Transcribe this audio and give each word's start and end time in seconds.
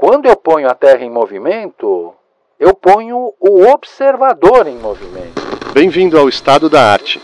Quando 0.00 0.24
eu 0.24 0.34
ponho 0.34 0.66
a 0.66 0.74
Terra 0.74 1.04
em 1.04 1.10
movimento, 1.10 2.14
eu 2.58 2.72
ponho 2.72 3.34
o 3.38 3.66
observador 3.66 4.66
em 4.66 4.78
movimento. 4.78 5.42
Bem-vindo 5.74 6.18
ao 6.18 6.26
estado 6.26 6.70
da 6.70 6.82
arte. 6.82 7.20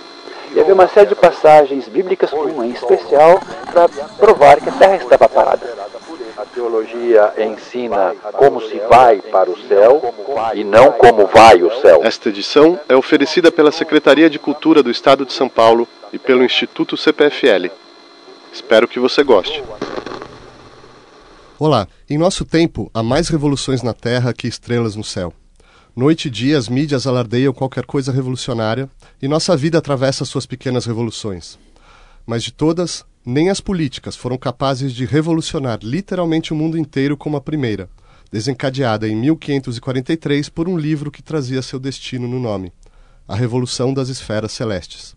E 0.54 0.60
havia 0.60 0.74
uma 0.74 0.86
série 0.86 1.06
de 1.06 1.14
passagens 1.14 1.88
bíblicas, 1.88 2.30
uma 2.34 2.66
em 2.66 2.72
especial, 2.72 3.40
para 3.72 3.88
provar 4.18 4.60
que 4.60 4.68
a 4.68 4.72
Terra 4.72 4.96
estava 4.96 5.26
parada. 5.26 5.66
A 6.36 6.44
teologia 6.44 7.32
ensina 7.38 8.14
como 8.34 8.60
se 8.60 8.78
vai 8.90 9.22
para 9.22 9.50
o 9.50 9.56
céu 9.56 10.14
e 10.52 10.62
não 10.62 10.92
como 10.92 11.26
vai 11.28 11.62
o 11.62 11.74
céu. 11.80 12.02
Esta 12.04 12.28
edição 12.28 12.78
é 12.90 12.94
oferecida 12.94 13.50
pela 13.50 13.72
Secretaria 13.72 14.28
de 14.28 14.38
Cultura 14.38 14.82
do 14.82 14.90
Estado 14.90 15.24
de 15.24 15.32
São 15.32 15.48
Paulo 15.48 15.88
e 16.12 16.18
pelo 16.18 16.44
Instituto 16.44 16.94
CPFL. 16.94 17.70
Espero 18.52 18.86
que 18.86 19.00
você 19.00 19.24
goste. 19.24 19.64
Olá, 21.58 21.88
em 22.10 22.18
nosso 22.18 22.44
tempo 22.44 22.90
há 22.92 23.02
mais 23.02 23.28
revoluções 23.28 23.82
na 23.82 23.94
Terra 23.94 24.34
que 24.34 24.46
estrelas 24.46 24.94
no 24.94 25.02
céu. 25.02 25.32
Noite 25.96 26.28
e 26.28 26.30
dia 26.30 26.58
as 26.58 26.68
mídias 26.68 27.06
alardeiam 27.06 27.50
qualquer 27.50 27.86
coisa 27.86 28.12
revolucionária 28.12 28.90
e 29.22 29.26
nossa 29.26 29.56
vida 29.56 29.78
atravessa 29.78 30.26
suas 30.26 30.44
pequenas 30.44 30.84
revoluções. 30.84 31.58
Mas 32.26 32.42
de 32.42 32.52
todas, 32.52 33.06
nem 33.24 33.48
as 33.48 33.58
políticas 33.58 34.14
foram 34.14 34.36
capazes 34.36 34.92
de 34.92 35.06
revolucionar 35.06 35.78
literalmente 35.82 36.52
o 36.52 36.56
mundo 36.56 36.76
inteiro 36.76 37.16
como 37.16 37.38
a 37.38 37.40
primeira, 37.40 37.88
desencadeada 38.30 39.08
em 39.08 39.16
1543 39.16 40.50
por 40.50 40.68
um 40.68 40.76
livro 40.76 41.10
que 41.10 41.22
trazia 41.22 41.62
seu 41.62 41.78
destino 41.78 42.28
no 42.28 42.38
nome: 42.38 42.70
A 43.26 43.34
Revolução 43.34 43.94
das 43.94 44.10
Esferas 44.10 44.52
Celestes. 44.52 45.16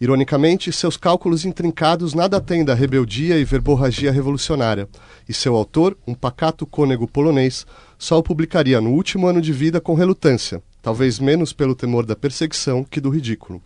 Ironicamente, 0.00 0.72
seus 0.72 0.96
cálculos 0.96 1.44
intrincados 1.44 2.14
nada 2.14 2.40
têm 2.40 2.64
da 2.64 2.74
rebeldia 2.74 3.38
e 3.38 3.44
verborragia 3.44 4.10
revolucionária, 4.10 4.88
e 5.28 5.32
seu 5.32 5.54
autor, 5.54 5.96
um 6.06 6.14
pacato 6.14 6.66
cônego 6.66 7.06
polonês, 7.06 7.66
só 7.98 8.18
o 8.18 8.22
publicaria 8.22 8.80
no 8.80 8.90
último 8.90 9.26
ano 9.26 9.40
de 9.40 9.52
vida 9.52 9.80
com 9.80 9.94
relutância, 9.94 10.62
talvez 10.82 11.18
menos 11.18 11.52
pelo 11.52 11.74
temor 11.74 12.04
da 12.04 12.16
perseguição 12.16 12.84
que 12.84 13.00
do 13.00 13.08
ridículo. 13.08 13.62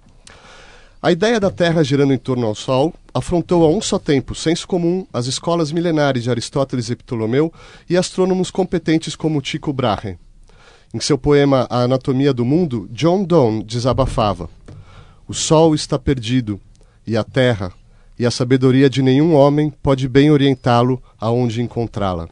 A 1.00 1.12
ideia 1.12 1.38
da 1.38 1.48
Terra 1.48 1.84
girando 1.84 2.12
em 2.12 2.18
torno 2.18 2.44
ao 2.44 2.56
Sol 2.56 2.92
afrontou 3.14 3.64
a 3.64 3.68
um 3.68 3.80
só 3.80 4.00
tempo, 4.00 4.34
senso 4.34 4.66
comum, 4.66 5.06
as 5.12 5.26
escolas 5.26 5.70
milenares 5.70 6.24
de 6.24 6.30
Aristóteles 6.30 6.90
e 6.90 6.96
Ptolomeu 6.96 7.52
e 7.88 7.96
astrônomos 7.96 8.50
competentes 8.50 9.14
como 9.14 9.40
Tycho 9.40 9.72
Brahe. 9.72 10.18
Em 10.92 10.98
seu 10.98 11.16
poema 11.16 11.68
A 11.70 11.82
Anatomia 11.82 12.32
do 12.32 12.44
Mundo, 12.44 12.88
John 12.90 13.22
Donne 13.22 13.62
desabafava: 13.62 14.50
O 15.28 15.34
Sol 15.34 15.74
está 15.74 15.98
perdido, 15.98 16.58
e 17.06 17.14
a 17.14 17.22
Terra, 17.22 17.70
e 18.18 18.24
a 18.24 18.30
sabedoria 18.30 18.88
de 18.88 19.02
nenhum 19.02 19.34
homem 19.34 19.68
pode 19.68 20.08
bem 20.08 20.30
orientá-lo 20.30 21.02
aonde 21.20 21.60
encontrá-la. 21.60 22.30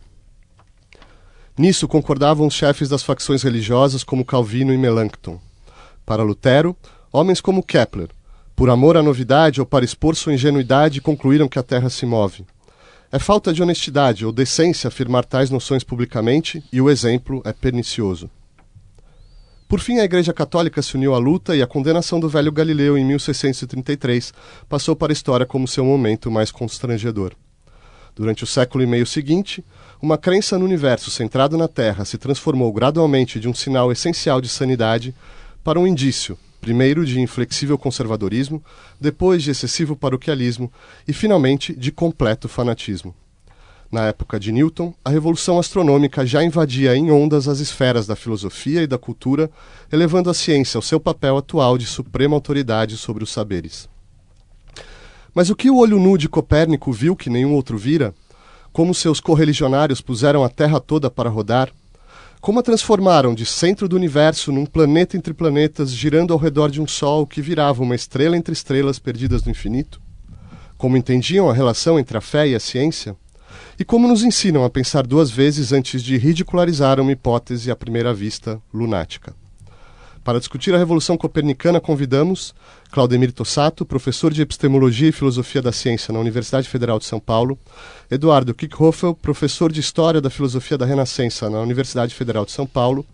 Nisso 1.58 1.86
concordavam 1.86 2.46
os 2.46 2.54
chefes 2.54 2.88
das 2.88 3.02
facções 3.02 3.42
religiosas 3.42 4.02
como 4.02 4.24
Calvino 4.24 4.72
e 4.72 4.78
Melanchthon. 4.78 5.38
Para 6.06 6.22
Lutero, 6.22 6.74
homens 7.12 7.38
como 7.38 7.62
Kepler, 7.62 8.08
por 8.56 8.70
amor 8.70 8.96
à 8.96 9.02
novidade 9.02 9.60
ou 9.60 9.66
para 9.66 9.84
expor 9.84 10.16
sua 10.16 10.32
ingenuidade, 10.32 11.02
concluíram 11.02 11.48
que 11.48 11.58
a 11.58 11.62
Terra 11.62 11.90
se 11.90 12.06
move. 12.06 12.46
É 13.12 13.18
falta 13.18 13.52
de 13.52 13.62
honestidade 13.62 14.24
ou 14.24 14.32
decência 14.32 14.88
afirmar 14.88 15.26
tais 15.26 15.50
noções 15.50 15.84
publicamente 15.84 16.64
e 16.72 16.80
o 16.80 16.88
exemplo 16.88 17.42
é 17.44 17.52
pernicioso. 17.52 18.30
Por 19.68 19.80
fim, 19.80 19.98
a 19.98 20.04
Igreja 20.04 20.32
Católica 20.32 20.80
se 20.80 20.94
uniu 20.94 21.12
à 21.12 21.18
luta 21.18 21.56
e 21.56 21.60
a 21.60 21.66
condenação 21.66 22.20
do 22.20 22.28
velho 22.28 22.52
Galileu 22.52 22.96
em 22.96 23.04
1633 23.04 24.32
passou 24.68 24.94
para 24.94 25.10
a 25.10 25.12
história 25.12 25.44
como 25.44 25.66
seu 25.66 25.84
momento 25.84 26.30
mais 26.30 26.52
constrangedor. 26.52 27.32
Durante 28.14 28.44
o 28.44 28.46
século 28.46 28.84
e 28.84 28.86
meio 28.86 29.04
seguinte, 29.04 29.64
uma 30.00 30.16
crença 30.16 30.56
no 30.56 30.64
universo 30.64 31.10
centrado 31.10 31.58
na 31.58 31.66
Terra 31.66 32.04
se 32.04 32.16
transformou 32.16 32.72
gradualmente 32.72 33.40
de 33.40 33.48
um 33.48 33.54
sinal 33.54 33.90
essencial 33.90 34.40
de 34.40 34.48
sanidade 34.48 35.12
para 35.64 35.80
um 35.80 35.86
indício, 35.86 36.38
primeiro 36.60 37.04
de 37.04 37.20
inflexível 37.20 37.76
conservadorismo, 37.76 38.62
depois 39.00 39.42
de 39.42 39.50
excessivo 39.50 39.96
paroquialismo 39.96 40.72
e, 41.08 41.12
finalmente, 41.12 41.74
de 41.74 41.90
completo 41.90 42.48
fanatismo. 42.48 43.12
Na 43.90 44.06
época 44.06 44.40
de 44.40 44.50
Newton, 44.50 44.92
a 45.04 45.10
revolução 45.10 45.58
astronômica 45.58 46.26
já 46.26 46.42
invadia 46.42 46.96
em 46.96 47.10
ondas 47.10 47.46
as 47.46 47.60
esferas 47.60 48.06
da 48.06 48.16
filosofia 48.16 48.82
e 48.82 48.86
da 48.86 48.98
cultura, 48.98 49.48
elevando 49.92 50.28
a 50.28 50.34
ciência 50.34 50.76
ao 50.76 50.82
seu 50.82 50.98
papel 50.98 51.36
atual 51.36 51.78
de 51.78 51.86
suprema 51.86 52.34
autoridade 52.34 52.96
sobre 52.96 53.22
os 53.22 53.30
saberes. 53.30 53.88
Mas 55.32 55.50
o 55.50 55.54
que 55.54 55.70
o 55.70 55.76
olho 55.76 56.00
nu 56.00 56.18
de 56.18 56.28
Copérnico 56.28 56.90
viu 56.92 57.14
que 57.14 57.30
nenhum 57.30 57.54
outro 57.54 57.78
vira? 57.78 58.12
Como 58.72 58.94
seus 58.94 59.20
correligionários 59.20 60.00
puseram 60.00 60.42
a 60.42 60.48
Terra 60.48 60.80
toda 60.80 61.10
para 61.10 61.30
rodar, 61.30 61.70
como 62.40 62.58
a 62.58 62.62
transformaram 62.62 63.34
de 63.34 63.46
centro 63.46 63.88
do 63.88 63.96
universo 63.96 64.52
num 64.52 64.66
planeta 64.66 65.16
entre 65.16 65.32
planetas 65.32 65.90
girando 65.90 66.32
ao 66.32 66.38
redor 66.38 66.70
de 66.70 66.80
um 66.80 66.86
Sol 66.86 67.26
que 67.26 67.40
virava 67.40 67.82
uma 67.82 67.94
estrela 67.94 68.36
entre 68.36 68.52
estrelas 68.52 68.98
perdidas 68.98 69.44
no 69.44 69.50
infinito, 69.50 70.00
como 70.76 70.96
entendiam 70.96 71.48
a 71.48 71.54
relação 71.54 71.98
entre 71.98 72.18
a 72.18 72.20
fé 72.20 72.48
e 72.48 72.54
a 72.54 72.60
ciência, 72.60 73.16
e 73.78 73.84
como 73.84 74.08
nos 74.08 74.22
ensinam 74.22 74.64
a 74.64 74.70
pensar 74.70 75.06
duas 75.06 75.30
vezes 75.30 75.72
antes 75.72 76.02
de 76.02 76.16
ridicularizar 76.16 77.00
uma 77.00 77.12
hipótese 77.12 77.70
à 77.70 77.76
primeira 77.76 78.14
vista 78.14 78.60
lunática. 78.72 79.34
Para 80.26 80.40
discutir 80.40 80.74
a 80.74 80.78
Revolução 80.78 81.16
Copernicana, 81.16 81.80
convidamos 81.80 82.52
Claudemir 82.90 83.32
Tossato, 83.32 83.86
professor 83.86 84.32
de 84.32 84.42
Epistemologia 84.42 85.08
e 85.08 85.12
Filosofia 85.12 85.62
da 85.62 85.70
Ciência 85.70 86.12
na 86.12 86.18
Universidade 86.18 86.68
Federal 86.68 86.98
de 86.98 87.04
São 87.04 87.20
Paulo, 87.20 87.56
Eduardo 88.10 88.52
Kickhoffel, 88.52 89.14
professor 89.14 89.70
de 89.70 89.78
História 89.78 90.20
da 90.20 90.28
Filosofia 90.28 90.76
da 90.76 90.84
Renascença 90.84 91.48
na 91.48 91.60
Universidade 91.60 92.12
Federal 92.12 92.44
de 92.44 92.50
São 92.50 92.66
Paulo, 92.66 93.06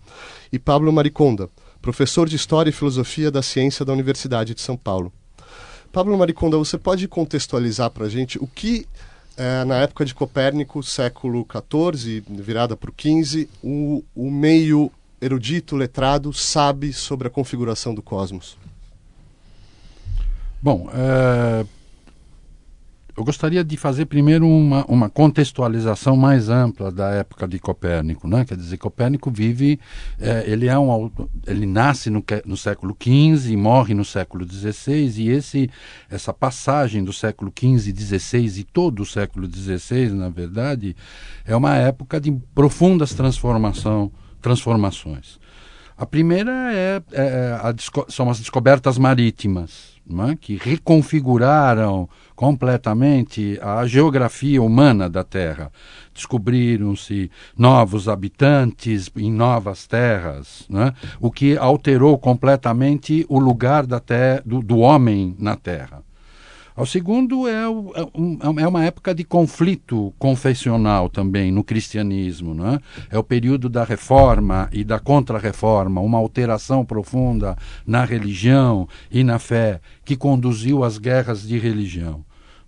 e 0.51 0.57
Pablo 0.57 0.91
Mariconda, 0.91 1.49
professor 1.83 2.27
de 2.27 2.35
História 2.35 2.71
e 2.71 2.73
Filosofia 2.73 3.29
da 3.29 3.43
Ciência 3.43 3.85
da 3.85 3.93
Universidade 3.93 4.55
de 4.55 4.61
São 4.61 4.75
Paulo. 4.75 5.13
Pablo 5.91 6.17
Mariconda, 6.17 6.57
você 6.57 6.79
pode 6.79 7.07
contextualizar 7.07 7.91
para 7.91 8.05
a 8.05 8.09
gente 8.09 8.39
o 8.39 8.47
que, 8.47 8.87
é, 9.37 9.63
na 9.65 9.79
época 9.79 10.05
de 10.05 10.13
Copérnico, 10.13 10.83
século 10.83 11.45
XIV, 11.49 12.23
virada 12.29 12.75
para 12.77 12.89
o 12.89 12.93
XV, 12.95 13.49
o, 13.63 14.03
meio 14.15 14.91
erudito, 15.21 15.75
letrado, 15.75 16.33
sabe 16.33 16.93
sobre 16.93 17.27
a 17.27 17.31
configuração 17.31 17.93
do 17.93 18.01
cosmos? 18.01 18.57
Bom, 20.61 20.89
é, 20.93 21.65
eu 23.15 23.23
gostaria 23.23 23.63
de 23.63 23.77
fazer 23.77 24.05
primeiro 24.05 24.47
uma, 24.47 24.83
uma 24.85 25.09
contextualização 25.09 26.17
mais 26.17 26.49
ampla 26.49 26.91
da 26.91 27.11
época 27.11 27.47
de 27.47 27.59
Copérnico, 27.59 28.27
né? 28.27 28.43
Quer 28.43 28.57
dizer, 28.57 28.77
Copérnico 28.77 29.29
vive, 29.29 29.79
é, 30.19 30.43
ele 30.47 30.67
é 30.67 30.77
um, 30.77 31.11
ele 31.45 31.67
nasce 31.67 32.09
no, 32.09 32.23
no 32.43 32.57
século 32.57 32.97
XV 32.99 33.51
e 33.51 33.55
morre 33.55 33.93
no 33.93 34.03
século 34.03 34.45
XVI 34.49 35.21
e 35.21 35.29
esse, 35.29 35.69
essa 36.09 36.33
passagem 36.33 37.03
do 37.03 37.13
século 37.13 37.53
XV 37.55 37.93
XVI 37.95 38.59
e 38.59 38.63
todo 38.63 39.01
o 39.01 39.05
século 39.05 39.47
XVI, 39.47 40.09
na 40.09 40.29
verdade, 40.29 40.95
é 41.45 41.55
uma 41.55 41.75
época 41.75 42.19
de 42.19 42.31
profundas 42.55 43.13
transformação 43.13 44.11
transformações. 44.41 45.39
A 45.97 46.05
primeira 46.05 46.51
é, 46.73 47.01
é 47.13 47.59
a, 47.61 47.73
são 48.09 48.29
as 48.29 48.39
descobertas 48.39 48.97
marítimas, 48.97 49.92
é? 50.29 50.35
que 50.35 50.55
reconfiguraram 50.55 52.07
completamente 52.35 53.59
a 53.61 53.85
geografia 53.85 54.61
humana 54.61 55.09
da 55.09 55.23
Terra. 55.23 55.71
Descobriram-se 56.13 57.31
novos 57.57 58.09
habitantes 58.09 59.09
em 59.15 59.31
novas 59.31 59.87
terras, 59.87 60.67
é? 60.73 60.93
o 61.19 61.31
que 61.31 61.57
alterou 61.57 62.17
completamente 62.17 63.25
o 63.29 63.39
lugar 63.39 63.85
da 63.85 64.01
do, 64.45 64.61
do 64.61 64.79
homem 64.79 65.35
na 65.39 65.55
Terra. 65.55 66.03
O 66.75 66.85
segundo 66.87 67.47
é, 67.47 67.51
é, 67.51 68.63
é, 68.63 68.67
uma 68.67 68.83
época 68.83 69.13
de 69.13 69.23
conflito 69.23 70.11
confessional 70.17 71.07
também 71.07 71.51
no 71.51 71.63
cristianismo. 71.63 72.53
Não 72.55 72.67
é? 72.67 72.79
é 73.11 73.17
o 73.17 73.23
período 73.23 73.69
da 73.69 73.83
reforma 73.83 74.69
e 74.71 74.83
da 74.83 74.99
contra-reforma, 74.99 76.01
uma 76.01 76.17
alteração 76.17 76.83
profunda 76.83 77.55
na 77.85 78.03
religião 78.03 78.87
e 79.11 79.23
na 79.23 79.37
fé 79.37 79.79
que 80.03 80.15
conduziu 80.15 80.83
às 80.83 80.97
guerras 80.97 81.47
de 81.47 81.59
religião. 81.59 82.25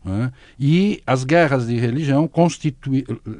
É? 0.07 0.31
E 0.59 1.01
as 1.07 1.23
guerras 1.23 1.65
de 1.65 1.79
religião 1.79 2.29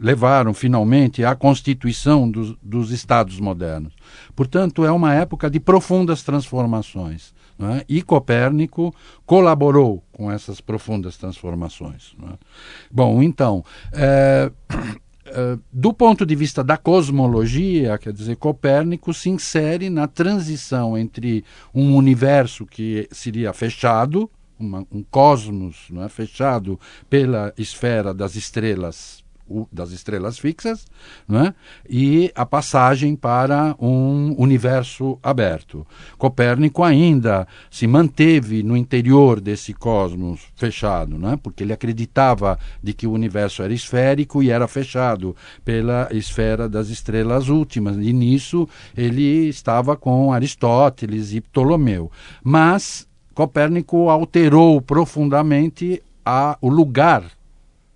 levaram 0.02 0.52
finalmente 0.52 1.24
à 1.24 1.36
constituição 1.36 2.30
dos, 2.30 2.56
dos 2.60 2.90
Estados 2.90 3.40
modernos. 3.40 3.94
Portanto, 4.36 4.84
é 4.84 4.92
uma 4.92 5.14
época 5.14 5.48
de 5.48 5.60
profundas 5.60 6.24
transformações. 6.24 7.36
É? 7.58 7.86
E 7.88 8.02
Copérnico 8.02 8.94
colaborou 9.26 10.04
com 10.12 10.30
essas 10.30 10.60
profundas 10.60 11.16
transformações. 11.16 12.14
É? 12.22 12.34
Bom, 12.92 13.24
então, 13.24 13.64
é, 13.94 14.52
é, 15.26 15.58
do 15.72 15.94
ponto 15.94 16.26
de 16.26 16.36
vista 16.36 16.64
da 16.64 16.78
cosmologia, 16.78 17.98
quer 17.98 18.12
dizer, 18.12 18.36
Copérnico 18.36 19.14
se 19.14 19.30
insere 19.30 19.90
na 19.90 20.06
transição 20.06 20.98
entre 20.98 21.46
um 21.74 21.96
universo 21.96 22.66
que 22.66 23.08
seria 23.12 23.54
fechado, 23.54 24.30
uma, 24.60 24.86
um 24.92 25.02
cosmos 25.04 25.88
é? 26.04 26.10
fechado 26.10 26.80
pela 27.10 27.54
esfera 27.58 28.14
das 28.14 28.36
estrelas 28.36 29.25
das 29.72 29.92
estrelas 29.92 30.40
fixas, 30.40 30.86
né? 31.28 31.54
e 31.88 32.32
a 32.36 32.46
passagem 32.46 33.16
para 33.16 33.76
um 33.80 34.36
universo 34.38 35.20
aberto. 35.22 35.86
Copérnico 36.18 36.84
ainda 36.84 37.48
se 37.70 37.86
manteve 37.86 38.64
no 38.64 38.76
interior 38.76 39.40
desse 39.40 39.74
cosmos 39.74 40.42
fechado, 40.56 41.18
né? 41.20 41.40
porque 41.42 41.64
ele 41.64 41.74
acreditava 41.74 42.58
de 42.82 42.94
que 42.94 43.06
o 43.06 43.12
universo 43.12 43.62
era 43.62 43.74
esférico 43.74 44.42
e 44.42 44.50
era 44.50 44.68
fechado 44.68 45.36
pela 45.64 46.10
esfera 46.12 46.68
das 46.68 46.90
estrelas 46.90 47.48
últimas, 47.48 47.98
e 47.98 48.12
nisso 48.12 48.68
ele 48.98 49.48
estava 49.48 49.96
com 49.96 50.34
Aristóteles 50.34 51.34
e 51.34 51.42
Ptolomeu. 51.42 52.12
Mas 52.44 53.08
Copérnico 53.36 54.10
alterou 54.10 54.82
profundamente 54.82 56.02
a, 56.26 56.58
o 56.62 56.70
lugar 56.70 57.24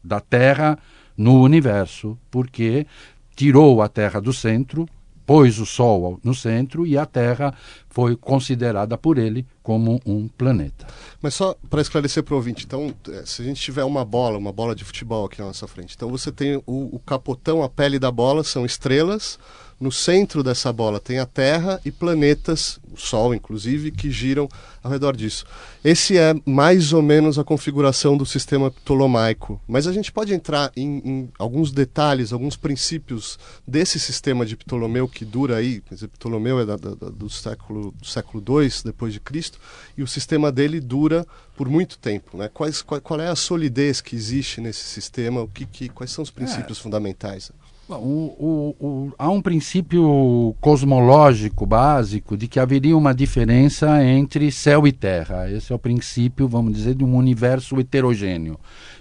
da 0.04 0.20
Terra 0.20 0.78
no 1.20 1.42
universo, 1.42 2.18
porque 2.32 2.88
tirou 3.36 3.82
a 3.82 3.90
Terra 3.90 4.22
do 4.22 4.32
centro, 4.32 4.88
pôs 5.26 5.60
o 5.60 5.66
Sol 5.66 6.18
no 6.24 6.34
centro 6.34 6.88
e 6.88 6.98
a 6.98 7.06
Terra 7.06 7.54
foi 7.90 8.16
considerada 8.16 8.98
por 8.98 9.18
ele 9.18 9.46
como 9.62 10.00
um 10.06 10.30
planeta. 10.30 10.88
Mas 11.22 11.34
só 11.34 11.56
para 11.70 11.82
esclarecer 11.82 12.24
para 12.24 12.34
o 12.34 12.38
ouvinte, 12.38 12.66
então, 12.66 12.96
é, 13.10 13.26
se 13.26 13.42
a 13.42 13.46
gente 13.46 13.62
tiver 13.62 13.84
uma 13.84 14.06
bola, 14.06 14.38
uma 14.38 14.54
bola 14.54 14.74
de 14.74 14.86
futebol 14.86 15.26
aqui 15.26 15.40
na 15.40 15.48
nossa 15.48 15.68
frente, 15.68 15.94
então 15.94 16.10
você 16.10 16.32
tem 16.32 16.56
o, 16.66 16.96
o 16.96 17.00
capotão, 17.06 17.62
a 17.62 17.70
pele 17.70 18.00
da 18.00 18.10
bola 18.10 18.42
são 18.42 18.66
estrelas, 18.66 19.38
no 19.80 19.92
centro 19.92 20.44
dessa 20.44 20.74
bola 20.74 21.00
tem 21.00 21.20
a 21.20 21.26
Terra 21.26 21.80
e 21.86 21.92
planetas, 21.92 22.80
o 22.92 22.98
Sol 22.98 23.34
inclusive, 23.34 23.92
que 23.92 24.12
giram 24.12 24.50
ao 24.84 24.92
redor 24.92 25.16
disso. 25.16 25.46
Esse 25.84 26.18
é 26.18 26.34
mais 26.46 26.92
ou 26.92 27.02
menos 27.02 27.40
a 27.40 27.44
configuração 27.44 28.18
do 28.18 28.26
sistema 28.26 28.70
ptolomaico. 28.70 29.62
Mas 29.68 29.88
a 29.88 29.94
gente 29.94 30.12
pode 30.12 30.34
entrar 30.34 30.72
em, 30.76 30.98
em 31.06 31.30
alguns 31.40 31.72
detalhes, 31.72 32.34
alguns 32.34 32.58
princípios 32.58 33.40
desse 33.66 34.00
sistema 34.00 34.46
de 34.46 34.58
Ptolomeu 34.58 35.08
que 35.08 35.24
dura 35.24 35.58
aí. 35.58 35.82
Quer 35.82 35.96
dizer, 35.96 36.08
Ptolomeu 36.10 36.60
é 36.60 36.66
da, 36.66 36.76
da, 36.76 36.90
do 36.92 37.30
século 37.30 37.92
do 37.92 38.06
século 38.06 38.44
II 38.62 38.70
depois 38.84 39.14
de 39.14 39.20
Cristo 39.20 39.60
e 39.98 40.04
o 40.04 40.08
sistema 40.08 40.52
dele 40.52 40.80
dura 40.80 41.26
por 41.56 41.70
muito 41.70 41.98
tempo. 41.98 42.38
Né? 42.38 42.50
Quais, 42.54 42.82
qual, 42.82 43.00
qual 43.02 43.22
é 43.22 43.28
a 43.28 43.36
solidez 43.36 44.02
que 44.02 44.16
existe 44.16 44.60
nesse 44.60 44.84
sistema? 44.84 45.42
O 45.42 45.48
que, 45.48 45.66
que 45.66 45.90
quais 45.90 46.12
são 46.12 46.24
os 46.24 46.32
princípios 46.32 46.80
é. 46.80 46.82
fundamentais? 46.82 47.52
O, 47.90 47.96
o, 47.98 48.76
o, 48.80 49.14
há 49.18 49.30
um 49.32 49.42
princípio 49.42 50.56
cosmológico 50.62 51.66
básico 51.66 52.38
de 52.38 52.48
que 52.48 52.60
haveria 52.60 52.96
uma 52.96 53.16
diferença 53.16 54.04
entre 54.04 54.52
céu 54.52 54.86
e 54.86 54.92
terra. 54.92 55.50
Esse 55.50 55.72
é 55.72 55.76
o 55.76 55.80
princípio, 55.80 56.48
vamos 56.48 56.74
dizer, 56.74 56.94
de 56.94 57.04
um 57.04 57.16
universo 57.16 57.80
heterogêneo. 57.80 58.60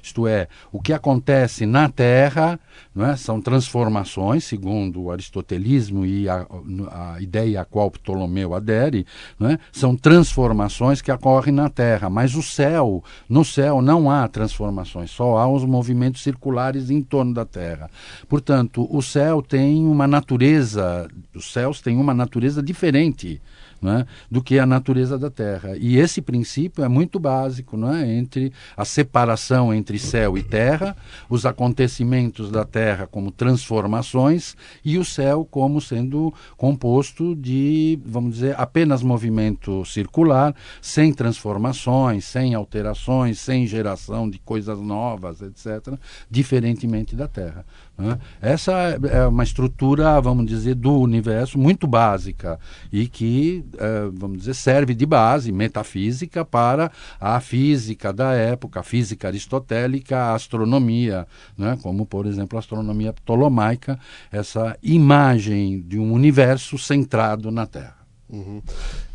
Isto 0.08 0.26
é, 0.26 0.48
o 0.72 0.80
que 0.80 0.94
acontece 0.94 1.66
na 1.66 1.90
Terra 1.90 2.58
é, 2.96 3.14
são 3.14 3.42
transformações, 3.42 4.44
segundo 4.44 5.02
o 5.02 5.10
aristotelismo 5.10 6.06
e 6.06 6.26
a, 6.26 6.46
a 6.90 7.20
ideia 7.20 7.60
a 7.60 7.64
qual 7.64 7.90
Ptolomeu 7.90 8.54
adere, 8.54 9.06
é, 9.42 9.58
são 9.70 9.94
transformações 9.94 11.02
que 11.02 11.12
ocorrem 11.12 11.54
na 11.54 11.68
Terra. 11.68 12.08
Mas 12.08 12.34
o 12.34 12.42
céu, 12.42 13.04
no 13.28 13.44
céu 13.44 13.82
não 13.82 14.10
há 14.10 14.26
transformações, 14.28 15.10
só 15.10 15.36
há 15.36 15.46
os 15.46 15.64
movimentos 15.64 16.22
circulares 16.22 16.88
em 16.88 17.02
torno 17.02 17.34
da 17.34 17.44
Terra. 17.44 17.90
Portanto, 18.26 18.88
o 18.90 19.02
céu 19.02 19.42
tem 19.42 19.86
uma 19.86 20.06
natureza, 20.06 21.06
os 21.34 21.52
céus 21.52 21.82
têm 21.82 21.98
uma 21.98 22.14
natureza 22.14 22.62
diferente 22.62 23.42
é? 23.84 24.06
do 24.30 24.42
que 24.42 24.58
a 24.58 24.66
natureza 24.66 25.18
da 25.18 25.30
Terra. 25.30 25.76
E 25.76 25.96
esse 25.96 26.20
princípio 26.20 26.84
é 26.84 26.88
muito 26.88 27.18
básico 27.20 27.76
não 27.76 27.92
é? 27.94 28.10
entre 28.16 28.52
a 28.76 28.84
separação 28.84 29.72
entre 29.72 29.98
céu 29.98 30.36
e 30.36 30.42
terra, 30.42 30.96
os 31.28 31.44
acontecimentos 31.44 32.50
da 32.50 32.64
Terra 32.64 33.06
como 33.06 33.30
transformações 33.30 34.56
e 34.84 34.98
o 34.98 35.04
céu 35.04 35.46
como 35.50 35.80
sendo 35.80 36.32
composto 36.56 37.34
de, 37.34 37.98
vamos 38.04 38.34
dizer, 38.34 38.54
apenas 38.58 39.02
movimento 39.02 39.84
circular, 39.84 40.54
sem 40.80 41.12
transformações, 41.12 42.24
sem 42.24 42.54
alterações, 42.54 43.38
sem 43.38 43.66
geração 43.66 44.28
de 44.28 44.38
coisas 44.38 44.78
novas, 44.80 45.42
etc., 45.42 45.94
diferentemente 46.30 47.14
da 47.14 47.28
Terra. 47.28 47.64
Né? 47.98 48.18
Essa 48.40 48.72
é 49.10 49.26
uma 49.26 49.42
estrutura, 49.42 50.20
vamos 50.20 50.46
dizer, 50.46 50.76
do 50.76 51.00
universo 51.00 51.58
muito 51.58 51.86
básica 51.86 52.58
e 52.92 53.08
que, 53.08 53.64
é, 53.67 53.67
vamos 54.14 54.38
dizer, 54.38 54.54
serve 54.54 54.94
de 54.94 55.06
base 55.06 55.52
metafísica 55.52 56.44
para 56.44 56.90
a 57.20 57.40
física 57.40 58.12
da 58.12 58.32
época, 58.32 58.80
a 58.80 58.82
física 58.82 59.28
aristotélica, 59.28 60.16
a 60.16 60.34
astronomia, 60.34 61.26
né? 61.56 61.78
como, 61.82 62.06
por 62.06 62.26
exemplo, 62.26 62.56
a 62.56 62.60
astronomia 62.60 63.12
ptolomaica, 63.12 63.98
essa 64.30 64.76
imagem 64.82 65.80
de 65.80 65.98
um 65.98 66.12
universo 66.12 66.78
centrado 66.78 67.50
na 67.50 67.66
Terra. 67.66 67.98
Uhum. 68.28 68.62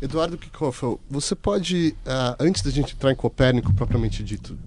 Eduardo 0.02 0.36
Kikoffel, 0.36 1.00
você 1.08 1.36
pode, 1.36 1.94
uh, 2.04 2.36
antes 2.40 2.62
da 2.62 2.70
gente 2.70 2.94
entrar 2.94 3.12
em 3.12 3.16
Copérnico 3.16 3.72
propriamente 3.72 4.24
dito, 4.24 4.58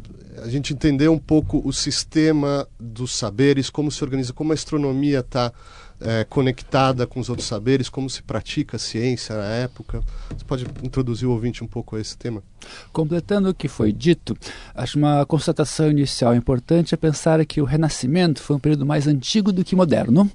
a 0.41 0.47
gente 0.47 0.73
entender 0.73 1.09
um 1.09 1.17
pouco 1.17 1.61
o 1.65 1.73
sistema 1.73 2.67
dos 2.79 3.15
saberes, 3.15 3.69
como 3.69 3.91
se 3.91 4.03
organiza, 4.03 4.33
como 4.33 4.51
a 4.51 4.55
astronomia 4.55 5.19
está 5.19 5.51
é, 5.99 6.23
conectada 6.23 7.07
com 7.07 7.19
os 7.19 7.29
outros 7.29 7.47
saberes, 7.47 7.89
como 7.89 8.09
se 8.09 8.21
pratica 8.21 8.77
a 8.77 8.79
ciência 8.79 9.35
na 9.35 9.45
época. 9.45 10.01
Você 10.29 10.45
pode 10.45 10.65
introduzir 10.83 11.27
o 11.27 11.31
ouvinte 11.31 11.63
um 11.63 11.67
pouco 11.67 11.95
a 11.95 12.01
esse 12.01 12.17
tema? 12.17 12.43
Completando 12.91 13.49
o 13.49 13.53
que 13.53 13.67
foi 13.67 13.91
dito, 13.91 14.37
acho 14.75 14.97
uma 14.97 15.25
constatação 15.25 15.89
inicial 15.89 16.35
importante 16.35 16.93
é 16.93 16.97
pensar 16.97 17.43
que 17.45 17.61
o 17.61 17.65
Renascimento 17.65 18.41
foi 18.41 18.55
um 18.55 18.59
período 18.59 18.85
mais 18.85 19.07
antigo 19.07 19.51
do 19.51 19.63
que 19.63 19.75
moderno. 19.75 20.29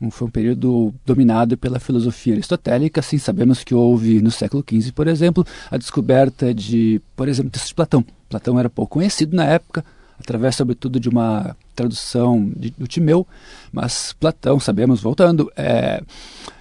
Um, 0.00 0.10
foi 0.10 0.28
um 0.28 0.30
período 0.30 0.94
dominado 1.04 1.56
pela 1.56 1.80
filosofia 1.80 2.34
aristotélica. 2.34 3.00
Assim, 3.00 3.18
sabemos 3.18 3.64
que 3.64 3.74
houve 3.74 4.20
no 4.20 4.30
século 4.30 4.64
XV, 4.68 4.92
por 4.92 5.08
exemplo, 5.08 5.44
a 5.70 5.76
descoberta 5.76 6.54
de, 6.54 7.00
por 7.16 7.28
exemplo, 7.28 7.50
textos 7.50 7.70
de 7.70 7.74
Platão. 7.74 8.04
Platão 8.28 8.58
era 8.58 8.70
pouco 8.70 8.94
conhecido 8.94 9.34
na 9.34 9.44
época, 9.44 9.84
através, 10.20 10.56
sobretudo, 10.56 11.00
de 11.00 11.08
uma 11.08 11.56
tradução 11.74 12.50
de, 12.56 12.70
do 12.70 12.86
Timeu, 12.86 13.26
mas 13.72 14.12
Platão, 14.12 14.60
sabemos, 14.60 15.00
voltando, 15.00 15.50
é, 15.56 16.02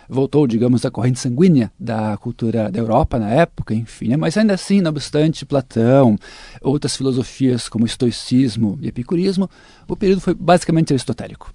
voltou, 0.07 0.47
digamos, 0.47 0.81
da 0.81 0.89
corrente 0.89 1.19
sanguínea 1.19 1.71
da 1.79 2.17
cultura 2.17 2.71
da 2.71 2.79
Europa 2.79 3.19
na 3.19 3.29
época, 3.29 3.73
enfim. 3.75 4.07
Né? 4.07 4.17
Mas 4.17 4.37
ainda 4.37 4.53
assim, 4.53 4.81
não 4.81 4.89
obstante 4.89 5.45
Platão, 5.45 6.17
outras 6.61 6.95
filosofias 6.95 7.69
como 7.69 7.85
estoicismo 7.85 8.79
e 8.81 8.87
epicurismo, 8.87 9.49
o 9.87 9.95
período 9.95 10.21
foi 10.21 10.33
basicamente 10.33 10.93
aristotélico 10.93 11.53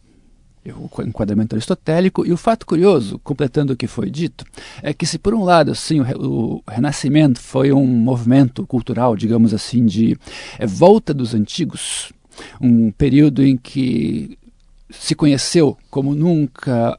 o 0.73 1.03
enquadramento 1.03 1.55
aristotélico. 1.55 2.27
E 2.27 2.33
o 2.33 2.37
fato 2.37 2.67
curioso, 2.67 3.19
completando 3.23 3.73
o 3.73 3.77
que 3.77 3.87
foi 3.87 4.11
dito, 4.11 4.45
é 4.83 4.95
que 4.95 5.07
se 5.07 5.19
por 5.19 5.35
um 5.35 5.45
lado, 5.45 5.75
sim, 5.75 6.01
o, 6.01 6.57
o 6.57 6.63
Renascimento 6.69 7.41
foi 7.41 7.73
um 7.73 7.87
movimento 7.87 8.67
cultural, 8.67 9.17
digamos 9.17 9.53
assim, 9.53 9.85
de 9.85 10.17
é, 10.59 10.67
volta 10.67 11.13
dos 11.13 11.35
antigos, 11.35 12.13
um 12.61 12.91
período 12.91 13.45
em 13.45 13.57
que 13.57 14.39
se 14.91 15.15
conheceu 15.15 15.77
como 15.91 16.15
nunca 16.15 16.99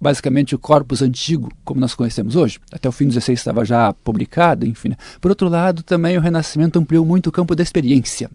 basicamente 0.00 0.52
o 0.52 0.58
corpus 0.58 1.00
antigo, 1.00 1.48
como 1.64 1.80
nós 1.80 1.94
conhecemos 1.94 2.34
hoje. 2.34 2.58
Até 2.72 2.88
o 2.88 2.92
fim 2.92 3.06
do 3.06 3.12
XVI 3.12 3.34
estava 3.34 3.64
já 3.64 3.92
publicado, 3.92 4.66
enfim. 4.66 4.88
Né? 4.88 4.96
Por 5.20 5.30
outro 5.30 5.48
lado, 5.48 5.84
também 5.84 6.18
o 6.18 6.20
Renascimento 6.20 6.76
ampliou 6.76 7.06
muito 7.06 7.28
o 7.28 7.32
campo 7.32 7.54
da 7.54 7.62
experiência. 7.62 8.28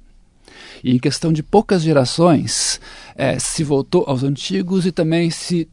E 0.83 0.95
em 0.95 0.99
questão 0.99 1.31
de 1.31 1.43
poucas 1.43 1.81
gerações, 1.81 2.79
é, 3.15 3.39
se 3.39 3.63
voltou 3.63 4.03
aos 4.07 4.23
antigos 4.23 4.85
e 4.85 4.91
também 4.91 5.29
se 5.29 5.67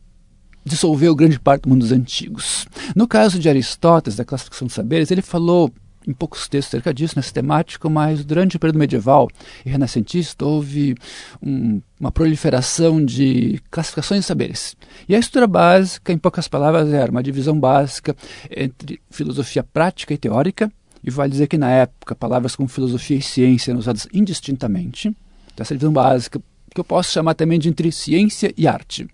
dissolveu 0.64 1.14
grande 1.14 1.38
parte 1.38 1.62
do 1.62 1.68
mundo 1.68 1.80
dos 1.80 1.92
antigos. 1.92 2.66
No 2.96 3.06
caso 3.06 3.38
de 3.38 3.49
Aristóteles, 3.49 4.16
da 4.16 4.25
classificação 4.25 4.66
dos 4.66 4.75
saberes, 4.75 5.11
ele 5.11 5.23
falou 5.23 5.70
em 6.06 6.12
poucos 6.12 6.49
textos 6.49 6.70
cerca 6.70 6.92
disso, 6.92 7.14
nessa 7.16 7.32
temática, 7.32 7.88
mas 7.88 8.25
durante 8.25 8.56
o 8.56 8.61
período 8.61 8.78
medieval 8.78 9.28
e 9.64 9.70
renascentista 9.70 10.44
houve 10.44 10.94
um, 11.42 11.80
uma 11.99 12.12
proliferação 12.12 13.02
de 13.04 13.61
classificações 13.70 14.20
de 14.20 14.26
saberes. 14.26 14.76
E 15.08 15.14
a 15.14 15.18
estrutura 15.18 15.46
básica, 15.46 16.12
em 16.12 16.18
poucas 16.18 16.46
palavras, 16.46 16.92
era 16.92 17.11
uma 17.11 17.23
divisão 17.23 17.58
básica 17.58 18.14
entre 18.50 19.00
filosofia 19.11 19.62
prática 19.62 20.12
e 20.12 20.18
teórica, 20.18 20.70
e 21.04 21.11
vale 21.11 21.30
dizer 21.30 21.46
que 21.46 21.58
na 21.58 21.70
época 21.70 22.14
palavras 22.14 22.56
como 22.56 22.68
filosofia 22.68 23.18
e 23.18 23.23
ciência 23.23 23.70
eram 23.70 23.80
usadas 23.80 24.08
indistintamente. 24.12 25.08
Então, 25.52 25.62
essa 25.62 25.75
divisão 25.75 25.92
básica, 25.92 26.40
que 26.75 26.80
eu 26.80 26.84
posso 26.84 27.12
chamar 27.12 27.34
também 27.34 27.58
de 27.58 27.68
entre 27.68 27.92
ciência 27.92 28.52
e 28.56 28.66
arte. 28.66 29.06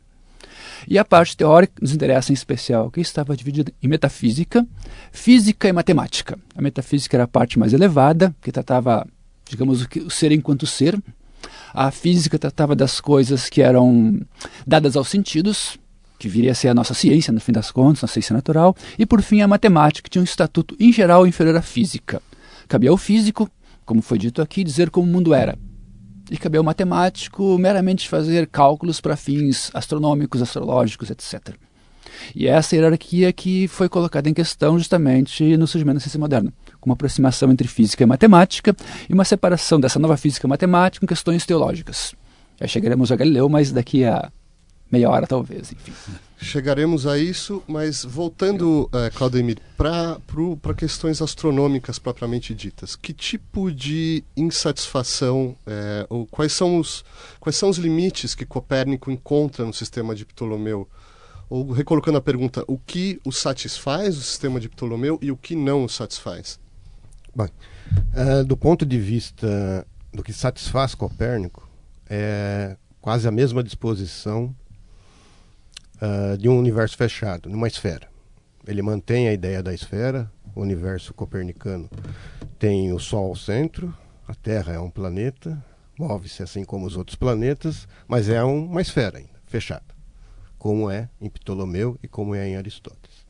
E 0.89 0.99
a 0.99 1.05
parte 1.05 1.37
teórica 1.37 1.75
nos 1.81 1.93
interessa 1.93 2.33
em 2.33 2.35
especial, 2.35 2.91
que 2.91 3.01
estava 3.01 3.37
dividida 3.37 3.73
em 3.83 3.89
metafísica, 3.89 4.67
física 5.13 5.69
e 5.69 5.73
matemática. 5.73 6.39
A 6.55 6.63
metafísica 6.63 7.17
era 7.17 7.25
a 7.25 7.29
parte 7.29 7.59
mais 7.59 7.73
elevada, 7.73 8.35
que 8.41 8.53
tratava, 8.53 9.07
digamos, 9.45 9.83
o 9.83 10.11
ser 10.11 10.33
enquanto 10.33 10.67
ser. 10.67 10.99
A 11.75 11.91
física 11.91 12.39
tratava 12.39 12.75
das 12.75 13.01
coisas 13.01 13.49
que 13.49 13.61
eram 13.61 14.21
dadas 14.67 14.97
aos 14.97 15.09
sentidos, 15.09 15.79
que 16.21 16.29
viria 16.29 16.53
a 16.53 16.55
ser 16.55 16.69
a 16.69 16.75
nossa 16.75 16.93
ciência, 16.93 17.33
no 17.33 17.41
fim 17.41 17.51
das 17.51 17.71
contas, 17.71 18.05
a 18.05 18.07
ciência 18.07 18.35
natural, 18.35 18.77
e 18.99 19.07
por 19.07 19.23
fim 19.23 19.41
a 19.41 19.49
matemática, 19.49 20.05
que 20.05 20.11
tinha 20.11 20.21
um 20.21 20.25
estatuto 20.25 20.77
em 20.79 20.93
geral 20.93 21.27
inferior 21.27 21.57
à 21.57 21.63
física. 21.63 22.23
Cabia 22.69 22.91
ao 22.91 22.97
físico, 22.99 23.51
como 23.87 24.03
foi 24.03 24.19
dito 24.19 24.43
aqui, 24.43 24.63
dizer 24.63 24.91
como 24.91 25.09
o 25.09 25.11
mundo 25.11 25.33
era. 25.33 25.59
e 26.31 26.37
cabe 26.37 26.59
ao 26.59 26.63
matemático 26.63 27.59
meramente 27.59 28.09
fazer 28.09 28.47
cálculos 28.47 29.01
para 29.01 29.17
fins 29.17 29.71
astronômicos, 29.75 30.41
astrológicos, 30.41 31.11
etc. 31.11 31.57
E 32.37 32.47
é 32.47 32.51
essa 32.51 32.77
hierarquia 32.77 33.33
que 33.33 33.67
foi 33.67 33.89
colocada 33.89 34.29
em 34.29 34.35
questão 34.35 34.79
justamente 34.79 35.57
no 35.57 35.67
surgimento 35.67 35.97
da 35.97 36.01
ciência 36.01 36.21
moderna, 36.21 36.53
com 36.81 36.91
uma 36.91 36.95
aproximação 36.95 37.51
entre 37.51 37.67
física 37.67 38.05
e 38.05 38.07
matemática 38.07 38.77
e 39.09 39.13
uma 39.13 39.25
separação 39.25 39.81
dessa 39.81 39.99
nova 39.99 40.17
física 40.17 40.47
matemática 40.47 41.05
em 41.05 41.09
questões 41.09 41.45
teológicas. 41.45 42.15
Já 42.61 42.67
chegaremos 42.67 43.11
a 43.11 43.17
Galileu, 43.17 43.49
mas 43.49 43.73
daqui 43.73 44.05
a 44.05 44.31
meia 44.91 45.09
hora 45.09 45.27
talvez, 45.27 45.73
enfim. 45.73 45.93
Chegaremos 46.43 47.07
a 47.07 47.19
isso, 47.19 47.63
mas 47.69 48.03
voltando, 48.03 48.89
é, 48.95 49.11
Claudemir, 49.11 49.59
para 49.77 50.75
questões 50.75 51.21
astronômicas 51.21 51.99
propriamente 51.99 52.55
ditas, 52.55 52.97
que 52.97 53.13
tipo 53.13 53.71
de 53.71 54.25
insatisfação, 54.35 55.55
é, 55.67 56.07
ou 56.09 56.27
quais 56.27 56.53
são, 56.53 56.79
os, 56.79 57.05
quais 57.39 57.57
são 57.57 57.69
os 57.69 57.77
limites 57.77 58.35
que 58.35 58.47
Copérnico 58.47 59.11
encontra 59.11 59.67
no 59.67 59.75
sistema 59.75 60.15
de 60.15 60.25
Ptolomeu? 60.25 60.89
Ou 61.51 61.73
recolocando 61.73 62.17
a 62.17 62.23
pergunta, 62.23 62.65
o 62.67 62.79
que 62.79 63.21
o 63.23 63.31
satisfaz 63.31 64.17
o 64.17 64.23
sistema 64.23 64.59
de 64.59 64.69
Ptolomeu 64.69 65.19
e 65.21 65.31
o 65.31 65.37
que 65.37 65.55
não 65.55 65.85
o 65.85 65.89
satisfaz? 65.89 66.59
Bem, 67.37 67.49
uh, 68.15 68.45
do 68.45 68.57
ponto 68.57 68.87
de 68.87 68.99
vista 68.99 69.87
do 70.13 70.23
que 70.23 70.33
satisfaz 70.33 70.95
Copérnico, 70.95 71.69
é 72.09 72.77
quase 73.01 73.29
a 73.29 73.31
mesma 73.31 73.63
disposição 73.63 74.55
uh, 76.01 76.37
de 76.37 76.49
um 76.49 76.59
universo 76.59 76.97
fechado, 76.97 77.49
numa 77.49 77.69
esfera. 77.69 78.09
Ele 78.67 78.83
mantém 78.83 79.29
a 79.29 79.33
ideia 79.33 79.63
da 79.63 79.73
esfera, 79.73 80.31
o 80.55 80.61
universo 80.61 81.15
copernicano 81.15 81.89
tem 82.59 82.93
o 82.93 82.99
Sol 82.99 83.29
ao 83.29 83.37
centro, 83.37 83.95
a 84.27 84.35
Terra 84.35 84.75
é 84.75 84.79
um 84.79 84.91
planeta, 84.91 85.63
move-se 85.99 86.43
assim 86.43 86.65
como 86.65 86.87
os 86.87 86.97
outros 86.97 87.17
planetas, 87.17 87.89
mas 88.07 88.29
é 88.29 88.43
uma 88.43 88.81
esfera 88.81 89.19
ainda, 89.19 89.41
fechada, 89.47 89.95
como 90.59 90.91
é 90.91 91.09
em 91.21 91.29
Ptolomeu 91.29 91.99
e 92.03 92.09
como 92.09 92.35
é 92.35 92.49
em 92.49 92.57
Aristóteles. 92.57 93.27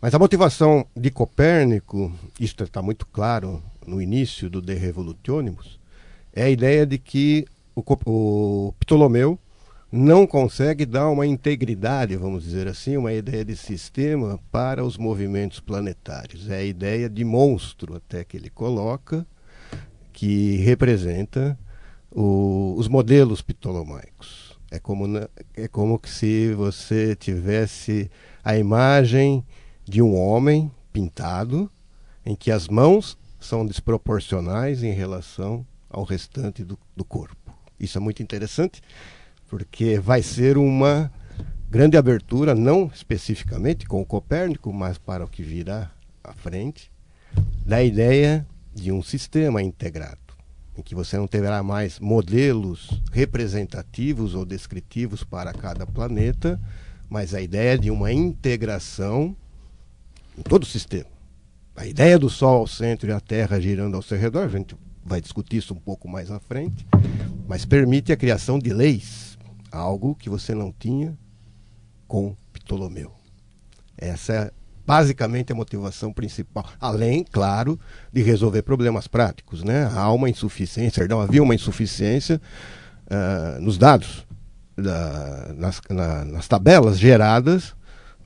Mas 0.00 0.14
a 0.14 0.18
motivação 0.18 0.86
de 0.96 1.10
Copérnico, 1.10 2.12
isto 2.38 2.62
está 2.62 2.80
muito 2.80 3.04
claro 3.06 3.62
no 3.86 4.00
início 4.00 4.48
do 4.48 4.62
De 4.62 4.74
Revolutionimus, 4.74 5.80
é 6.32 6.44
a 6.44 6.50
ideia 6.50 6.86
de 6.86 6.98
que 6.98 7.46
o, 7.74 7.82
o 8.06 8.72
Ptolomeu 8.78 9.38
não 9.90 10.26
consegue 10.26 10.84
dar 10.84 11.08
uma 11.08 11.26
integridade, 11.26 12.14
vamos 12.16 12.44
dizer 12.44 12.68
assim, 12.68 12.96
uma 12.96 13.12
ideia 13.12 13.44
de 13.44 13.56
sistema 13.56 14.38
para 14.52 14.84
os 14.84 14.98
movimentos 14.98 15.60
planetários. 15.60 16.50
É 16.50 16.58
a 16.58 16.64
ideia 16.64 17.08
de 17.08 17.24
monstro 17.24 17.96
até 17.96 18.22
que 18.22 18.36
ele 18.36 18.50
coloca, 18.50 19.26
que 20.12 20.56
representa 20.56 21.58
o, 22.10 22.74
os 22.76 22.86
modelos 22.86 23.40
ptolomaicos. 23.40 24.58
É 24.70 24.78
como, 24.78 25.06
é 25.56 25.68
como 25.68 25.98
se 26.04 26.52
você 26.52 27.16
tivesse 27.16 28.10
a 28.44 28.58
imagem 28.58 29.42
de 29.84 30.02
um 30.02 30.14
homem 30.14 30.70
pintado, 30.92 31.70
em 32.26 32.36
que 32.36 32.50
as 32.50 32.68
mãos 32.68 33.16
são 33.40 33.64
desproporcionais 33.64 34.82
em 34.82 34.92
relação 34.92 35.66
ao 35.88 36.04
restante 36.04 36.62
do, 36.62 36.78
do 36.94 37.04
corpo. 37.06 37.54
Isso 37.80 37.96
é 37.96 38.00
muito 38.00 38.22
interessante 38.22 38.82
porque 39.48 39.98
vai 39.98 40.22
ser 40.22 40.58
uma 40.58 41.10
grande 41.70 41.96
abertura, 41.96 42.54
não 42.54 42.90
especificamente 42.94 43.86
com 43.86 44.00
o 44.00 44.06
Copérnico, 44.06 44.72
mas 44.72 44.98
para 44.98 45.24
o 45.24 45.28
que 45.28 45.42
virá 45.42 45.90
à 46.22 46.32
frente, 46.32 46.90
da 47.64 47.82
ideia 47.82 48.46
de 48.74 48.92
um 48.92 49.02
sistema 49.02 49.62
integrado, 49.62 50.18
em 50.76 50.82
que 50.82 50.94
você 50.94 51.16
não 51.16 51.26
terá 51.26 51.62
mais 51.62 51.98
modelos 51.98 53.02
representativos 53.12 54.34
ou 54.34 54.44
descritivos 54.44 55.24
para 55.24 55.52
cada 55.52 55.86
planeta, 55.86 56.60
mas 57.08 57.34
a 57.34 57.40
ideia 57.40 57.78
de 57.78 57.90
uma 57.90 58.12
integração 58.12 59.34
em 60.36 60.42
todo 60.42 60.62
o 60.62 60.66
sistema. 60.66 61.10
A 61.74 61.86
ideia 61.86 62.18
do 62.18 62.28
Sol 62.28 62.58
ao 62.58 62.66
centro 62.66 63.08
e 63.08 63.12
a 63.12 63.20
Terra 63.20 63.60
girando 63.60 63.94
ao 63.94 64.02
seu 64.02 64.18
redor, 64.18 64.44
a 64.44 64.48
gente 64.48 64.76
vai 65.04 65.20
discutir 65.20 65.58
isso 65.58 65.72
um 65.72 65.78
pouco 65.78 66.08
mais 66.08 66.30
à 66.30 66.38
frente, 66.38 66.86
mas 67.46 67.64
permite 67.64 68.12
a 68.12 68.16
criação 68.16 68.58
de 68.58 68.72
leis 68.72 69.27
algo 69.70 70.14
que 70.14 70.30
você 70.30 70.54
não 70.54 70.72
tinha 70.72 71.16
com 72.06 72.36
Ptolomeu. 72.52 73.12
Essa 73.96 74.32
é 74.32 74.52
basicamente 74.86 75.52
a 75.52 75.54
motivação 75.54 76.12
principal, 76.12 76.64
além, 76.80 77.22
claro, 77.22 77.78
de 78.10 78.22
resolver 78.22 78.62
problemas 78.62 79.06
práticos, 79.06 79.62
né? 79.62 79.90
Há 79.92 80.10
uma 80.10 80.30
insuficiência, 80.30 81.06
não 81.06 81.20
havia 81.20 81.42
uma 81.42 81.54
insuficiência 81.54 82.40
uh, 83.06 83.60
nos 83.60 83.76
dados, 83.76 84.26
da, 84.74 85.52
nas, 85.54 85.80
na, 85.90 86.24
nas 86.24 86.48
tabelas 86.48 86.98
geradas 86.98 87.76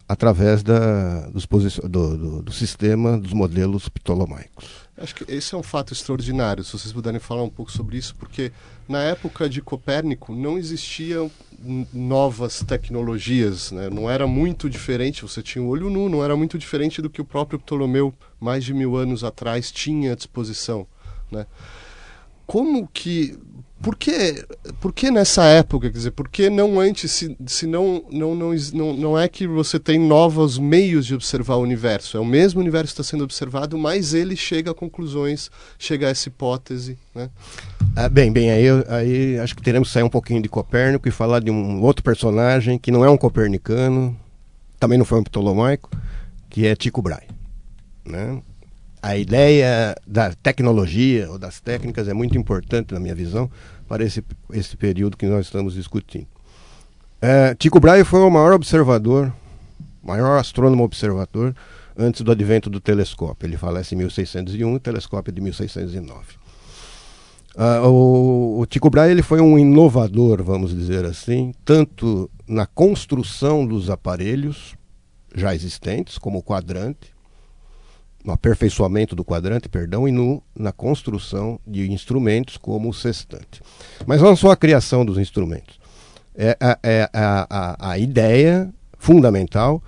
através 0.08 0.62
da, 0.62 1.26
dos 1.30 1.46
do, 1.46 2.16
do, 2.18 2.42
do 2.42 2.52
sistema 2.52 3.18
dos 3.18 3.32
modelos 3.32 3.88
ptolomaicos. 3.88 4.82
Acho 4.96 5.14
que 5.14 5.32
esse 5.32 5.54
é 5.54 5.58
um 5.58 5.62
fato 5.62 5.92
extraordinário, 5.92 6.62
se 6.62 6.72
vocês 6.72 6.92
puderem 6.92 7.18
falar 7.18 7.42
um 7.42 7.50
pouco 7.50 7.72
sobre 7.72 7.96
isso, 7.96 8.14
porque 8.14 8.52
na 8.92 9.02
época 9.02 9.48
de 9.48 9.62
Copérnico 9.62 10.34
não 10.34 10.58
existiam 10.58 11.30
novas 11.94 12.62
tecnologias, 12.62 13.72
né? 13.72 13.88
não 13.88 14.10
era 14.10 14.26
muito 14.26 14.68
diferente, 14.68 15.22
você 15.22 15.42
tinha 15.42 15.64
o 15.64 15.68
olho 15.68 15.88
nu, 15.88 16.10
não 16.10 16.22
era 16.22 16.36
muito 16.36 16.58
diferente 16.58 17.00
do 17.00 17.08
que 17.08 17.20
o 17.20 17.24
próprio 17.24 17.58
Ptolomeu, 17.58 18.12
mais 18.38 18.62
de 18.62 18.74
mil 18.74 18.94
anos 18.94 19.24
atrás, 19.24 19.72
tinha 19.72 20.12
à 20.12 20.14
disposição. 20.14 20.86
Né? 21.30 21.46
Como 22.46 22.86
que 22.86 23.38
por 23.82 23.96
que, 23.96 24.46
por 24.80 24.92
que 24.92 25.10
nessa 25.10 25.44
época? 25.44 25.90
Quer 25.90 25.96
dizer, 25.96 26.10
por 26.12 26.28
que 26.28 26.48
não 26.48 26.78
antes, 26.78 27.10
se, 27.10 27.36
se 27.46 27.66
não, 27.66 28.04
não, 28.10 28.34
não, 28.34 28.54
não, 28.72 28.96
não 28.96 29.18
é 29.18 29.26
que 29.26 29.46
você 29.46 29.78
tem 29.78 29.98
novos 29.98 30.56
meios 30.56 31.04
de 31.04 31.14
observar 31.14 31.56
o 31.56 31.62
universo? 31.62 32.16
É 32.16 32.20
o 32.20 32.24
mesmo 32.24 32.60
universo 32.60 32.94
que 32.94 33.00
está 33.00 33.10
sendo 33.10 33.24
observado, 33.24 33.76
mas 33.76 34.14
ele 34.14 34.36
chega 34.36 34.70
a 34.70 34.74
conclusões, 34.74 35.50
chega 35.76 36.06
a 36.06 36.10
essa 36.10 36.28
hipótese. 36.28 36.96
Né? 37.12 37.28
Ah, 37.96 38.08
bem, 38.08 38.32
bem, 38.32 38.52
aí, 38.52 38.66
aí 38.88 39.38
acho 39.40 39.56
que 39.56 39.62
teremos 39.62 39.88
que 39.88 39.94
sair 39.94 40.04
um 40.04 40.08
pouquinho 40.08 40.40
de 40.40 40.48
Copérnico 40.48 41.08
e 41.08 41.10
falar 41.10 41.40
de 41.40 41.50
um 41.50 41.82
outro 41.82 42.04
personagem 42.04 42.78
que 42.78 42.92
não 42.92 43.04
é 43.04 43.10
um 43.10 43.16
copernicano, 43.16 44.16
também 44.78 44.96
não 44.96 45.04
foi 45.04 45.18
um 45.18 45.24
ptolomaico, 45.24 45.90
que 46.48 46.66
é 46.66 46.76
Tycho 46.76 47.02
Brahe. 47.02 47.26
Né? 48.04 48.40
a 49.02 49.16
ideia 49.16 49.96
da 50.06 50.32
tecnologia 50.32 51.28
ou 51.28 51.36
das 51.36 51.60
técnicas 51.60 52.06
é 52.06 52.14
muito 52.14 52.38
importante 52.38 52.94
na 52.94 53.00
minha 53.00 53.14
visão 53.14 53.50
para 53.88 54.04
esse, 54.04 54.24
esse 54.52 54.76
período 54.76 55.16
que 55.16 55.26
nós 55.26 55.46
estamos 55.46 55.74
discutindo. 55.74 56.26
É, 57.20 57.54
Tycho 57.54 57.78
Brahe 57.78 58.04
foi 58.04 58.20
o 58.20 58.30
maior 58.30 58.52
observador, 58.52 59.32
maior 60.02 60.38
astrônomo 60.38 60.82
observador 60.82 61.54
antes 61.96 62.22
do 62.22 62.32
advento 62.32 62.68
do 62.68 62.80
telescópio. 62.80 63.46
Ele 63.46 63.56
falece 63.56 63.94
em 63.94 63.98
1601, 63.98 64.74
o 64.74 64.80
telescópio 64.80 65.32
de 65.32 65.40
1609. 65.40 66.42
Uh, 67.54 67.86
o, 67.86 68.60
o 68.60 68.66
Tycho 68.66 68.88
Brahe 68.88 69.10
ele 69.10 69.22
foi 69.22 69.40
um 69.40 69.58
inovador, 69.58 70.42
vamos 70.42 70.74
dizer 70.74 71.04
assim, 71.04 71.52
tanto 71.64 72.30
na 72.48 72.66
construção 72.66 73.66
dos 73.66 73.90
aparelhos 73.90 74.74
já 75.34 75.54
existentes, 75.54 76.18
como 76.18 76.38
o 76.38 76.42
quadrante, 76.42 77.11
no 78.24 78.32
aperfeiçoamento 78.32 79.16
do 79.16 79.24
quadrante, 79.24 79.68
perdão, 79.68 80.06
e 80.06 80.12
no, 80.12 80.42
na 80.54 80.72
construção 80.72 81.58
de 81.66 81.90
instrumentos 81.90 82.56
como 82.56 82.88
o 82.88 82.94
sextante. 82.94 83.60
Mas 84.06 84.20
não 84.20 84.36
só 84.36 84.50
a 84.50 84.56
criação 84.56 85.04
dos 85.04 85.18
instrumentos. 85.18 85.80
É 86.34 86.56
a, 86.60 86.78
é 86.82 87.10
a, 87.12 87.46
a, 87.50 87.90
a 87.90 87.98
ideia 87.98 88.72
fundamental 88.98 89.82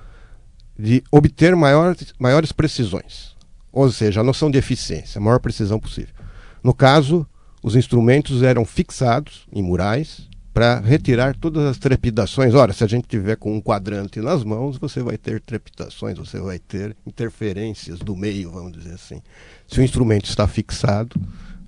de 0.79 1.03
obter 1.11 1.55
maiores, 1.55 2.13
maiores 2.19 2.53
precisões. 2.53 3.35
Ou 3.73 3.91
seja, 3.91 4.21
a 4.21 4.25
noção 4.25 4.51
de 4.51 4.59
eficiência, 4.59 5.19
a 5.19 5.23
maior 5.23 5.39
precisão 5.39 5.79
possível. 5.79 6.15
No 6.63 6.75
caso, 6.75 7.27
os 7.63 7.77
instrumentos 7.77 8.43
eram 8.43 8.65
fixados 8.65 9.47
em 9.53 9.63
murais 9.63 10.29
para 10.55 10.79
retirar 10.79 11.35
todas 11.35 11.65
as 11.65 11.79
trepidações. 11.79 12.55
Ora, 12.55 12.73
se 12.73 12.85
a 12.85 12.87
gente 12.87 13.09
tiver 13.09 13.37
com 13.37 13.57
um 13.57 13.61
quadrante 13.61 14.21
nas 14.21 14.45
mãos, 14.45 14.79
você 14.79 15.03
vai 15.03 15.19
ter 15.19 15.41
trepidações, 15.41 16.17
você 16.17 16.39
vai 16.39 16.61
ter 16.61 16.97
interferências 17.05 17.99
do 17.99 18.15
meio, 18.15 18.53
vamos 18.53 18.73
dizer 18.73 18.95
assim. 18.95 19.21
Se 19.67 19.81
o 19.81 19.83
instrumento 19.83 20.27
está 20.27 20.47
fixado, 20.47 21.21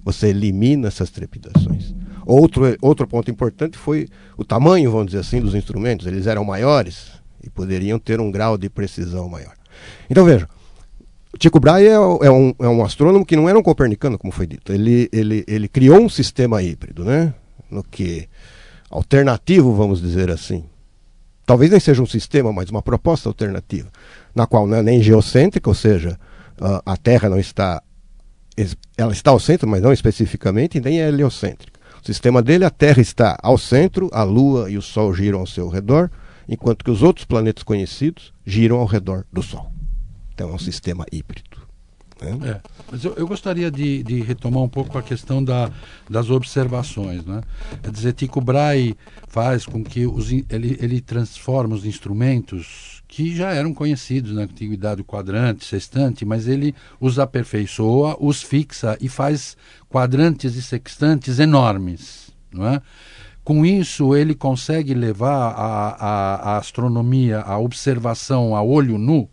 você 0.04 0.28
elimina 0.28 0.86
essas 0.86 1.10
trepidações. 1.10 1.92
Outro, 2.24 2.76
outro 2.80 3.08
ponto 3.08 3.28
importante 3.28 3.76
foi 3.76 4.08
o 4.36 4.44
tamanho, 4.44 4.92
vamos 4.92 5.06
dizer 5.06 5.18
assim, 5.18 5.40
dos 5.40 5.56
instrumentos. 5.56 6.06
Eles 6.06 6.28
eram 6.28 6.44
maiores 6.44 7.10
e 7.42 7.50
poderiam 7.50 7.98
ter 7.98 8.20
um 8.20 8.30
grau 8.30 8.56
de 8.56 8.70
precisão 8.70 9.28
maior. 9.28 9.54
Então 10.08 10.24
veja, 10.24 10.48
Tycho 11.36 11.58
Brahe 11.58 11.86
é, 11.86 11.94
é, 11.94 12.30
um, 12.30 12.54
é 12.60 12.68
um 12.68 12.84
astrônomo 12.84 13.26
que 13.26 13.34
não 13.34 13.48
era 13.48 13.58
um 13.58 13.62
copernicano, 13.64 14.16
como 14.16 14.32
foi 14.32 14.46
dito. 14.46 14.72
Ele, 14.72 15.08
ele, 15.12 15.44
ele 15.48 15.66
criou 15.66 16.00
um 16.00 16.08
sistema 16.08 16.62
híbrido, 16.62 17.04
né? 17.04 17.34
No 17.68 17.82
que 17.82 18.28
alternativo, 18.96 19.74
vamos 19.74 20.00
dizer 20.00 20.30
assim. 20.30 20.64
Talvez 21.44 21.70
nem 21.70 21.78
seja 21.78 22.02
um 22.02 22.06
sistema, 22.06 22.52
mas 22.52 22.70
uma 22.70 22.82
proposta 22.82 23.28
alternativa, 23.28 23.88
na 24.34 24.46
qual 24.46 24.66
não 24.66 24.76
é 24.76 24.82
nem 24.82 25.02
geocêntrica, 25.02 25.70
ou 25.70 25.74
seja, 25.74 26.18
a 26.84 26.96
Terra 26.96 27.28
não 27.28 27.38
está. 27.38 27.82
Ela 28.96 29.12
está 29.12 29.30
ao 29.30 29.38
centro, 29.38 29.68
mas 29.68 29.82
não 29.82 29.92
especificamente, 29.92 30.80
nem 30.80 31.00
é 31.00 31.08
heliocêntrica. 31.08 31.78
O 32.02 32.06
sistema 32.06 32.42
dele, 32.42 32.64
a 32.64 32.70
Terra 32.70 33.02
está 33.02 33.36
ao 33.42 33.58
centro, 33.58 34.08
a 34.12 34.22
Lua 34.22 34.70
e 34.70 34.78
o 34.78 34.82
Sol 34.82 35.12
giram 35.12 35.40
ao 35.40 35.46
seu 35.46 35.68
redor, 35.68 36.10
enquanto 36.48 36.84
que 36.84 36.90
os 36.90 37.02
outros 37.02 37.26
planetas 37.26 37.62
conhecidos 37.62 38.32
giram 38.46 38.78
ao 38.78 38.86
redor 38.86 39.26
do 39.32 39.42
Sol. 39.42 39.70
Então 40.32 40.50
é 40.50 40.52
um 40.54 40.58
sistema 40.58 41.04
híbrido. 41.12 41.55
Né? 42.20 42.48
É, 42.48 42.60
mas 42.90 43.04
eu, 43.04 43.12
eu 43.14 43.26
gostaria 43.26 43.70
de, 43.70 44.02
de, 44.02 44.22
retomar 44.22 44.62
um 44.62 44.68
pouco 44.68 44.96
a 44.96 45.02
questão 45.02 45.44
da, 45.44 45.70
das 46.08 46.30
observações. 46.30 47.24
Né? 47.24 47.42
Quer 47.82 47.90
dizer, 47.90 48.12
Tycho 48.14 48.40
Brahe 48.40 48.96
faz 49.28 49.66
com 49.66 49.84
que 49.84 50.06
os, 50.06 50.30
ele, 50.30 50.78
ele 50.80 51.00
transforma 51.00 51.74
os 51.74 51.84
instrumentos 51.84 53.02
que 53.06 53.34
já 53.34 53.52
eram 53.52 53.72
conhecidos 53.72 54.32
na 54.32 54.42
antiguidade, 54.42 55.02
o 55.02 55.04
quadrante, 55.04 55.64
sextante, 55.64 56.24
mas 56.24 56.48
ele 56.48 56.74
os 56.98 57.18
aperfeiçoa, 57.18 58.16
os 58.18 58.42
fixa 58.42 58.96
e 59.00 59.08
faz 59.08 59.56
quadrantes 59.88 60.56
e 60.56 60.62
sextantes 60.62 61.38
enormes. 61.38 62.30
Não 62.52 62.66
é? 62.66 62.80
Com 63.44 63.64
isso, 63.64 64.16
ele 64.16 64.34
consegue 64.34 64.92
levar 64.92 65.52
a, 65.52 65.88
a, 65.90 66.34
a 66.34 66.56
astronomia, 66.56 67.40
a 67.42 67.58
observação 67.58 68.56
a 68.56 68.62
olho 68.62 68.98
nu, 68.98 69.28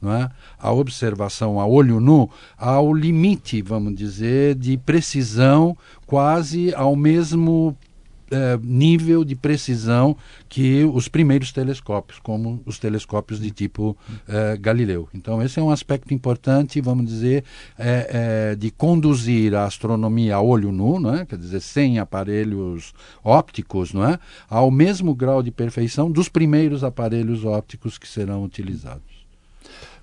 não 0.00 0.12
é? 0.12 0.28
A 0.58 0.72
observação 0.72 1.60
a 1.60 1.66
olho 1.66 2.00
nu 2.00 2.28
ao 2.56 2.92
limite, 2.92 3.62
vamos 3.62 3.94
dizer, 3.94 4.54
de 4.54 4.76
precisão 4.76 5.76
quase 6.06 6.74
ao 6.74 6.96
mesmo 6.96 7.76
é, 8.30 8.58
nível 8.60 9.24
de 9.24 9.36
precisão 9.36 10.16
que 10.48 10.84
os 10.84 11.06
primeiros 11.06 11.52
telescópios, 11.52 12.18
como 12.18 12.60
os 12.66 12.78
telescópios 12.78 13.40
de 13.40 13.50
tipo 13.50 13.96
é, 14.26 14.56
Galileu. 14.56 15.08
Então, 15.14 15.42
esse 15.42 15.58
é 15.60 15.62
um 15.62 15.70
aspecto 15.70 16.12
importante, 16.12 16.80
vamos 16.80 17.06
dizer, 17.06 17.44
é, 17.78 18.56
de 18.56 18.70
conduzir 18.70 19.54
a 19.54 19.64
astronomia 19.64 20.36
a 20.36 20.40
olho 20.40 20.72
nu, 20.72 20.98
não 20.98 21.14
é? 21.14 21.24
quer 21.24 21.38
dizer, 21.38 21.60
sem 21.60 21.98
aparelhos 21.98 22.92
ópticos, 23.22 23.92
não 23.92 24.04
é? 24.04 24.18
ao 24.48 24.70
mesmo 24.70 25.14
grau 25.14 25.42
de 25.42 25.50
perfeição 25.50 26.10
dos 26.10 26.28
primeiros 26.28 26.82
aparelhos 26.82 27.44
ópticos 27.44 27.96
que 27.96 28.08
serão 28.08 28.42
utilizados. 28.42 29.15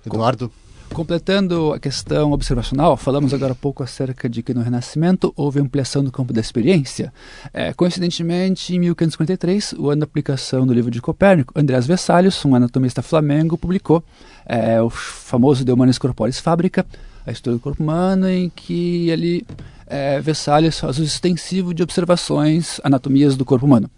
Eduardo. 0.06 0.50
Completando 0.94 1.72
a 1.72 1.80
questão 1.80 2.30
observacional, 2.30 2.96
falamos 2.96 3.34
agora 3.34 3.50
há 3.50 3.56
pouco 3.56 3.82
acerca 3.82 4.28
de 4.28 4.44
que 4.44 4.54
no 4.54 4.62
Renascimento 4.62 5.32
houve 5.34 5.58
ampliação 5.58 6.04
do 6.04 6.12
campo 6.12 6.32
da 6.32 6.40
experiência. 6.40 7.12
É, 7.52 7.72
coincidentemente, 7.72 8.76
em 8.76 8.78
1553, 8.78 9.74
o 9.76 9.90
ano 9.90 10.00
da 10.00 10.04
aplicação 10.04 10.64
do 10.64 10.72
livro 10.72 10.92
de 10.92 11.02
Copérnico, 11.02 11.52
Andreas 11.56 11.84
Vesalius, 11.84 12.44
um 12.44 12.54
anatomista 12.54 13.02
flamengo, 13.02 13.58
publicou 13.58 14.04
é, 14.46 14.80
o 14.80 14.88
famoso 14.88 15.64
De 15.64 15.72
Humanis 15.72 15.98
Corporis 15.98 16.38
Fabrica, 16.38 16.86
a 17.26 17.32
história 17.32 17.58
do 17.58 17.60
corpo 17.60 17.82
humano, 17.82 18.28
em 18.28 18.48
que 18.48 19.10
ele, 19.10 19.44
é, 19.88 20.20
Vesalius 20.20 20.78
faz 20.78 20.98
uso 20.98 21.08
extensivo 21.08 21.74
de 21.74 21.82
observações 21.82 22.80
anatomias 22.84 23.36
do 23.36 23.44
corpo 23.44 23.66
humano. 23.66 23.90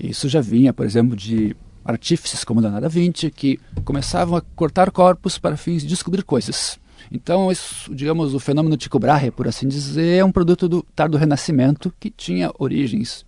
Isso 0.00 0.28
já 0.28 0.40
vinha, 0.40 0.72
por 0.72 0.84
exemplo, 0.84 1.14
de 1.14 1.54
artífices 1.86 2.44
como 2.44 2.60
Leonardo 2.60 2.82
da 2.84 2.88
Vinci, 2.88 3.30
que 3.30 3.58
começavam 3.84 4.36
a 4.36 4.40
cortar 4.40 4.90
corpos 4.90 5.38
para 5.38 5.56
fins 5.56 5.82
de 5.82 5.88
descobrir 5.88 6.22
coisas. 6.22 6.78
Então, 7.10 7.50
isso, 7.50 7.94
digamos, 7.94 8.34
o 8.34 8.40
fenômeno 8.40 8.76
Tycho 8.76 8.98
Brahe, 8.98 9.30
por 9.30 9.46
assim 9.46 9.68
dizer, 9.68 10.18
é 10.18 10.24
um 10.24 10.32
produto 10.32 10.68
do 10.68 10.82
tardo 10.94 11.16
Renascimento 11.16 11.92
que 12.00 12.10
tinha 12.10 12.50
origens, 12.58 13.24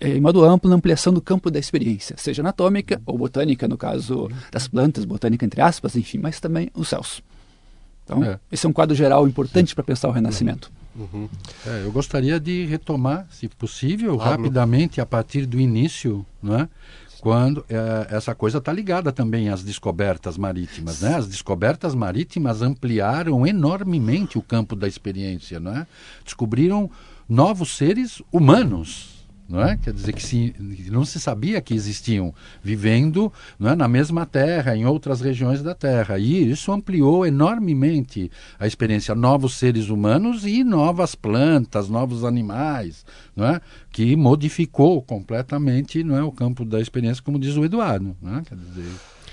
eh, 0.00 0.16
em 0.16 0.20
modo 0.20 0.44
amplo, 0.44 0.68
na 0.68 0.76
ampliação 0.76 1.12
do 1.12 1.20
campo 1.20 1.50
da 1.50 1.58
experiência, 1.58 2.16
seja 2.18 2.42
anatômica 2.42 3.00
ou 3.06 3.16
botânica, 3.16 3.68
no 3.68 3.76
caso 3.76 4.28
das 4.50 4.66
plantas, 4.66 5.04
botânica 5.04 5.44
entre 5.44 5.60
aspas, 5.60 5.94
enfim, 5.94 6.18
mas 6.18 6.40
também 6.40 6.70
os 6.74 6.88
céus. 6.88 7.22
Então, 8.04 8.24
é. 8.24 8.40
esse 8.50 8.66
é 8.66 8.68
um 8.68 8.72
quadro 8.72 8.96
geral 8.96 9.26
importante 9.28 9.72
para 9.74 9.84
pensar 9.84 10.08
o 10.08 10.12
Renascimento. 10.12 10.72
Uhum. 10.96 11.28
É, 11.64 11.82
eu 11.84 11.92
gostaria 11.92 12.40
de 12.40 12.64
retomar, 12.66 13.26
se 13.30 13.48
possível, 13.48 14.16
claro. 14.16 14.42
rapidamente, 14.42 15.00
a 15.00 15.06
partir 15.06 15.46
do 15.46 15.60
início, 15.60 16.26
não 16.42 16.56
é? 16.56 16.68
Quando 17.20 17.64
é, 17.68 18.14
essa 18.16 18.34
coisa 18.34 18.58
está 18.58 18.72
ligada 18.72 19.12
também 19.12 19.50
às 19.50 19.62
descobertas 19.62 20.38
marítimas, 20.38 21.02
né? 21.02 21.16
As 21.16 21.28
descobertas 21.28 21.94
marítimas 21.94 22.62
ampliaram 22.62 23.46
enormemente 23.46 24.38
o 24.38 24.42
campo 24.42 24.74
da 24.74 24.88
experiência, 24.88 25.60
não 25.60 25.72
é? 25.72 25.86
Descobriram 26.24 26.90
novos 27.28 27.76
seres 27.76 28.22
humanos, 28.32 29.19
não 29.50 29.60
é? 29.62 29.76
Quer 29.76 29.92
dizer 29.92 30.12
que 30.12 30.22
se, 30.22 30.54
não 30.90 31.04
se 31.04 31.18
sabia 31.18 31.60
que 31.60 31.74
existiam 31.74 32.32
vivendo 32.62 33.32
é? 33.60 33.74
na 33.74 33.88
mesma 33.88 34.24
terra, 34.24 34.76
em 34.76 34.86
outras 34.86 35.20
regiões 35.20 35.60
da 35.60 35.74
terra. 35.74 36.18
E 36.18 36.48
isso 36.50 36.70
ampliou 36.70 37.26
enormemente 37.26 38.30
a 38.60 38.66
experiência. 38.66 39.12
Novos 39.12 39.54
seres 39.54 39.88
humanos 39.88 40.46
e 40.46 40.62
novas 40.62 41.16
plantas, 41.16 41.88
novos 41.88 42.24
animais, 42.24 43.04
não 43.34 43.44
é? 43.44 43.60
que 43.90 44.14
modificou 44.14 45.02
completamente 45.02 46.04
não 46.04 46.16
é? 46.16 46.22
o 46.22 46.30
campo 46.30 46.64
da 46.64 46.80
experiência, 46.80 47.22
como 47.22 47.38
diz 47.38 47.56
o 47.56 47.64
Eduardo. 47.64 48.16
Não 48.22 48.38
é? 48.38 48.42
Quer 48.42 48.56
dizer... 48.56 48.90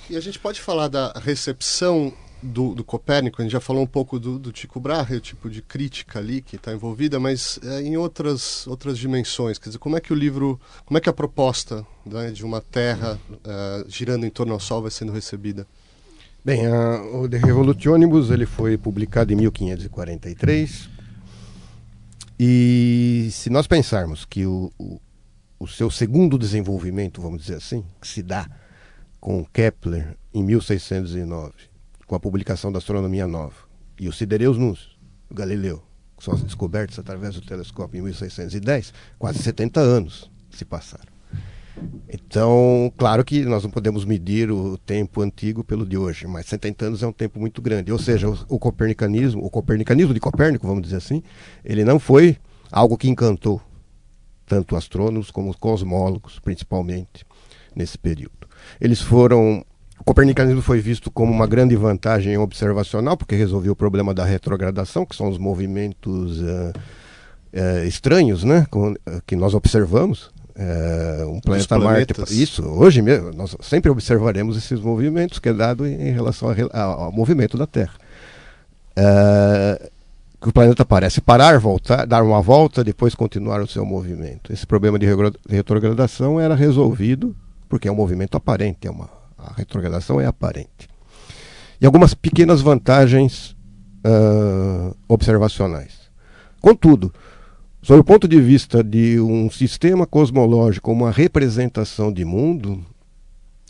E 0.09 0.15
a 0.15 0.21
gente 0.21 0.39
pode 0.39 0.59
falar 0.59 0.87
da 0.87 1.11
recepção 1.23 2.11
do, 2.41 2.75
do, 2.75 2.83
Copérnico, 2.83 3.41
a 3.41 3.43
gente 3.43 3.51
já 3.51 3.59
falou 3.59 3.83
um 3.83 3.87
pouco 3.87 4.19
do, 4.19 4.37
do 4.37 4.51
Tycho 4.51 4.79
Brahe, 4.79 5.15
o 5.15 5.21
tipo 5.21 5.49
de 5.49 5.61
crítica 5.61 6.19
ali 6.19 6.41
que 6.41 6.55
está 6.55 6.71
envolvida, 6.71 7.19
mas 7.19 7.59
é, 7.63 7.81
em 7.81 7.97
outras, 7.97 8.67
outras 8.67 8.97
dimensões, 8.97 9.57
quer 9.57 9.69
dizer, 9.69 9.79
como 9.79 9.97
é 9.97 10.01
que 10.01 10.13
o 10.13 10.15
livro, 10.15 10.59
como 10.85 10.97
é 10.97 11.01
que 11.01 11.09
a 11.09 11.13
proposta 11.13 11.85
né, 12.05 12.31
de 12.31 12.45
uma 12.45 12.61
Terra 12.61 13.19
é, 13.43 13.85
girando 13.87 14.25
em 14.25 14.29
torno 14.29 14.53
ao 14.53 14.59
Sol 14.59 14.81
vai 14.81 14.91
sendo 14.91 15.11
recebida? 15.11 15.67
Bem, 16.45 16.65
a, 16.67 17.01
o 17.13 17.27
De 17.27 17.37
Revolutionibus 17.37 18.29
ele 18.29 18.45
foi 18.45 18.77
publicado 18.77 19.33
em 19.33 19.35
1543 19.35 20.89
e 22.39 23.29
se 23.31 23.49
nós 23.49 23.65
pensarmos 23.65 24.25
que 24.25 24.45
o, 24.45 24.71
o, 24.77 25.01
o 25.59 25.67
seu 25.67 25.89
segundo 25.89 26.37
desenvolvimento, 26.37 27.19
vamos 27.19 27.41
dizer 27.41 27.55
assim, 27.55 27.83
que 27.99 28.07
se 28.07 28.21
dá 28.21 28.47
com 29.19 29.43
Kepler 29.45 30.15
em 30.31 30.43
1609 30.43 31.66
com 32.07 32.15
a 32.15 32.19
publicação 32.19 32.71
da 32.71 32.79
Astronomia 32.79 33.27
Nova. 33.27 33.67
E 33.99 34.07
o 34.07 34.13
Sidereus 34.13 34.57
o 35.29 35.33
Galileu, 35.35 35.83
que 36.17 36.23
são 36.23 36.33
as 36.33 36.41
descobertas 36.41 36.97
através 36.97 37.35
do 37.35 37.41
telescópio 37.41 37.99
em 37.99 38.03
1610, 38.03 38.93
quase 39.19 39.39
70 39.39 39.79
anos 39.79 40.31
se 40.49 40.63
passaram. 40.63 41.17
Então, 42.09 42.91
claro 42.97 43.23
que 43.23 43.45
nós 43.45 43.63
não 43.63 43.69
podemos 43.69 44.03
medir 44.03 44.49
o 44.49 44.77
tempo 44.77 45.21
antigo 45.21 45.63
pelo 45.63 45.85
de 45.85 45.97
hoje, 45.97 46.25
mas 46.25 46.47
70 46.47 46.85
anos 46.85 47.03
é 47.03 47.07
um 47.07 47.11
tempo 47.11 47.39
muito 47.39 47.61
grande. 47.61 47.91
Ou 47.91 47.99
seja, 47.99 48.27
o, 48.27 48.37
o 48.47 48.57
copernicanismo, 48.57 49.43
o 49.45 49.49
copernicanismo 49.49 50.13
de 50.13 50.19
Copérnico, 50.19 50.65
vamos 50.65 50.81
dizer 50.81 50.95
assim, 50.95 51.21
ele 51.63 51.83
não 51.83 51.99
foi 51.99 52.37
algo 52.71 52.97
que 52.97 53.07
encantou 53.07 53.61
tanto 54.45 54.75
astrônomos 54.75 55.29
como 55.29 55.55
cosmólogos, 55.55 56.39
principalmente 56.39 57.25
nesse 57.75 57.97
período. 57.97 58.47
Eles 58.79 59.01
foram 59.01 59.63
copernicanismo 60.07 60.61
foi 60.61 60.79
visto 60.79 61.11
como 61.11 61.33
uma 61.33 61.45
grande 61.45 61.75
vantagem 61.75 62.37
observacional, 62.37 63.17
porque 63.17 63.35
resolveu 63.35 63.73
o 63.73 63.75
problema 63.75 64.13
da 64.13 64.23
retrogradação, 64.23 65.05
que 65.05 65.13
são 65.13 65.27
os 65.27 65.37
movimentos 65.37 66.39
uh, 66.39 66.71
uh, 67.53 67.85
estranhos 67.85 68.41
né, 68.45 68.65
com, 68.71 68.91
uh, 68.91 68.95
que 69.25 69.35
nós 69.35 69.53
observamos. 69.53 70.31
um 71.27 71.41
planeta 71.41 71.77
Marte. 71.77 72.41
Isso, 72.41 72.63
hoje 72.63 73.01
mesmo, 73.01 73.33
nós 73.33 73.53
sempre 73.59 73.91
observaremos 73.91 74.55
esses 74.55 74.79
movimentos 74.79 75.39
que 75.39 75.49
é 75.49 75.53
dado 75.53 75.85
em, 75.85 76.11
relação 76.11 76.55
a, 76.71 76.81
ao 76.81 77.11
movimento 77.11 77.57
da 77.57 77.67
Terra. 77.67 77.93
que 80.41 80.47
o 80.47 80.53
planeta 80.53 80.85
parece 80.85 81.19
parar, 81.19 81.59
voltar, 81.59 82.05
dar 82.07 82.23
uma 82.23 82.41
volta, 82.41 82.81
depois 82.81 83.13
continuar 83.13 83.61
o 83.61 83.67
seu 83.67 83.85
movimento. 83.85 84.53
Esse 84.53 84.65
problema 84.65 84.97
de 84.97 85.05
retrogradação 85.49 86.39
era 86.39 86.55
resolvido 86.55 87.35
porque 87.67 87.89
é 87.89 87.91
um 87.91 87.95
movimento 87.95 88.37
aparente, 88.37 88.87
é 88.87 88.89
uma 88.89 89.16
a 89.37 89.53
retrogradação 89.53 90.19
é 90.19 90.25
aparente. 90.25 90.89
E 91.79 91.85
algumas 91.85 92.13
pequenas 92.13 92.61
vantagens 92.61 93.55
uh, 94.05 94.95
observacionais. 95.07 96.09
Contudo, 96.59 97.13
sob 97.81 97.99
o 97.99 98.03
ponto 98.03 98.27
de 98.27 98.41
vista 98.41 98.83
de 98.83 99.19
um 99.19 99.49
sistema 99.49 100.05
cosmológico, 100.07 100.91
uma 100.91 101.11
representação 101.11 102.11
de 102.11 102.25
mundo, 102.25 102.83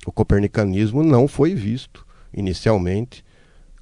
o 0.06 0.12
copernicanismo 0.12 1.04
não 1.04 1.28
foi 1.28 1.54
visto 1.54 2.06
inicialmente 2.34 3.26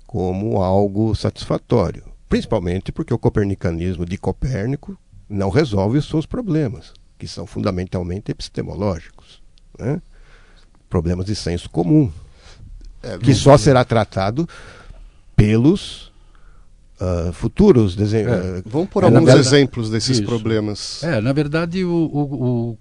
como 0.07 0.61
algo 0.61 1.13
satisfatório. 1.13 2.03
Principalmente 2.27 2.91
porque 2.91 3.13
o 3.13 3.19
copernicanismo 3.19 4.05
de 4.05 4.17
Copérnico 4.17 4.97
não 5.29 5.49
resolve 5.49 5.97
os 5.97 6.07
seus 6.07 6.25
problemas, 6.25 6.93
que 7.17 7.27
são 7.27 7.45
fundamentalmente 7.45 8.31
epistemológicos. 8.31 9.41
Né? 9.77 10.01
Problemas 10.95 11.25
de 11.25 11.35
senso 11.35 11.69
comum, 11.69 12.09
é, 13.03 13.17
que 13.17 13.33
só 13.33 13.57
será 13.57 13.83
tratado 13.83 14.47
pelos 15.35 16.09
uh, 17.01 17.33
futuros 17.33 17.97
desenhos. 17.97 18.31
É, 18.31 18.63
vamos 18.65 18.87
por 18.87 19.03
é, 19.03 19.07
alguns 19.07 19.25
verdade, 19.25 19.45
exemplos 19.45 19.89
desses 19.89 20.19
isso. 20.19 20.25
problemas. 20.25 21.03
É, 21.03 21.19
na 21.19 21.33
verdade, 21.33 21.83
o, 21.83 21.91
o, 21.91 22.69
o, 22.69 22.77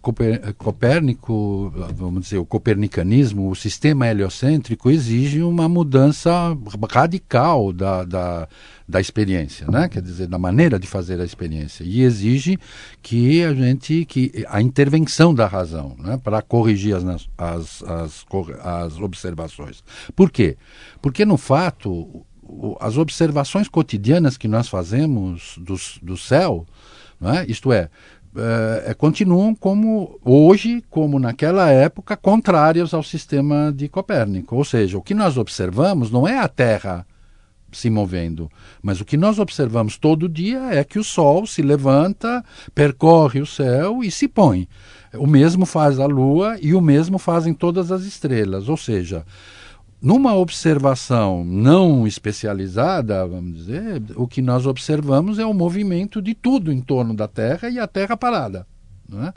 Copérnico, 0.56 1.74
vamos 1.96 2.22
dizer, 2.22 2.38
o 2.38 2.46
copernicanismo, 2.46 3.50
o 3.50 3.56
sistema 3.56 4.06
heliocêntrico 4.06 4.88
exige 4.88 5.42
uma 5.42 5.68
mudança 5.68 6.56
radical 6.88 7.72
da, 7.72 8.04
da, 8.04 8.48
da 8.86 9.00
experiência, 9.00 9.66
né? 9.66 9.88
Quer 9.88 10.02
dizer, 10.02 10.26
da 10.26 10.38
maneira 10.38 10.78
de 10.78 10.86
fazer 10.86 11.20
a 11.20 11.24
experiência 11.24 11.82
e 11.84 12.02
exige 12.02 12.58
que 13.00 13.42
a 13.42 13.54
gente, 13.54 14.04
que 14.04 14.44
a 14.48 14.60
intervenção 14.60 15.34
da 15.34 15.46
razão, 15.46 15.96
né? 15.98 16.20
Para 16.22 16.42
corrigir 16.42 16.94
as, 16.94 17.04
as, 17.38 17.82
as, 17.82 18.26
as 18.62 19.00
observações. 19.00 19.82
Por 20.14 20.30
quê? 20.30 20.56
Porque 21.00 21.24
no 21.24 21.38
fato 21.38 22.24
as 22.78 22.98
observações 22.98 23.68
cotidianas 23.68 24.36
que 24.36 24.46
nós 24.46 24.68
fazemos 24.68 25.58
do, 25.58 25.76
do 26.02 26.16
céu, 26.16 26.66
é? 27.22 27.50
isto 27.50 27.72
é, 27.72 27.88
é, 28.86 28.92
continuam 28.94 29.54
como 29.54 30.18
hoje, 30.22 30.84
como 30.90 31.18
naquela 31.18 31.70
época, 31.70 32.16
contrárias 32.16 32.92
ao 32.92 33.02
sistema 33.02 33.72
de 33.74 33.88
Copérnico. 33.88 34.56
Ou 34.56 34.64
seja, 34.64 34.98
o 34.98 35.02
que 35.02 35.14
nós 35.14 35.38
observamos 35.38 36.10
não 36.10 36.28
é 36.28 36.38
a 36.38 36.48
Terra 36.48 37.06
se 37.74 37.90
movendo, 37.90 38.50
mas 38.82 39.00
o 39.00 39.04
que 39.04 39.16
nós 39.16 39.38
observamos 39.38 39.98
todo 39.98 40.28
dia 40.28 40.60
é 40.70 40.84
que 40.84 40.98
o 40.98 41.04
Sol 41.04 41.46
se 41.46 41.60
levanta, 41.62 42.44
percorre 42.74 43.40
o 43.40 43.46
céu 43.46 44.02
e 44.02 44.10
se 44.10 44.28
põe. 44.28 44.68
O 45.14 45.26
mesmo 45.26 45.66
faz 45.66 45.98
a 45.98 46.06
Lua 46.06 46.56
e 46.60 46.74
o 46.74 46.80
mesmo 46.80 47.18
fazem 47.18 47.52
todas 47.52 47.92
as 47.92 48.04
estrelas. 48.04 48.68
Ou 48.68 48.76
seja, 48.76 49.24
numa 50.00 50.34
observação 50.34 51.44
não 51.44 52.06
especializada, 52.06 53.26
vamos 53.26 53.56
dizer, 53.56 54.02
o 54.16 54.26
que 54.26 54.42
nós 54.42 54.66
observamos 54.66 55.38
é 55.38 55.46
o 55.46 55.54
movimento 55.54 56.20
de 56.20 56.34
tudo 56.34 56.72
em 56.72 56.80
torno 56.80 57.14
da 57.14 57.26
Terra 57.26 57.70
e 57.70 57.78
a 57.78 57.86
Terra 57.86 58.16
parada. 58.16 58.66
É? 59.12 59.32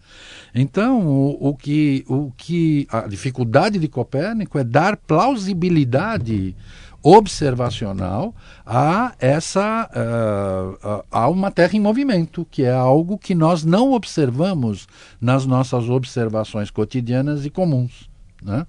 Então, 0.56 1.06
o, 1.06 1.50
o, 1.50 1.56
que, 1.56 2.06
o 2.08 2.32
que 2.36 2.88
a 2.90 3.02
dificuldade 3.02 3.78
de 3.78 3.88
Copérnico 3.88 4.58
é 4.58 4.64
dar 4.64 4.96
plausibilidade 4.96 6.56
observacional 7.04 8.34
a 8.66 9.14
essa 9.20 9.90
uh, 9.94 11.04
a 11.12 11.30
uma 11.30 11.52
Terra 11.52 11.76
em 11.76 11.80
movimento, 11.80 12.46
que 12.50 12.64
é 12.64 12.74
algo 12.74 13.18
que 13.18 13.34
nós 13.34 13.64
não 13.64 13.94
observamos 13.94 14.88
nas 15.22 15.46
nossas 15.46 15.90
observações 15.90 16.70
cotidianas 16.70 17.46
e 17.46 17.50
comuns. 17.50 18.10
Né? 18.42 18.66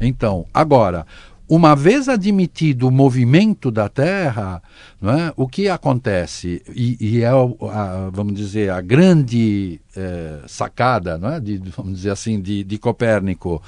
Então, 0.00 0.46
agora, 0.52 1.06
uma 1.48 1.76
vez 1.76 2.08
admitido 2.08 2.88
o 2.88 2.90
movimento 2.90 3.70
da 3.70 3.88
Terra, 3.88 4.60
é, 5.00 5.32
o 5.36 5.46
que 5.46 5.68
acontece, 5.68 6.62
e, 6.74 6.96
e 7.00 7.22
é, 7.22 7.28
a, 7.28 8.10
vamos 8.12 8.34
dizer, 8.34 8.70
a 8.70 8.80
grande 8.80 9.80
é, 9.96 10.40
sacada, 10.48 11.20
é, 11.22 11.40
de, 11.40 11.58
vamos 11.76 11.94
dizer 11.94 12.10
assim, 12.10 12.40
de, 12.40 12.64
de 12.64 12.78
Copérnico, 12.78 13.62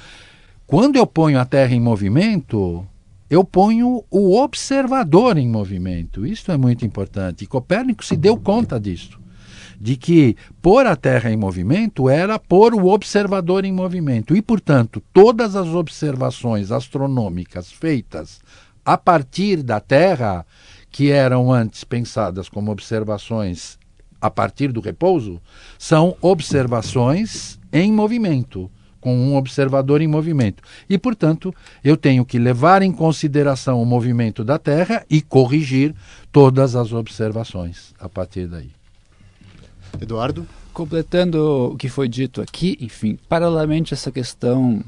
quando 0.67 0.97
eu 0.97 1.07
ponho 1.07 1.39
a 1.39 1.45
Terra 1.45 1.73
em 1.73 1.79
movimento, 1.79 2.85
eu 3.29 3.43
ponho 3.43 4.03
o 4.09 4.37
observador 4.37 5.37
em 5.37 5.47
movimento. 5.47 6.25
Isso 6.25 6.51
é 6.51 6.57
muito 6.57 6.85
importante. 6.85 7.43
E 7.43 7.47
Copérnico 7.47 8.03
se 8.03 8.15
deu 8.15 8.37
conta 8.37 8.79
disso 8.79 9.19
de 9.79 9.95
que 9.95 10.35
pôr 10.61 10.85
a 10.85 10.95
Terra 10.95 11.31
em 11.31 11.37
movimento 11.37 12.09
era 12.09 12.37
pôr 12.37 12.73
o 12.73 12.87
observador 12.87 13.63
em 13.63 13.71
movimento. 13.71 14.35
E, 14.35 14.41
portanto, 14.41 15.01
todas 15.13 15.55
as 15.55 15.67
observações 15.69 16.71
astronômicas 16.71 17.71
feitas 17.71 18.41
a 18.83 18.97
partir 18.97 19.63
da 19.63 19.79
Terra, 19.79 20.45
que 20.91 21.11
eram 21.11 21.51
antes 21.51 21.83
pensadas 21.83 22.49
como 22.49 22.71
observações 22.71 23.79
a 24.19 24.29
partir 24.29 24.73
do 24.73 24.81
repouso, 24.81 25.41
são 25.77 26.17
observações 26.21 27.57
em 27.71 27.91
movimento 27.91 28.69
com 28.99 29.15
um 29.15 29.35
observador 29.35 30.01
em 30.01 30.07
movimento. 30.07 30.63
E, 30.89 30.97
portanto, 30.97 31.53
eu 31.83 31.95
tenho 31.95 32.25
que 32.25 32.37
levar 32.37 32.81
em 32.81 32.91
consideração 32.91 33.81
o 33.81 33.85
movimento 33.85 34.43
da 34.43 34.57
Terra 34.57 35.05
e 35.09 35.21
corrigir 35.21 35.93
todas 36.31 36.75
as 36.75 36.91
observações 36.93 37.93
a 37.99 38.07
partir 38.09 38.47
daí. 38.47 38.69
Eduardo? 40.01 40.47
Completando 40.73 41.71
o 41.73 41.75
que 41.75 41.89
foi 41.89 42.07
dito 42.07 42.41
aqui, 42.41 42.77
enfim, 42.79 43.17
paralelamente 43.27 43.93
a 43.93 43.95
essa 43.95 44.11
questão 44.11 44.83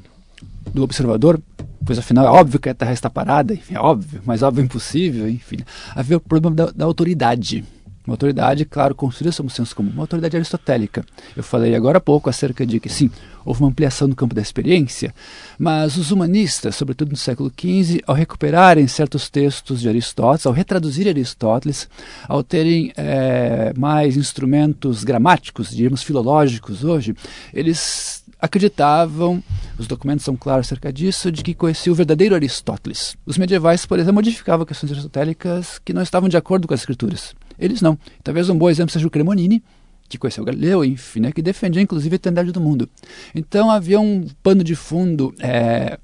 do 0.74 0.84
observador, 0.84 1.42
pois 1.86 2.00
afinal 2.00 2.26
é 2.26 2.30
óbvio 2.30 2.60
que 2.60 2.70
a 2.70 2.74
Terra 2.74 2.94
está 2.94 3.10
parada, 3.10 3.54
enfim, 3.54 3.76
é 3.76 3.80
óbvio, 3.80 4.22
mas 4.26 4.42
óbvio 4.42 4.64
impossível, 4.64 5.28
enfim, 5.28 5.58
havia 5.96 6.18
o 6.18 6.22
problema 6.22 6.56
da, 6.56 6.72
da 6.72 6.86
autoridade 6.86 7.64
uma 8.12 8.16
autoridade, 8.16 8.66
claro, 8.66 8.94
construída 8.94 9.32
sob 9.32 9.48
o 9.48 9.52
senso 9.52 9.76
comum, 9.76 9.90
uma 9.90 10.04
autoridade 10.04 10.36
aristotélica. 10.36 11.06
Eu 11.36 11.44
falei 11.44 11.74
agora 11.74 11.98
há 11.98 12.02
pouco 12.02 12.30
acerca 12.30 12.66
de 12.66 12.80
que, 12.80 12.90
sim, 12.90 13.10
houve 13.46 13.62
uma 13.62 13.70
ampliação 13.70 14.08
no 14.08 14.16
campo 14.16 14.36
da 14.36 14.42
experiência, 14.42 15.14
mas 15.58 15.98
os 15.98 16.12
humanistas, 16.12 16.76
sobretudo 16.76 17.12
no 17.12 17.18
século 17.18 17.50
XV, 17.50 18.02
ao 18.06 18.14
recuperarem 18.14 18.86
certos 18.88 19.30
textos 19.30 19.82
de 19.82 19.90
Aristóteles, 19.90 20.46
ao 20.46 20.54
retraduzir 20.54 21.08
Aristóteles, 21.08 21.88
ao 22.28 22.44
terem 22.44 22.92
é, 22.98 23.74
mais 23.78 24.18
instrumentos 24.18 25.04
gramáticos, 25.04 25.72
diríamos 25.72 26.04
filológicos 26.04 26.84
hoje, 26.84 27.16
eles 27.54 28.22
acreditavam, 28.42 29.42
os 29.78 29.88
documentos 29.88 30.26
são 30.26 30.36
claros 30.36 30.68
acerca 30.68 30.92
disso, 30.92 31.32
de 31.32 31.44
que 31.44 31.54
conhecia 31.54 31.92
o 31.92 31.96
verdadeiro 31.96 32.36
Aristóteles. 32.36 33.16
Os 33.26 33.38
medievais, 33.38 33.86
por 33.86 34.00
exemplo, 34.00 34.16
modificavam 34.16 34.66
questões 34.66 34.92
aristotélicas 34.92 35.80
que 35.80 35.94
não 35.94 36.02
estavam 36.02 36.28
de 36.28 36.38
acordo 36.38 36.68
com 36.68 36.74
as 36.74 36.82
escrituras. 36.82 37.36
Eles 37.62 37.82
não. 37.82 37.98
Talvez 38.24 38.50
um 38.50 38.58
bom 38.58 38.70
exemplo 38.70 38.92
seja 38.92 39.08
o 39.08 39.12
Cremonini, 39.12 39.64
que 40.10 40.18
conheceu 40.18 40.44
Galileu, 40.44 40.84
enfim, 40.84 41.22
né, 41.22 41.32
que 41.32 41.42
defendia 41.42 41.82
inclusive 41.82 42.14
a 42.14 42.18
eternidade 42.18 42.52
do 42.52 42.60
mundo. 42.60 42.90
Então 43.34 43.70
havia 43.70 44.00
um 44.00 44.28
pano 44.44 44.64
de 44.64 44.76
fundo 44.76 45.34
é, 45.40 45.98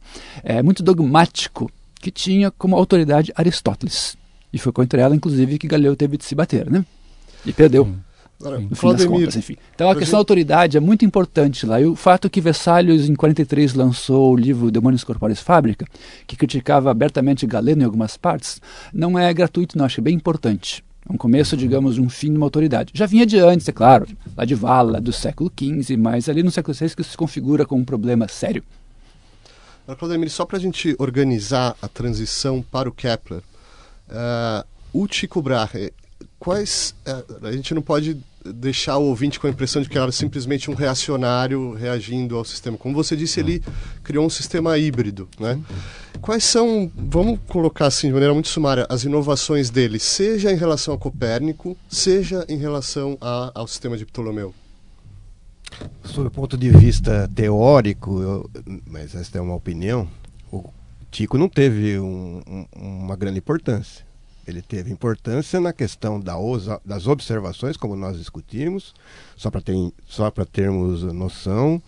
é, 0.44 0.64
muito 0.64 0.82
dogmático 0.84 1.70
que 2.00 2.12
tinha 2.12 2.52
como 2.52 2.76
autoridade 2.76 3.34
Aristóteles. 3.36 4.16
E 4.54 4.58
foi 4.58 4.72
contra 4.72 5.02
ela, 5.02 5.16
inclusive, 5.16 5.58
que 5.58 5.68
Galileu 5.68 5.96
teve 5.96 6.16
de 6.16 6.24
se 6.24 6.34
bater, 6.34 6.70
né? 6.70 6.86
E 7.46 7.52
perdeu. 7.52 7.84
Hum. 7.84 7.98
no 8.70 8.76
fim 8.76 8.94
das 8.94 9.06
contas, 9.06 9.36
enfim. 9.36 9.58
Então 9.76 9.90
a 9.90 9.96
questão 9.96 10.18
da 10.18 10.22
autoridade 10.22 10.78
é 10.78 10.80
muito 10.80 11.04
importante 11.04 11.66
lá. 11.66 11.82
E 11.82 11.86
o 11.86 11.96
fato 11.96 12.30
que 12.30 12.40
Vessalhos, 12.40 13.10
em 13.10 13.16
43, 13.16 13.74
lançou 13.74 14.32
o 14.32 14.38
livro 14.38 14.72
Demônios 14.72 15.04
Corpóreos 15.04 15.42
Fábrica, 15.42 15.86
que 16.26 16.38
criticava 16.38 16.90
abertamente 16.90 17.46
Galeno 17.46 17.82
em 17.82 17.86
algumas 17.86 18.16
partes, 18.16 18.62
não 18.94 19.20
é 19.20 19.34
gratuito, 19.34 19.78
não, 19.78 19.86
acho 19.86 20.02
bem 20.02 20.16
importante 20.16 20.87
um 21.10 21.18
começo, 21.18 21.56
digamos, 21.56 21.96
de 21.96 22.02
um 22.02 22.10
fim 22.10 22.32
de 22.32 22.38
uma 22.38 22.46
autoridade. 22.46 22.92
Já 22.94 23.06
vinha 23.06 23.26
de 23.26 23.40
antes, 23.40 23.68
é 23.68 23.72
claro, 23.72 24.08
lá 24.36 24.46
de 24.46 24.56
Vala, 24.56 25.00
do 25.00 25.14
século 25.14 25.52
XV, 25.58 25.98
mas 25.98 26.28
ali 26.30 26.44
no 26.44 26.52
século 26.52 26.74
XVI 26.74 26.96
que 26.96 27.04
se 27.04 27.18
configura 27.18 27.66
como 27.66 27.82
um 27.82 27.86
problema 27.86 28.28
sério. 28.28 28.64
Claudemir, 29.98 30.30
só 30.30 30.46
para 30.46 30.58
a 30.58 30.60
gente 30.60 30.96
organizar 31.00 31.76
a 31.82 31.88
transição 31.88 32.62
para 32.62 32.90
o 32.90 32.92
Kepler, 32.92 33.42
uh, 34.10 34.68
o 34.92 35.08
Tycho 35.08 35.42
Brahe, 35.42 35.94
quais... 36.38 36.94
Uh, 37.08 37.46
a 37.48 37.52
gente 37.54 37.74
não 37.74 37.82
pode 37.82 38.18
deixar 38.54 38.98
o 38.98 39.06
ouvinte 39.06 39.40
com 39.40 39.48
a 39.48 39.50
impressão 39.50 39.82
de 39.82 39.90
que 39.90 39.98
era 39.98 40.12
simplesmente 40.12 40.70
um 40.70 40.74
reacionário 40.74 41.74
reagindo 41.74 42.36
ao 42.36 42.46
sistema. 42.46 42.78
Como 42.78 42.96
você 42.96 43.16
disse, 43.16 43.40
ele 43.40 43.64
criou 44.04 44.26
um 44.26 44.30
sistema 44.30 44.78
híbrido. 44.78 45.28
Né? 45.40 45.60
Quais 46.22 46.44
são, 46.44 46.92
vamos 46.96 47.40
colocar 47.48 47.88
assim 47.88 48.08
de 48.08 48.14
maneira 48.14 48.34
muito 48.34 48.50
sumária, 48.50 48.86
as 48.90 49.04
inovações 49.04 49.70
dele, 49.70 50.00
seja 50.00 50.52
em 50.52 50.56
relação 50.56 50.94
a 50.94 50.98
Copérnico, 50.98 51.78
seja 51.90 52.46
em 52.50 52.58
relação 52.58 53.18
a, 53.22 53.52
ao 53.54 53.68
sistema 53.68 53.98
de 53.98 54.06
Ptolomeu? 54.06 54.54
Sob 56.04 56.28
o 56.28 56.32
ponto 56.32 56.58
de 56.58 56.70
vista 56.70 57.30
teórico, 57.36 58.22
eu, 58.22 58.50
mas 58.86 59.14
esta 59.14 59.38
é 59.38 59.42
uma 59.42 59.54
opinião, 59.54 60.08
o 60.52 60.64
Tico 61.12 61.38
não 61.38 61.50
teve 61.50 62.00
um, 62.00 62.42
um, 62.48 62.66
uma 62.74 63.16
grande 63.16 63.40
importância. 63.40 64.07
Ele 64.48 64.62
teve 64.62 64.92
importância 64.92 65.60
na 65.60 65.74
questão 65.74 66.20
da 66.20 66.36
das 66.86 67.06
observações, 67.06 67.76
como 67.76 67.98
nós 67.98 68.18
discutimos, 68.18 68.96
só 69.36 69.52
para 69.52 69.60
ter, 69.60 69.76
termos 70.50 71.04
noção. 71.04 71.82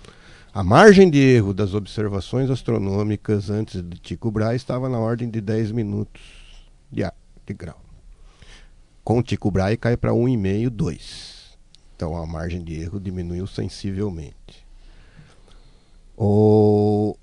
A 0.54 0.62
margem 0.62 1.10
de 1.10 1.20
erro 1.20 1.54
das 1.54 1.74
observações 1.74 2.50
astronômicas 2.50 3.50
antes 3.50 3.82
de 3.82 4.00
Tycho 4.02 4.30
Brahe 4.30 4.58
estava 4.58 4.90
na 4.90 5.00
ordem 5.00 5.30
de 5.30 5.40
10 5.40 5.72
minutos 5.72 6.22
de, 6.92 7.04
de 7.46 7.54
grau. 7.54 7.80
Com 9.04 9.22
Tycho 9.22 9.50
Brahe 9.50 9.78
cai 9.78 9.96
para 9.96 10.12
1,5, 10.12 10.70
2. 10.70 11.58
Então 11.96 12.18
a 12.18 12.26
margem 12.26 12.62
de 12.62 12.82
erro 12.82 13.00
diminuiu 13.00 13.48
sensivelmente. 13.48 14.68
O, 16.18 17.16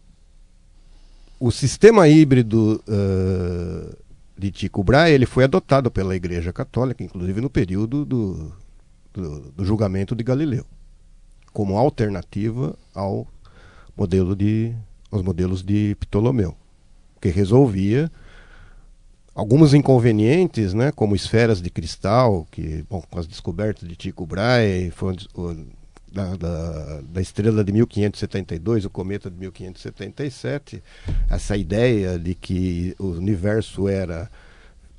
o 1.38 1.51
sistema 1.51 2.09
híbrido 2.09 2.83
uh, 2.88 4.06
de 4.38 4.51
Tycho 4.51 4.83
Brahe, 4.83 5.12
ele 5.12 5.27
foi 5.27 5.44
adotado 5.44 5.90
pela 5.90 6.14
Igreja 6.14 6.53
Católica, 6.53 7.03
inclusive 7.03 7.40
no 7.40 7.49
período 7.49 8.05
do, 8.05 8.53
do, 9.12 9.40
do 9.53 9.64
julgamento 9.64 10.14
de 10.14 10.22
Galileu, 10.22 10.64
como 11.53 11.79
alternativa 11.79 12.77
ao 12.94 13.27
modelo 13.96 14.37
de, 14.37 14.75
aos 15.11 15.22
modelos 15.22 15.62
de 15.62 15.96
Ptolomeu, 16.01 16.55
que 17.20 17.29
resolvia 17.29 18.11
alguns 19.35 19.75
inconvenientes, 19.75 20.75
né, 20.75 20.92
como 20.92 21.14
esferas 21.14 21.61
de 21.61 21.70
cristal, 21.70 22.46
que, 22.51 22.85
bom, 22.88 23.03
com 23.11 23.18
as 23.18 23.27
descobertas 23.27 23.88
de 23.88 23.96
Tycho 23.96 24.27
Brahe, 24.27 24.90
foi 24.90 25.16
da, 26.16 26.35
da, 26.35 27.00
da, 27.02 27.20
estrela 27.20 27.62
de 27.62 27.70
1572, 27.72 28.87
o 28.87 28.90
cometa 28.90 29.31
de 29.31 29.37
1577, 29.37 30.83
essa 31.29 31.55
ideia 31.57 32.18
de 32.18 32.35
que 32.35 32.96
o 32.98 33.09
universo 33.09 33.87
era 33.87 34.31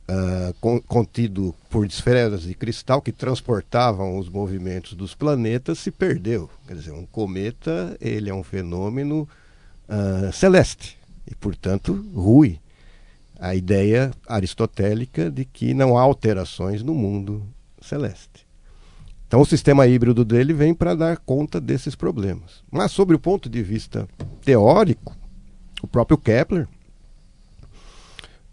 uh, 0.07 0.53
con, 0.61 0.79
contido 0.81 1.55
por 1.71 1.87
esferas 1.87 2.43
de 2.43 2.53
cristal 2.53 3.01
que 3.01 3.11
transportavam 3.11 4.19
os 4.19 4.29
movimentos 4.29 4.93
dos 4.93 5.15
planetas 5.15 5.79
se 5.79 5.89
perdeu. 5.89 6.49
Quer 6.67 6.75
dizer, 6.75 6.91
um 6.91 7.07
cometa 7.07 7.97
ele 7.99 8.29
é 8.29 8.33
um 8.33 8.43
fenômeno 8.43 9.27
uh, 9.89 10.31
celeste 10.31 10.99
e, 11.25 11.33
portanto, 11.33 11.93
ruim 12.13 12.59
a 13.39 13.55
ideia 13.55 14.11
aristotélica 14.27 15.31
de 15.31 15.45
que 15.45 15.73
não 15.73 15.97
há 15.97 16.01
alterações 16.01 16.83
no 16.83 16.93
mundo 16.93 17.43
celeste. 17.81 18.46
Então, 19.27 19.41
o 19.41 19.45
sistema 19.45 19.85
híbrido 19.85 20.23
dele 20.23 20.53
vem 20.53 20.73
para 20.73 20.95
dar 20.95 21.17
conta 21.17 21.59
desses 21.59 21.95
problemas. 21.95 22.63
Mas, 22.71 22.91
sobre 22.93 23.13
o 23.13 23.19
ponto 23.19 23.49
de 23.49 23.61
vista 23.61 24.07
teórico, 24.43 25.15
o 25.83 25.87
próprio 25.87 26.17
Kepler 26.17 26.65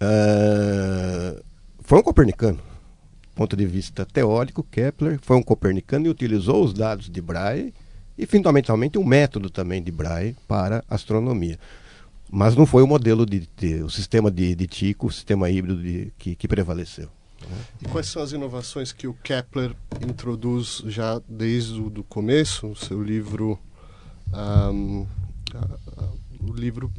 uh, 0.03 1.43
foi 1.81 2.01
um 2.01 2.03
copernicano. 2.03 2.59
Do 2.59 3.37
ponto 3.37 3.57
de 3.57 3.67
vista 3.67 4.05
teórico, 4.05 4.65
Kepler 4.65 5.19
foi 5.23 5.37
um 5.37 5.43
copernicano 5.43 6.07
e 6.07 6.09
utilizou 6.09 6.65
os 6.65 6.75
dados 6.75 7.09
de 7.09 7.21
Brahe 7.21 7.73
e, 8.19 8.27
fundamentalmente, 8.27 8.99
um 8.99 9.05
método 9.05 9.51
também 9.51 9.81
de 9.81 9.93
Brahe 9.93 10.37
para 10.49 10.85
astronomia. 10.91 11.59
Mas 12.29 12.57
não 12.57 12.67
foi 12.67 12.83
o 12.83 12.87
modelo 12.87 13.25
de, 13.25 13.49
de 13.57 13.83
o 13.83 13.91
sistema 13.91 14.29
de, 14.29 14.57
de 14.57 14.67
Tico, 14.67 15.07
o 15.07 15.13
sistema 15.13 15.49
híbrido 15.49 15.81
de, 15.81 16.13
que, 16.19 16.35
que 16.35 16.49
prevaleceu. 16.49 17.09
E 17.80 17.88
quais 17.88 18.07
são 18.07 18.22
as 18.22 18.33
inovações 18.33 18.92
que 18.92 19.07
o 19.07 19.14
Kepler 19.14 19.74
introduz 20.00 20.83
já 20.87 21.20
desde 21.28 21.80
o 21.80 21.90
do 21.90 22.02
começo, 22.02 22.68
o 22.68 22.76
seu 22.76 23.02
livro, 23.02 23.59
um, 24.33 25.07
o 26.40 26.52
livro 26.52 26.90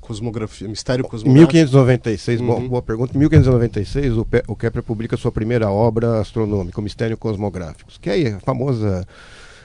Cosmografia, 0.00 0.68
Mistério 0.68 1.04
Cosmográfico? 1.04 1.52
1596, 1.52 2.40
uhum. 2.40 2.46
boa, 2.46 2.60
boa 2.60 2.82
pergunta. 2.82 3.14
Em 3.14 3.18
1596, 3.18 4.16
o, 4.16 4.26
o 4.48 4.56
Kepler 4.56 4.82
publica 4.82 5.16
sua 5.16 5.32
primeira 5.32 5.70
obra 5.70 6.20
astronômica, 6.20 6.80
o 6.80 6.82
Mistério 6.82 7.16
Cosmográfico, 7.16 7.90
que 8.00 8.10
é 8.10 8.34
a 8.34 8.40
famosa 8.40 9.06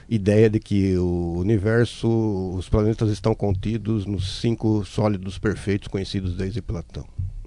ideia 0.08 0.48
de 0.48 0.58
que 0.58 0.96
o 0.96 1.34
universo, 1.38 2.08
os 2.56 2.68
planetas 2.68 3.10
estão 3.10 3.34
contidos 3.34 4.06
nos 4.06 4.40
cinco 4.40 4.84
sólidos 4.84 5.38
perfeitos 5.38 5.88
conhecidos 5.88 6.34
desde 6.34 6.62
Platão. 6.62 7.04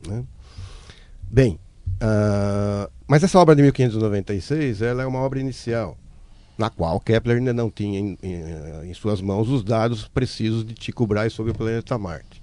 Né? 0.08 0.24
Bem, 1.24 1.60
uh, 2.02 2.92
mas 3.08 3.24
essa 3.24 3.40
obra 3.40 3.56
de 3.56 3.62
1596 3.62 4.82
ela 4.82 5.04
é 5.04 5.06
uma 5.06 5.20
obra 5.20 5.40
inicial, 5.40 5.98
na 6.58 6.70
qual 6.70 7.00
Kepler 7.00 7.38
ainda 7.38 7.54
não 7.54 7.70
tinha 7.70 8.00
em, 8.00 8.18
em, 8.22 8.90
em 8.90 8.94
suas 8.94 9.22
mãos 9.22 9.50
os 9.50 9.64
dados 9.64 10.08
precisos 10.08 10.66
de 10.66 10.74
Tycho 10.74 11.06
Brahe 11.06 11.30
sobre 11.30 11.52
o 11.52 11.56
planeta 11.56 11.98
Marte. 11.98 12.42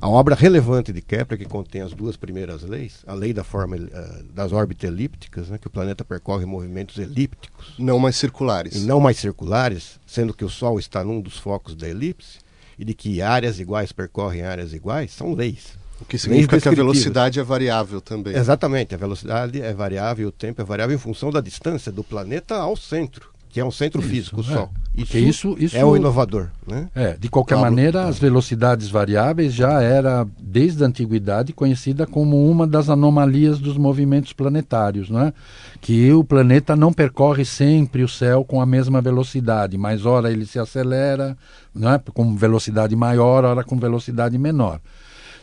A 0.00 0.08
obra 0.08 0.34
relevante 0.34 0.94
de 0.94 1.02
Kepler, 1.02 1.38
que 1.38 1.44
contém 1.44 1.82
as 1.82 1.92
duas 1.92 2.16
primeiras 2.16 2.62
leis, 2.62 3.04
a 3.06 3.12
lei 3.12 3.34
da 3.34 3.44
forma 3.44 3.76
uh, 3.76 4.24
das 4.32 4.50
órbitas 4.50 4.88
elípticas, 4.88 5.50
né, 5.50 5.58
que 5.58 5.66
o 5.66 5.70
planeta 5.70 6.02
percorre 6.02 6.46
movimentos 6.46 6.96
elípticos. 6.96 7.74
Não 7.78 7.98
mais 7.98 8.16
circulares. 8.16 8.76
E 8.76 8.86
não 8.86 8.98
mais 8.98 9.18
circulares, 9.18 10.00
sendo 10.06 10.32
que 10.32 10.44
o 10.44 10.48
Sol 10.48 10.78
está 10.78 11.04
num 11.04 11.20
dos 11.20 11.36
focos 11.36 11.74
da 11.74 11.86
elipse, 11.86 12.38
e 12.78 12.84
de 12.84 12.94
que 12.94 13.20
áreas 13.20 13.60
iguais 13.60 13.92
percorrem 13.92 14.40
áreas 14.40 14.72
iguais, 14.72 15.10
são 15.12 15.34
leis. 15.34 15.78
O 16.00 16.04
que 16.04 16.18
significa 16.18 16.60
que 16.60 16.68
a 16.68 16.72
velocidade 16.72 17.38
é 17.38 17.42
variável 17.42 18.00
também. 18.00 18.34
Exatamente, 18.34 18.94
a 18.94 18.98
velocidade 18.98 19.60
é 19.60 19.72
variável, 19.72 20.28
o 20.28 20.32
tempo 20.32 20.60
é 20.60 20.64
variável 20.64 20.96
em 20.96 20.98
função 20.98 21.30
da 21.30 21.40
distância 21.40 21.92
do 21.92 22.02
planeta 22.02 22.56
ao 22.56 22.76
centro 22.76 23.30
que 23.50 23.58
é 23.58 23.64
um 23.64 23.70
centro 23.70 24.00
isso, 24.00 24.08
físico, 24.08 24.36
o 24.40 24.40
é. 24.40 24.44
Sol. 24.44 24.70
Isso, 24.96 25.18
isso, 25.18 25.56
isso, 25.58 25.76
é 25.76 25.84
o 25.84 25.96
inovador. 25.96 26.48
Né? 26.66 26.88
É, 26.94 27.16
de 27.18 27.28
qualquer 27.28 27.56
Pablo, 27.56 27.70
maneira, 27.70 28.06
as 28.06 28.18
velocidades 28.18 28.88
variáveis 28.88 29.52
já 29.52 29.82
era, 29.82 30.26
desde 30.38 30.82
a 30.84 30.86
antiguidade, 30.86 31.52
conhecida 31.52 32.06
como 32.06 32.48
uma 32.48 32.66
das 32.66 32.88
anomalias 32.88 33.58
dos 33.58 33.76
movimentos 33.76 34.32
planetários, 34.32 35.10
né? 35.10 35.32
que 35.80 36.12
o 36.12 36.22
planeta 36.22 36.76
não 36.76 36.92
percorre 36.92 37.44
sempre 37.44 38.04
o 38.04 38.08
céu 38.08 38.44
com 38.44 38.60
a 38.60 38.66
mesma 38.66 39.00
velocidade, 39.00 39.76
mas 39.76 40.06
ora 40.06 40.30
ele 40.30 40.46
se 40.46 40.58
acelera 40.58 41.36
né? 41.74 42.00
com 42.12 42.36
velocidade 42.36 42.94
maior, 42.94 43.44
ora 43.44 43.64
com 43.64 43.76
velocidade 43.78 44.38
menor. 44.38 44.80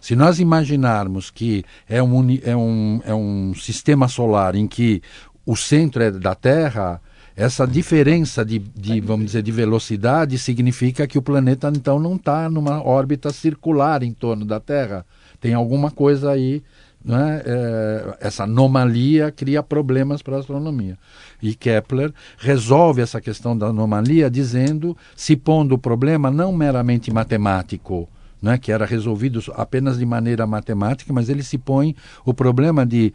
Se 0.01 0.15
nós 0.15 0.39
imaginarmos 0.39 1.29
que 1.29 1.63
é 1.87 2.01
um, 2.01 2.39
é 2.43 2.55
um, 2.55 3.01
é 3.05 3.13
um 3.13 3.53
sistema 3.55 4.07
solar 4.07 4.55
em 4.55 4.67
que 4.67 5.01
o 5.45 5.55
centro 5.55 6.03
é 6.03 6.11
da 6.11 6.35
Terra, 6.35 7.01
essa 7.35 7.67
diferença 7.67 8.43
de, 8.43 8.57
de, 8.57 8.99
vamos 8.99 9.27
dizer, 9.27 9.43
de 9.43 9.51
velocidade 9.51 10.39
significa 10.39 11.05
que 11.05 11.19
o 11.19 11.21
planeta 11.21 11.71
então 11.73 11.99
não 11.99 12.15
está 12.15 12.49
numa 12.49 12.83
órbita 12.83 13.31
circular 13.31 14.01
em 14.01 14.11
torno 14.11 14.43
da 14.43 14.59
Terra. 14.59 15.05
Tem 15.39 15.53
alguma 15.53 15.91
coisa 15.91 16.31
aí, 16.31 16.63
né? 17.05 17.43
É, 17.45 18.17
essa 18.21 18.43
anomalia 18.43 19.31
cria 19.31 19.61
problemas 19.61 20.23
para 20.23 20.35
a 20.35 20.39
astronomia. 20.39 20.97
E 21.41 21.53
Kepler 21.53 22.11
resolve 22.39 23.03
essa 23.03 23.21
questão 23.21 23.55
da 23.55 23.67
anomalia 23.67 24.31
dizendo, 24.31 24.97
se 25.15 25.35
pondo 25.35 25.75
o 25.75 25.77
problema 25.77 26.31
não 26.31 26.51
meramente 26.51 27.13
matemático, 27.13 28.09
né, 28.41 28.57
que 28.57 28.71
era 28.71 28.85
resolvido 28.85 29.41
apenas 29.55 29.97
de 29.97 30.05
maneira 30.05 30.45
matemática, 30.45 31.11
mas 31.13 31.29
ele 31.29 31.43
se 31.43 31.57
põe 31.57 31.95
o 32.25 32.33
problema 32.33 32.85
de 32.85 33.13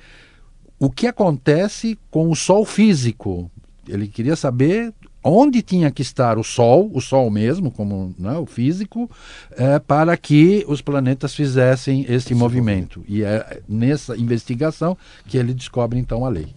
o 0.78 0.90
que 0.90 1.06
acontece 1.06 1.98
com 2.11 2.30
o 2.30 2.35
Sol 2.35 2.64
físico, 2.64 3.50
ele 3.88 4.08
queria 4.08 4.35
saber 4.35 4.92
onde 5.22 5.62
tinha 5.62 5.90
que 5.90 6.02
estar 6.02 6.38
o 6.38 6.42
Sol, 6.42 6.90
o 6.92 7.00
Sol 7.00 7.30
mesmo, 7.30 7.70
como 7.70 8.14
né, 8.18 8.37
o 8.37 8.46
físico, 8.46 9.08
é, 9.52 9.78
para 9.78 10.16
que 10.16 10.64
os 10.66 10.82
planetas 10.82 11.35
fizessem 11.35 12.04
esse 12.08 12.35
movimento. 12.35 13.04
E 13.06 13.22
é 13.22 13.61
nessa 13.68 14.16
investigação 14.16 14.96
que 15.26 15.38
ele 15.38 15.54
descobre 15.54 15.98
então 15.98 16.24
a 16.24 16.28
lei. 16.28 16.48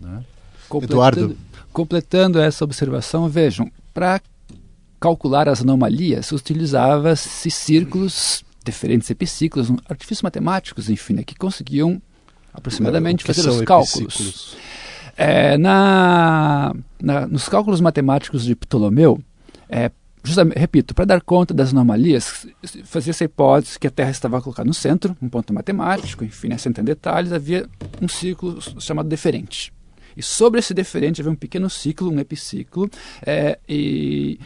Né? 0.00 0.24
Completando, 0.68 0.94
Eduardo. 0.94 1.36
Completando 1.72 2.38
essa 2.38 2.64
observação, 2.64 3.28
vejam, 3.28 3.70
para 3.92 4.20
calcular 5.02 5.48
as 5.48 5.62
anomalias, 5.62 6.30
utilizava-se 6.30 7.50
círculos, 7.50 8.44
diferentes 8.64 9.10
epiciclos, 9.10 9.68
artifícios 9.88 10.22
matemáticos, 10.22 10.88
enfim, 10.88 11.14
né, 11.14 11.24
que 11.24 11.34
conseguiam 11.34 12.00
aproximadamente 12.54 13.24
fazer 13.24 13.48
os 13.48 13.62
cálculos. 13.62 14.56
É, 15.16 15.58
na, 15.58 16.72
na, 17.02 17.26
nos 17.26 17.48
cálculos 17.48 17.80
matemáticos 17.80 18.44
de 18.44 18.54
Ptolomeu, 18.54 19.20
é, 19.68 19.90
justamente, 20.22 20.56
repito, 20.56 20.94
para 20.94 21.04
dar 21.04 21.20
conta 21.20 21.52
das 21.52 21.70
anomalias, 21.70 22.46
fazia 22.84 23.10
essa 23.10 23.24
hipótese 23.24 23.80
que 23.80 23.88
a 23.88 23.90
Terra 23.90 24.10
estava 24.10 24.40
colocada 24.40 24.68
no 24.68 24.74
centro, 24.74 25.16
um 25.20 25.28
ponto 25.28 25.52
matemático, 25.52 26.24
enfim, 26.24 26.46
né, 26.46 26.58
sem 26.58 26.70
detalhes, 26.70 27.32
havia 27.32 27.68
um 28.00 28.06
ciclo 28.06 28.60
chamado 28.80 29.08
deferente. 29.08 29.72
E 30.16 30.22
sobre 30.22 30.60
esse 30.60 30.72
deferente 30.72 31.20
havia 31.20 31.32
um 31.32 31.36
pequeno 31.36 31.68
ciclo, 31.68 32.08
um 32.08 32.20
epiciclo, 32.20 32.88
é, 33.26 33.58
e 33.68 34.38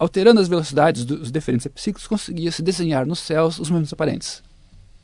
alterando 0.00 0.40
as 0.40 0.48
velocidades 0.48 1.04
dos 1.04 1.30
diferentes 1.30 1.66
epiciclos, 1.66 2.06
conseguia-se 2.06 2.62
desenhar 2.62 3.04
nos 3.04 3.18
céus 3.18 3.58
os 3.58 3.68
movimentos 3.68 3.92
aparentes. 3.92 4.42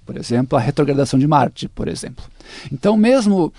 Por 0.06 0.16
exemplo, 0.16 0.56
a 0.56 0.60
retrogradação 0.60 1.18
de 1.18 1.26
Marte, 1.26 1.68
por 1.68 1.86
exemplo. 1.86 2.24
Então, 2.72 2.96
mesmo 2.96 3.52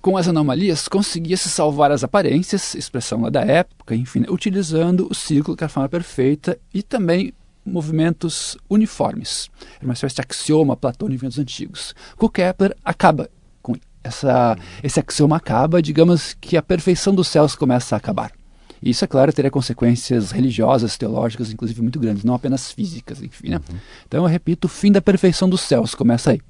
com 0.00 0.16
as 0.16 0.26
anomalias, 0.26 0.88
conseguia-se 0.88 1.50
salvar 1.50 1.92
as 1.92 2.02
aparências, 2.02 2.74
expressão 2.74 3.20
lá 3.20 3.28
da 3.28 3.42
época, 3.42 3.94
enfim, 3.94 4.24
utilizando 4.30 5.06
o 5.10 5.14
ciclo 5.14 5.54
que 5.54 5.64
é 5.64 5.66
a 5.66 5.68
forma 5.68 5.88
perfeita 5.88 6.58
e 6.72 6.82
também 6.82 7.34
movimentos 7.62 8.56
uniformes. 8.70 9.50
Era 9.76 9.84
uma 9.84 9.92
espécie 9.92 10.14
de 10.14 10.22
axioma 10.22 10.74
platônico 10.74 11.26
dos 11.26 11.38
antigos. 11.38 11.94
Com 12.16 12.26
Kepler 12.26 12.74
acaba 12.82 13.28
com 13.60 13.74
essa, 14.02 14.56
esse 14.82 14.98
axioma 14.98 15.36
acaba, 15.36 15.82
digamos 15.82 16.34
que 16.40 16.56
a 16.56 16.62
perfeição 16.62 17.14
dos 17.14 17.28
céus 17.28 17.54
começa 17.54 17.94
a 17.94 17.98
acabar. 17.98 18.37
E 18.82 18.90
isso, 18.90 19.04
é 19.04 19.08
claro, 19.08 19.32
teria 19.32 19.50
consequências 19.50 20.30
religiosas, 20.30 20.96
teológicas, 20.96 21.52
inclusive 21.52 21.82
muito 21.82 21.98
grandes, 21.98 22.24
não 22.24 22.34
apenas 22.34 22.72
físicas, 22.72 23.22
enfim. 23.22 23.50
Né? 23.50 23.56
Uhum. 23.56 23.78
Então, 24.06 24.24
eu 24.24 24.28
repito, 24.28 24.66
o 24.66 24.68
fim 24.68 24.92
da 24.92 25.00
perfeição 25.00 25.48
dos 25.48 25.60
céus 25.60 25.94
começa 25.94 26.30
aí. 26.30 26.40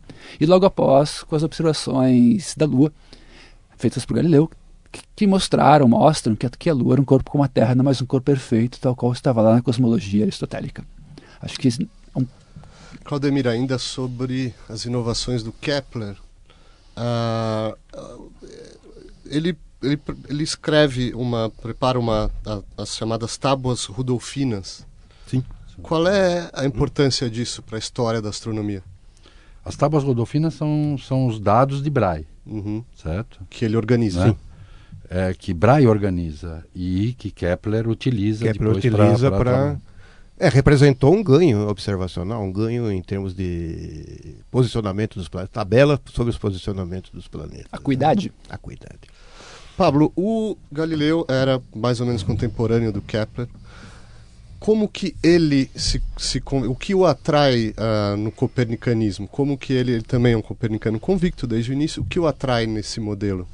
E 0.41 0.47
logo 0.47 0.67
após, 0.67 1.23
com 1.23 1.35
as 1.37 1.43
observações 1.43 2.55
da 2.57 2.67
Lua, 2.67 2.93
feitas 3.77 4.05
por 4.05 4.15
Galileu, 4.15 4.51
que, 4.91 5.03
que 5.17 5.27
mostraram, 5.27 5.89
mostram 5.89 6.35
que, 6.35 6.49
que 6.51 6.71
a 6.71 6.75
Lua 6.75 6.95
era 6.95 7.01
um 7.01 7.05
corpo 7.05 7.31
como 7.31 7.45
a 7.45 7.49
Terra, 7.49 7.75
não 7.75 7.85
mais 7.85 8.03
um 8.03 8.07
corpo 8.07 8.25
perfeito, 8.25 8.79
tal 8.81 8.95
qual 8.95 9.13
estava 9.13 9.41
lá 9.41 9.55
na 9.55 9.63
cosmologia 9.63 10.25
aristotélica. 10.25 10.85
Acho 11.41 11.59
que 11.59 11.69
é 11.69 12.19
um... 12.19 12.27
Claudemir, 13.05 13.47
ainda 13.47 13.79
sobre 13.79 14.55
as 14.69 14.85
inovações 14.85 15.43
do 15.43 15.53
Kepler, 15.53 16.17
uh, 16.97 18.31
ele, 19.27 19.57
ele, 19.83 20.01
ele 20.29 20.43
escreve 20.43 21.13
uma, 21.15 21.51
prepara 21.51 21.99
uma, 21.99 22.31
a, 22.45 22.61
as 22.77 22.97
chamadas 22.97 23.37
tábuas 23.37 23.85
rudolfinas. 23.85 24.87
Sim. 25.27 25.45
Qual 25.83 26.07
é 26.09 26.51
a 26.53 26.65
importância 26.65 27.31
disso 27.31 27.63
para 27.63 27.77
a 27.77 27.79
história 27.79 28.21
da 28.21 28.31
astronomia? 28.31 28.83
As 29.65 29.77
tábuas 29.77 30.03
rodolfinas 30.03 30.55
são, 30.55 30.97
são 30.99 31.27
os 31.27 31.39
dados 31.39 31.83
de 31.83 31.91
Braille, 31.91 32.27
Uhum. 32.47 32.83
certo? 32.97 33.41
Que 33.51 33.65
ele 33.65 33.77
organiza. 33.77 34.29
Né? 34.29 34.37
É, 35.11 35.35
que 35.35 35.55
Braille 35.55 35.87
organiza 35.87 36.65
e 36.75 37.15
que 37.19 37.31
Kepler 37.31 37.89
utiliza 37.89 38.45
Kepler 38.45 38.73
utiliza 38.73 39.31
para. 39.31 39.79
É, 40.41 40.49
representou 40.49 41.13
um 41.15 41.23
ganho 41.23 41.69
observacional, 41.69 42.43
um 42.43 42.53
ganho 42.53 42.93
em 42.93 43.03
termos 43.03 43.35
de 43.35 44.37
posicionamento 44.51 45.19
dos 45.19 45.29
planetas, 45.29 45.53
tabela 45.53 46.01
sobre 46.13 46.31
os 46.31 46.39
posicionamentos 46.39 47.11
dos 47.11 47.27
planetas. 47.27 47.67
Acuidade. 47.73 48.33
Acuidade. 48.49 49.01
Pablo, 49.79 50.13
o 50.17 50.57
Galileu 50.73 51.25
era 51.29 51.63
mais 51.73 52.01
ou 52.01 52.07
menos 52.07 52.25
contemporâneo 52.25 52.91
do 52.91 53.01
Kepler. 53.01 53.47
Como 54.59 54.89
que 54.89 55.15
ele 55.23 55.71
se, 55.73 56.03
se 56.17 56.43
o 56.45 56.75
que 56.75 56.97
o 56.97 57.07
atrai 57.07 57.73
ah, 57.77 58.17
no 58.19 58.33
copernicanismo? 58.33 59.29
Como 59.29 59.57
que 59.57 59.73
ele, 59.73 59.93
ele 59.93 60.03
também 60.03 60.33
é 60.33 60.37
um 60.37 60.43
copernicano 60.43 60.99
convicto 60.99 61.47
desde 61.47 61.71
o 61.71 61.75
início? 61.75 62.03
O 62.03 62.05
que 62.05 62.19
o 62.19 62.27
atrai 62.27 62.67
nesse 62.67 62.99
modelo? 62.99 63.47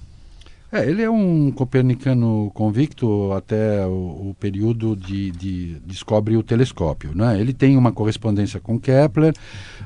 É, 0.75 0.91
ele 0.91 1.03
é 1.03 1.09
um 1.09 1.53
copernicano 1.53 2.51
convicto 2.53 3.33
até 3.33 3.87
o, 3.87 4.31
o 4.31 4.37
período 4.41 4.97
de, 4.97 5.31
de 5.31 5.81
descobre 5.87 6.37
o 6.37 6.43
telescópio. 6.43 7.13
Né? 7.15 7.41
Ele 7.41 7.53
tem 7.53 7.77
uma 7.77 7.93
correspondência 7.93 8.59
com 8.59 8.81
Kepler, 8.81 9.33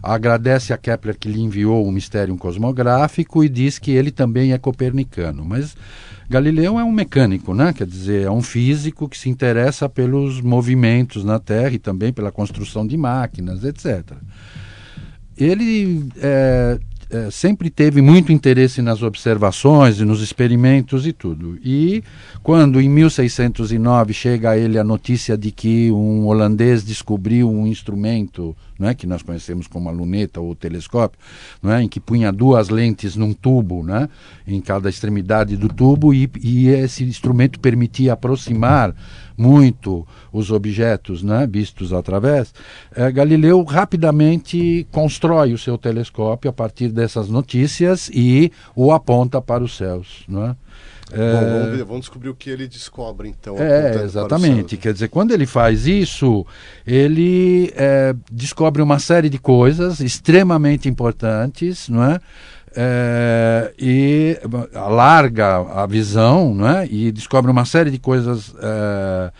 agradece 0.02 0.72
a 0.72 0.78
Kepler 0.78 1.18
que 1.18 1.28
lhe 1.28 1.42
enviou 1.42 1.86
o 1.86 1.92
mistério 1.92 2.34
cosmográfico 2.38 3.44
e 3.44 3.50
diz 3.50 3.78
que 3.78 3.90
ele 3.90 4.10
também 4.10 4.54
é 4.54 4.58
copernicano. 4.58 5.44
Mas 5.44 5.76
Galileu 6.26 6.78
é 6.78 6.84
um 6.84 6.92
mecânico, 6.92 7.52
né? 7.52 7.74
quer 7.74 7.86
dizer, 7.86 8.22
é 8.22 8.30
um 8.30 8.40
físico 8.40 9.10
que 9.10 9.18
se 9.18 9.28
interessa 9.28 9.90
pelos 9.90 10.40
movimentos 10.40 11.22
na 11.22 11.38
Terra 11.38 11.74
e 11.74 11.78
também 11.78 12.14
pela 12.14 12.32
construção 12.32 12.86
de 12.86 12.96
máquinas, 12.96 13.62
etc 13.62 14.16
ele 15.38 16.08
é, 16.20 16.78
é, 17.10 17.30
sempre 17.30 17.70
teve 17.70 18.02
muito 18.02 18.32
interesse 18.32 18.82
nas 18.82 19.02
observações 19.02 19.98
e 19.98 20.04
nos 20.04 20.20
experimentos 20.20 21.06
e 21.06 21.12
tudo. 21.12 21.58
E 21.64 22.02
quando 22.42 22.80
em 22.80 22.88
1609 22.88 24.12
chega 24.12 24.50
a 24.50 24.58
ele 24.58 24.78
a 24.78 24.84
notícia 24.84 25.36
de 25.36 25.50
que 25.50 25.90
um 25.90 26.26
holandês 26.26 26.84
descobriu 26.84 27.50
um 27.50 27.66
instrumento, 27.66 28.54
não 28.78 28.88
é, 28.88 28.94
que 28.94 29.06
nós 29.06 29.22
conhecemos 29.22 29.66
como 29.66 29.88
a 29.88 29.92
luneta 29.92 30.40
ou 30.40 30.54
telescópio, 30.54 31.18
não 31.62 31.72
é, 31.72 31.82
em 31.82 31.88
que 31.88 31.98
punha 31.98 32.30
duas 32.30 32.68
lentes 32.68 33.16
num 33.16 33.32
tubo, 33.32 33.82
né, 33.82 34.08
em 34.46 34.60
cada 34.60 34.90
extremidade 34.90 35.56
do 35.56 35.68
tubo 35.68 36.12
e, 36.12 36.30
e 36.42 36.68
esse 36.68 37.04
instrumento 37.04 37.58
permitia 37.58 38.12
aproximar 38.12 38.94
muito 39.38 40.04
os 40.32 40.50
objetos 40.50 41.22
né, 41.22 41.46
vistos 41.48 41.92
através, 41.92 42.52
eh, 42.94 43.10
Galileu 43.12 43.62
rapidamente 43.62 44.86
constrói 44.90 45.54
o 45.54 45.58
seu 45.58 45.78
telescópio 45.78 46.50
a 46.50 46.52
partir 46.52 46.88
dessas 46.88 47.28
notícias 47.28 48.10
e 48.12 48.50
o 48.74 48.92
aponta 48.92 49.40
para 49.40 49.62
os 49.62 49.76
céus. 49.76 50.24
Não 50.26 50.44
é? 50.44 50.56
Bom, 51.10 51.16
vamos, 51.16 51.76
ver, 51.76 51.84
vamos 51.84 52.00
descobrir 52.00 52.28
o 52.28 52.34
que 52.34 52.50
ele 52.50 52.68
descobre 52.68 53.28
então. 53.28 53.56
É, 53.56 54.02
exatamente. 54.02 54.76
Quer 54.76 54.92
dizer, 54.92 55.08
quando 55.08 55.32
ele 55.32 55.46
faz 55.46 55.86
isso, 55.86 56.44
ele 56.86 57.72
é, 57.74 58.14
descobre 58.30 58.82
uma 58.82 58.98
série 58.98 59.30
de 59.30 59.38
coisas 59.38 60.00
extremamente 60.00 60.86
importantes, 60.88 61.88
não 61.88 62.04
é? 62.04 62.20
É, 62.80 63.74
e 63.76 64.38
alarga 64.72 65.56
a 65.56 65.84
visão, 65.84 66.54
não 66.54 66.68
é? 66.68 66.86
E 66.86 67.10
descobre 67.10 67.50
uma 67.50 67.64
série 67.64 67.90
de 67.90 67.98
coisas. 67.98 68.54
é, 68.60 69.32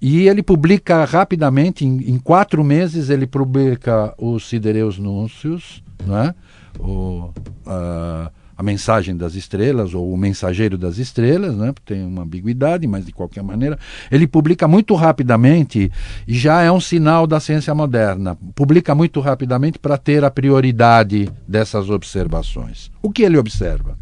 e 0.00 0.26
ele 0.26 0.42
publica 0.42 1.04
rapidamente, 1.04 1.86
em, 1.86 2.10
em 2.10 2.18
quatro 2.18 2.64
meses, 2.64 3.08
ele 3.08 3.24
publica 3.24 4.12
os 4.18 4.48
Sidereus 4.48 4.98
Núncios, 4.98 5.80
não 6.04 6.18
é? 6.18 6.34
o, 6.80 7.30
a, 7.64 8.30
a 8.62 8.64
mensagem 8.64 9.16
das 9.16 9.34
estrelas, 9.34 9.92
ou 9.92 10.12
o 10.12 10.16
mensageiro 10.16 10.78
das 10.78 10.96
estrelas, 10.96 11.56
né? 11.56 11.74
tem 11.84 12.06
uma 12.06 12.22
ambiguidade, 12.22 12.86
mas 12.86 13.04
de 13.04 13.10
qualquer 13.10 13.42
maneira, 13.42 13.76
ele 14.10 14.26
publica 14.26 14.68
muito 14.68 14.94
rapidamente 14.94 15.90
e 16.26 16.34
já 16.34 16.62
é 16.62 16.70
um 16.70 16.80
sinal 16.80 17.26
da 17.26 17.40
ciência 17.40 17.74
moderna. 17.74 18.38
Publica 18.54 18.94
muito 18.94 19.20
rapidamente 19.20 19.80
para 19.80 19.98
ter 19.98 20.24
a 20.24 20.30
prioridade 20.30 21.28
dessas 21.46 21.90
observações. 21.90 22.90
O 23.02 23.10
que 23.10 23.22
ele 23.24 23.36
observa? 23.36 23.98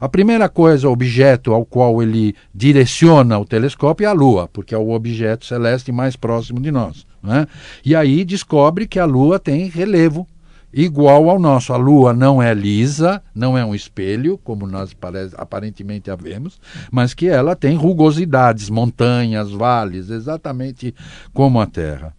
A 0.00 0.08
primeira 0.08 0.48
coisa, 0.48 0.88
objeto 0.88 1.54
ao 1.54 1.64
qual 1.64 2.02
ele 2.02 2.34
direciona 2.52 3.38
o 3.38 3.44
telescópio 3.44 4.06
é 4.06 4.08
a 4.08 4.12
Lua, 4.12 4.48
porque 4.52 4.74
é 4.74 4.78
o 4.78 4.90
objeto 4.90 5.46
celeste 5.46 5.92
mais 5.92 6.16
próximo 6.16 6.60
de 6.60 6.72
nós. 6.72 7.06
Né? 7.22 7.46
E 7.84 7.94
aí 7.94 8.24
descobre 8.24 8.88
que 8.88 8.98
a 8.98 9.04
Lua 9.04 9.38
tem 9.38 9.68
relevo 9.68 10.26
igual 10.74 11.30
ao 11.30 11.38
nosso. 11.38 11.72
A 11.72 11.76
Lua 11.76 12.12
não 12.12 12.42
é 12.42 12.52
lisa, 12.52 13.22
não 13.34 13.56
é 13.56 13.64
um 13.64 13.74
espelho, 13.74 14.36
como 14.38 14.66
nós 14.66 14.92
parece, 14.92 15.34
aparentemente 15.38 16.10
a 16.10 16.16
vemos, 16.16 16.60
mas 16.90 17.14
que 17.14 17.28
ela 17.28 17.54
tem 17.54 17.76
rugosidades, 17.76 18.68
montanhas, 18.68 19.50
vales, 19.50 20.10
exatamente 20.10 20.94
como 21.32 21.60
a 21.60 21.66
Terra. 21.66 22.14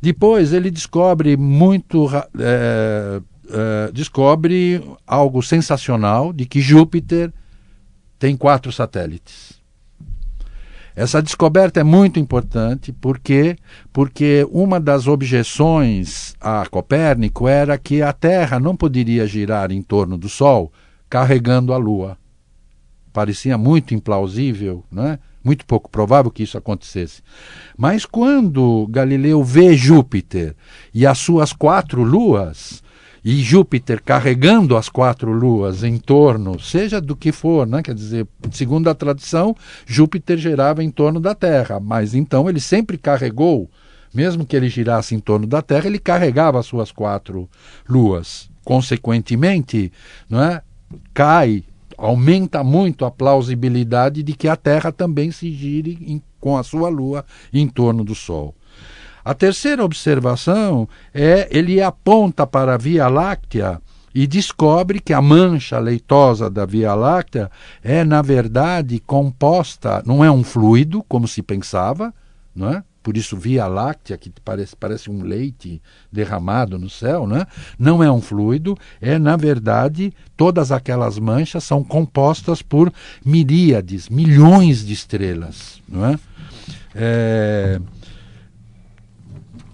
Depois 0.00 0.52
ele 0.52 0.70
descobre 0.70 1.36
muito 1.36 2.08
é, 2.38 3.20
é, 3.52 3.90
descobre 3.92 4.82
algo 5.06 5.42
sensacional 5.42 6.32
de 6.32 6.46
que 6.46 6.60
Júpiter 6.60 7.32
tem 8.18 8.36
quatro 8.36 8.70
satélites. 8.70 9.59
Essa 11.00 11.22
descoberta 11.22 11.80
é 11.80 11.82
muito 11.82 12.20
importante 12.20 12.92
porque 12.92 13.56
porque 13.90 14.46
uma 14.52 14.78
das 14.78 15.06
objeções 15.06 16.34
a 16.38 16.66
Copérnico 16.66 17.48
era 17.48 17.78
que 17.78 18.02
a 18.02 18.12
Terra 18.12 18.60
não 18.60 18.76
poderia 18.76 19.26
girar 19.26 19.72
em 19.72 19.80
torno 19.80 20.18
do 20.18 20.28
Sol 20.28 20.70
carregando 21.08 21.72
a 21.72 21.78
Lua. 21.78 22.18
Parecia 23.14 23.56
muito 23.56 23.94
implausível, 23.94 24.84
né? 24.92 25.18
muito 25.42 25.64
pouco 25.64 25.88
provável 25.88 26.30
que 26.30 26.42
isso 26.42 26.58
acontecesse. 26.58 27.22
Mas 27.78 28.04
quando 28.04 28.86
Galileu 28.90 29.42
vê 29.42 29.74
Júpiter 29.74 30.54
e 30.92 31.06
as 31.06 31.16
suas 31.16 31.50
quatro 31.50 32.02
luas, 32.02 32.82
e 33.24 33.42
Júpiter 33.42 34.02
carregando 34.02 34.76
as 34.76 34.88
quatro 34.88 35.30
luas 35.32 35.84
em 35.84 35.98
torno, 35.98 36.58
seja 36.58 37.00
do 37.00 37.14
que 37.14 37.32
for, 37.32 37.66
né? 37.66 37.82
quer 37.82 37.94
dizer, 37.94 38.26
segundo 38.50 38.88
a 38.88 38.94
tradição, 38.94 39.54
Júpiter 39.86 40.38
girava 40.38 40.82
em 40.82 40.90
torno 40.90 41.20
da 41.20 41.34
Terra, 41.34 41.78
mas 41.78 42.14
então 42.14 42.48
ele 42.48 42.60
sempre 42.60 42.96
carregou, 42.96 43.70
mesmo 44.14 44.46
que 44.46 44.56
ele 44.56 44.68
girasse 44.68 45.14
em 45.14 45.20
torno 45.20 45.46
da 45.46 45.62
Terra, 45.62 45.86
ele 45.86 45.98
carregava 45.98 46.58
as 46.58 46.66
suas 46.66 46.90
quatro 46.90 47.48
luas. 47.88 48.50
Consequentemente, 48.64 49.92
não 50.28 50.42
é? 50.42 50.62
cai, 51.14 51.64
aumenta 51.96 52.64
muito 52.64 53.04
a 53.04 53.10
plausibilidade 53.10 54.22
de 54.22 54.32
que 54.32 54.48
a 54.48 54.56
Terra 54.56 54.90
também 54.90 55.30
se 55.30 55.50
gire 55.52 55.98
em, 56.00 56.22
com 56.40 56.56
a 56.56 56.62
sua 56.62 56.88
lua 56.88 57.24
em 57.52 57.68
torno 57.68 58.02
do 58.02 58.14
Sol. 58.14 58.54
A 59.24 59.34
terceira 59.34 59.84
observação 59.84 60.88
é 61.12 61.48
ele 61.50 61.80
aponta 61.80 62.46
para 62.46 62.74
a 62.74 62.78
Via 62.78 63.08
Láctea 63.08 63.80
e 64.14 64.26
descobre 64.26 65.00
que 65.00 65.12
a 65.12 65.22
mancha 65.22 65.78
leitosa 65.78 66.50
da 66.50 66.66
Via 66.66 66.94
Láctea 66.94 67.50
é, 67.82 68.04
na 68.04 68.22
verdade, 68.22 68.98
composta, 69.00 70.02
não 70.04 70.24
é 70.24 70.30
um 70.30 70.42
fluido, 70.42 71.04
como 71.08 71.28
se 71.28 71.42
pensava, 71.42 72.12
não 72.54 72.72
é? 72.72 72.82
por 73.02 73.16
isso 73.16 73.36
Via 73.36 73.66
Láctea, 73.66 74.18
que 74.18 74.30
parece, 74.44 74.76
parece 74.76 75.10
um 75.10 75.22
leite 75.22 75.80
derramado 76.12 76.78
no 76.78 76.90
céu, 76.90 77.26
né? 77.26 77.46
não 77.78 78.02
é 78.02 78.10
um 78.10 78.20
fluido, 78.20 78.76
é, 79.00 79.18
na 79.18 79.36
verdade, 79.36 80.12
todas 80.36 80.70
aquelas 80.70 81.18
manchas 81.18 81.64
são 81.64 81.82
compostas 81.82 82.62
por 82.62 82.92
miríades, 83.24 84.08
milhões 84.08 84.84
de 84.84 84.92
estrelas. 84.92 85.80
Não 85.88 86.06
é? 86.06 86.18
É... 86.94 87.80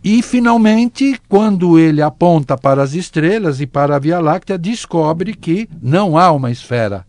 E, 0.08 0.22
finalmente, 0.22 1.20
quando 1.28 1.80
ele 1.80 2.00
aponta 2.00 2.56
para 2.56 2.80
as 2.80 2.94
estrelas 2.94 3.60
e 3.60 3.66
para 3.66 3.96
a 3.96 3.98
Via 3.98 4.20
Láctea, 4.20 4.56
descobre 4.56 5.34
que 5.34 5.68
não 5.82 6.16
há 6.16 6.30
uma 6.30 6.48
esfera 6.48 7.04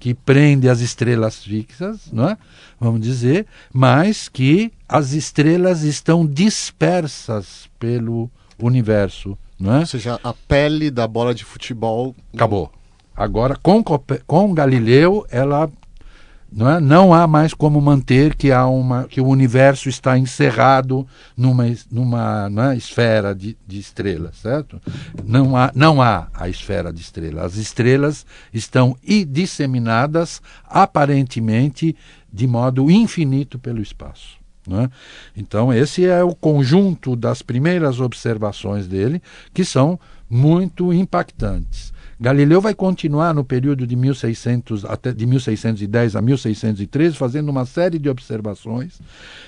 que 0.00 0.12
prende 0.12 0.68
as 0.68 0.80
estrelas 0.80 1.44
fixas, 1.44 2.10
não 2.12 2.30
é? 2.30 2.36
vamos 2.80 3.00
dizer, 3.00 3.46
mas 3.72 4.28
que 4.28 4.72
as 4.88 5.12
estrelas 5.12 5.84
estão 5.84 6.26
dispersas 6.26 7.70
pelo 7.78 8.28
universo. 8.60 9.38
Não 9.56 9.76
é? 9.76 9.78
Ou 9.78 9.86
seja, 9.86 10.18
a 10.24 10.32
pele 10.32 10.90
da 10.90 11.06
bola 11.06 11.32
de 11.32 11.44
futebol. 11.44 12.12
Acabou. 12.34 12.72
Agora, 13.14 13.54
com, 13.54 13.84
com 13.84 14.52
Galileu, 14.52 15.24
ela 15.30 15.70
não, 16.56 16.70
é? 16.70 16.80
não 16.80 17.12
há 17.12 17.26
mais 17.26 17.52
como 17.52 17.78
manter 17.82 18.34
que, 18.34 18.50
há 18.50 18.66
uma, 18.66 19.04
que 19.04 19.20
o 19.20 19.26
universo 19.26 19.90
está 19.90 20.16
encerrado 20.16 21.06
numa, 21.36 21.64
numa 21.90 22.72
é? 22.72 22.76
esfera 22.78 23.34
de, 23.34 23.58
de 23.66 23.78
estrelas, 23.78 24.36
certo? 24.36 24.80
Não 25.22 25.54
há, 25.54 25.70
não 25.74 26.00
há 26.00 26.28
a 26.32 26.48
esfera 26.48 26.90
de 26.90 27.02
estrelas. 27.02 27.44
As 27.44 27.56
estrelas 27.56 28.24
estão 28.54 28.96
disseminadas, 29.28 30.40
aparentemente, 30.64 31.94
de 32.32 32.46
modo 32.46 32.90
infinito 32.90 33.58
pelo 33.58 33.82
espaço. 33.82 34.38
É? 34.68 34.88
Então, 35.36 35.70
esse 35.70 36.06
é 36.06 36.24
o 36.24 36.34
conjunto 36.34 37.14
das 37.14 37.42
primeiras 37.42 38.00
observações 38.00 38.88
dele, 38.88 39.22
que 39.52 39.64
são 39.64 40.00
muito 40.28 40.90
impactantes. 40.90 41.92
Galileu 42.18 42.62
vai 42.62 42.74
continuar 42.74 43.34
no 43.34 43.44
período 43.44 43.86
de 43.86 43.94
1600 43.94 44.86
até 44.86 45.12
de 45.12 45.26
1610 45.26 46.16
a 46.16 46.22
1613 46.22 47.14
fazendo 47.14 47.50
uma 47.50 47.66
série 47.66 47.98
de 47.98 48.08
observações 48.08 48.98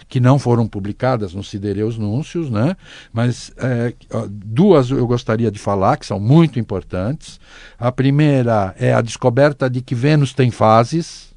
que 0.07 0.21
não 0.21 0.39
foram 0.39 0.67
publicadas 0.67 1.33
nos 1.33 1.49
Sidereus 1.49 1.97
Núncios, 1.97 2.51
né? 2.51 2.77
Mas 3.11 3.53
é, 3.57 3.95
duas 4.31 4.91
eu 4.91 5.07
gostaria 5.07 5.51
de 5.51 5.59
falar 5.59 5.97
que 5.97 6.05
são 6.05 6.21
muito 6.21 6.59
importantes. 6.59 7.41
A 7.79 7.91
primeira 7.91 8.75
é 8.79 8.93
a 8.93 9.01
descoberta 9.01 9.71
de 9.71 9.81
que 9.81 9.95
Vênus 9.95 10.35
tem 10.35 10.51
fases, 10.51 11.35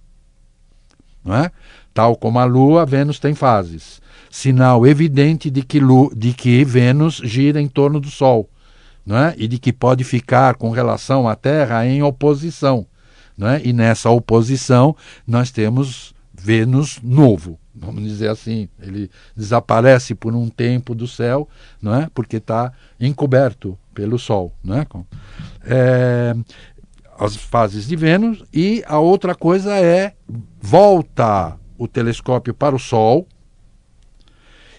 não 1.24 1.36
é? 1.36 1.50
Tal 1.94 2.18
como 2.18 2.40
a 2.40 2.46
Lua, 2.46 2.86
Vênus 2.86 3.20
tem 3.20 3.34
fases. 3.34 4.02
Sinal 4.30 4.86
evidente 4.86 5.50
de 5.50 5.62
que, 5.62 5.80
Lu, 5.80 6.12
de 6.14 6.34
que 6.34 6.64
Vênus 6.66 7.22
gira 7.24 7.62
em 7.62 7.68
torno 7.70 8.02
do 8.02 8.10
Sol 8.10 8.50
é? 9.10 9.34
e 9.38 9.48
de 9.48 9.58
que 9.58 9.74
pode 9.74 10.04
ficar 10.04 10.56
com 10.56 10.70
relação 10.70 11.28
à 11.28 11.36
Terra 11.36 11.86
em 11.86 12.04
oposição. 12.04 12.86
é? 13.40 13.62
E 13.64 13.74
nessa 13.74 14.10
oposição 14.10 14.96
nós 15.26 15.52
temos 15.52 16.14
Vênus 16.34 17.00
novo, 17.04 17.60
vamos 17.76 18.04
dizer 18.04 18.30
assim. 18.30 18.68
Ele 18.80 19.10
desaparece 19.36 20.16
por 20.16 20.34
um 20.34 20.50
tempo 20.50 20.96
do 20.96 21.08
céu, 21.08 21.48
não 21.82 21.94
é? 21.94 22.10
porque 22.14 22.38
está 22.38 22.72
encoberto 23.00 23.78
pelo 23.94 24.18
Sol. 24.18 24.54
Não 24.64 24.78
é? 24.78 24.86
é? 25.66 26.36
As 27.20 27.36
fases 27.36 27.88
de 27.88 27.96
Vênus. 27.96 28.44
E 28.54 28.84
a 28.88 29.00
outra 29.00 29.36
coisa 29.36 29.76
é 29.76 30.14
volta 30.60 31.58
o 31.78 31.88
telescópio 31.88 32.54
para 32.54 32.76
o 32.76 32.80
Sol 32.80 33.28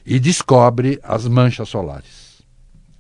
e 0.05 0.18
descobre 0.18 0.99
as 1.03 1.29
manchas 1.29 1.68
solares 1.68 2.22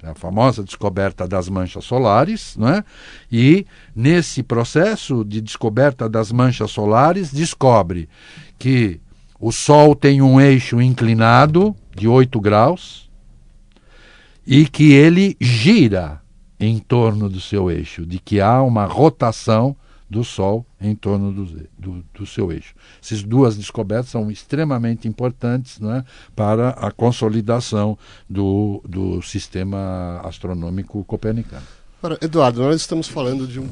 a 0.02 0.14
famosa 0.14 0.64
descoberta 0.64 1.28
das 1.28 1.48
manchas 1.48 1.84
solares, 1.84 2.56
é? 2.58 2.84
e 3.30 3.66
nesse 3.94 4.42
processo 4.42 5.24
de 5.24 5.40
descoberta 5.40 6.08
das 6.08 6.32
manchas 6.32 6.70
solares, 6.70 7.32
descobre 7.32 8.08
que 8.58 9.00
o 9.38 9.52
Sol 9.52 9.94
tem 9.94 10.20
um 10.20 10.40
eixo 10.40 10.80
inclinado 10.80 11.74
de 11.94 12.08
8 12.08 12.40
graus 12.40 13.10
e 14.46 14.66
que 14.66 14.92
ele 14.92 15.36
gira 15.40 16.20
em 16.58 16.78
torno 16.78 17.28
do 17.28 17.40
seu 17.40 17.70
eixo, 17.70 18.06
de 18.06 18.18
que 18.18 18.40
há 18.40 18.62
uma 18.62 18.84
rotação 18.84 19.76
do 20.12 20.22
Sol 20.22 20.64
em 20.78 20.94
torno 20.94 21.32
do, 21.32 21.68
do, 21.78 22.04
do, 22.14 22.26
seu 22.26 22.52
eixo. 22.52 22.74
Essas 23.02 23.22
duas 23.22 23.56
descobertas 23.56 24.10
são 24.10 24.30
extremamente 24.30 25.08
importantes 25.08 25.80
né, 25.80 26.04
para 26.36 26.68
a 26.70 26.90
consolidação 26.90 27.98
do, 28.28 28.82
do 28.86 29.22
sistema 29.22 30.20
astronômico 30.22 31.02
copernicano. 31.04 31.66
Eduardo, 32.20 32.60
nós 32.60 32.80
estamos 32.80 33.08
falando 33.08 33.46
de 33.46 33.58
um, 33.58 33.68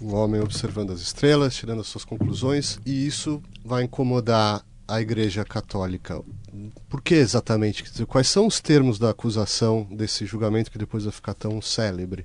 um 0.00 0.14
homem 0.14 0.40
observando 0.40 0.92
as 0.92 1.00
estrelas, 1.00 1.54
tirando 1.54 1.80
as 1.80 1.88
suas 1.88 2.04
conclusões, 2.04 2.80
e 2.86 3.06
isso 3.06 3.42
vai 3.62 3.84
incomodar 3.84 4.64
a 4.88 5.00
Igreja 5.00 5.44
Católica. 5.44 6.22
Por 6.88 7.02
que 7.02 7.14
exatamente? 7.14 7.84
Quais 8.06 8.28
são 8.28 8.46
os 8.46 8.60
termos 8.60 8.98
da 8.98 9.10
acusação 9.10 9.86
desse 9.90 10.24
julgamento 10.24 10.70
que 10.70 10.78
depois 10.78 11.04
vai 11.04 11.12
ficar 11.12 11.34
tão 11.34 11.60
célebre? 11.60 12.24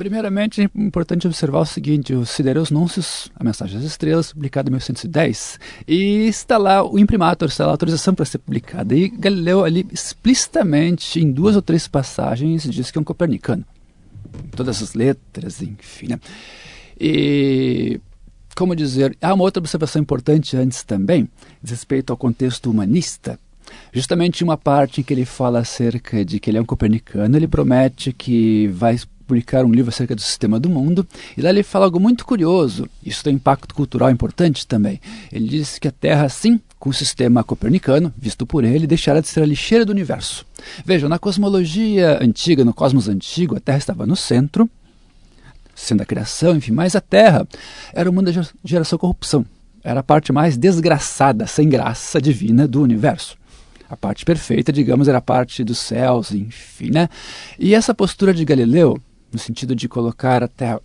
Primeiramente, 0.00 0.62
é 0.62 0.70
importante 0.76 1.26
observar 1.26 1.60
o 1.60 1.66
seguinte: 1.66 2.14
o 2.14 2.24
Sidereus 2.24 2.70
Nuncius, 2.70 3.30
a 3.36 3.44
Mensagem 3.44 3.76
das 3.76 3.86
Estrelas, 3.86 4.32
publicado 4.32 4.70
em 4.70 4.72
1110, 4.72 5.60
e 5.86 6.26
está 6.26 6.56
lá 6.56 6.82
o 6.82 6.98
imprimatur, 6.98 7.46
está 7.48 7.66
lá 7.66 7.72
a 7.72 7.74
autorização 7.74 8.14
para 8.14 8.24
ser 8.24 8.38
publicada. 8.38 8.94
E 8.94 9.10
Galileu, 9.10 9.62
ali, 9.62 9.86
explicitamente, 9.92 11.20
em 11.20 11.30
duas 11.30 11.54
ou 11.54 11.60
três 11.60 11.86
passagens, 11.86 12.62
diz 12.62 12.90
que 12.90 12.96
é 12.96 13.00
um 13.02 13.04
copernicano. 13.04 13.62
Todas 14.56 14.82
as 14.82 14.94
letras, 14.94 15.60
enfim. 15.60 16.08
Né? 16.08 16.20
E, 16.98 18.00
como 18.56 18.74
dizer, 18.74 19.14
há 19.20 19.34
uma 19.34 19.44
outra 19.44 19.60
observação 19.60 20.00
importante 20.00 20.56
antes 20.56 20.82
também, 20.82 21.28
diz 21.62 21.72
respeito 21.72 22.10
ao 22.10 22.16
contexto 22.16 22.70
humanista. 22.70 23.38
Justamente 23.92 24.42
uma 24.42 24.56
parte 24.56 25.02
em 25.02 25.04
que 25.04 25.12
ele 25.12 25.26
fala 25.26 25.58
acerca 25.58 26.24
de 26.24 26.40
que 26.40 26.48
ele 26.48 26.56
é 26.56 26.60
um 26.62 26.64
copernicano, 26.64 27.36
ele 27.36 27.46
promete 27.46 28.14
que 28.14 28.66
vai 28.68 28.96
publicar 29.30 29.64
um 29.64 29.70
livro 29.70 29.90
acerca 29.90 30.16
do 30.16 30.20
sistema 30.20 30.58
do 30.58 30.68
mundo, 30.68 31.06
e 31.36 31.40
lá 31.40 31.50
ele 31.50 31.62
fala 31.62 31.84
algo 31.84 32.00
muito 32.00 32.26
curioso. 32.26 32.88
Isso 33.04 33.22
tem 33.22 33.36
impacto 33.36 33.72
cultural 33.72 34.10
importante 34.10 34.66
também. 34.66 35.00
Ele 35.30 35.46
diz 35.46 35.78
que 35.78 35.86
a 35.86 35.92
Terra, 35.92 36.28
sim, 36.28 36.60
com 36.80 36.90
o 36.90 36.92
sistema 36.92 37.44
copernicano, 37.44 38.12
visto 38.18 38.44
por 38.44 38.64
ele, 38.64 38.88
deixará 38.88 39.20
de 39.20 39.28
ser 39.28 39.42
a 39.42 39.46
lixeira 39.46 39.84
do 39.84 39.92
universo. 39.92 40.44
Vejam, 40.84 41.08
na 41.08 41.16
cosmologia 41.16 42.18
antiga, 42.20 42.64
no 42.64 42.74
cosmos 42.74 43.08
antigo, 43.08 43.56
a 43.56 43.60
Terra 43.60 43.78
estava 43.78 44.04
no 44.04 44.16
centro, 44.16 44.68
sendo 45.76 46.02
a 46.02 46.06
criação, 46.06 46.56
enfim, 46.56 46.72
mas 46.72 46.96
a 46.96 47.00
Terra 47.00 47.46
era 47.94 48.10
o 48.10 48.12
mundo 48.12 48.32
da 48.32 48.42
geração 48.64 48.98
corrupção. 48.98 49.46
Era 49.84 50.00
a 50.00 50.02
parte 50.02 50.32
mais 50.32 50.56
desgraçada, 50.56 51.46
sem 51.46 51.68
graça 51.68 52.20
divina 52.20 52.66
do 52.66 52.82
universo. 52.82 53.38
A 53.88 53.96
parte 53.96 54.24
perfeita, 54.24 54.72
digamos, 54.72 55.08
era 55.08 55.18
a 55.18 55.22
parte 55.22 55.64
dos 55.64 55.78
céus, 55.78 56.32
enfim, 56.32 56.90
né? 56.90 57.08
E 57.58 57.74
essa 57.74 57.92
postura 57.92 58.32
de 58.32 58.44
Galileu 58.44 58.96
no 59.32 59.38
sentido 59.38 59.74
de 59.74 59.88
colocar 59.88 60.42
a 60.42 60.48
Terra 60.48 60.80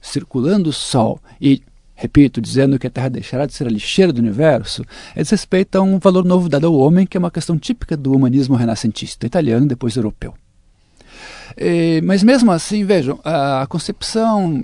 circulando 0.00 0.70
o 0.70 0.72
Sol 0.72 1.20
e, 1.40 1.62
repito, 1.94 2.40
dizendo 2.40 2.78
que 2.78 2.86
a 2.86 2.90
Terra 2.90 3.08
deixará 3.08 3.46
de 3.46 3.52
ser 3.52 3.66
a 3.66 3.70
lixeira 3.70 4.12
do 4.12 4.20
universo, 4.20 4.84
é 5.14 5.22
desrespeito 5.22 5.78
a 5.78 5.82
um 5.82 5.98
valor 5.98 6.24
novo 6.24 6.48
dado 6.48 6.66
ao 6.66 6.74
homem, 6.74 7.06
que 7.06 7.16
é 7.16 7.20
uma 7.20 7.30
questão 7.30 7.58
típica 7.58 7.96
do 7.96 8.12
humanismo 8.12 8.56
renascentista 8.56 9.26
italiano 9.26 9.66
e 9.66 9.68
depois 9.68 9.96
europeu. 9.96 10.34
E, 11.56 12.00
mas 12.04 12.22
mesmo 12.22 12.52
assim, 12.52 12.84
vejam, 12.84 13.18
a 13.24 13.66
concepção 13.68 14.62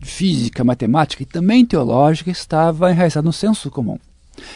física, 0.00 0.62
matemática 0.62 1.22
e 1.22 1.26
também 1.26 1.64
teológica 1.64 2.30
estava 2.30 2.90
enraizada 2.90 3.24
no 3.24 3.32
senso 3.32 3.70
comum. 3.70 3.98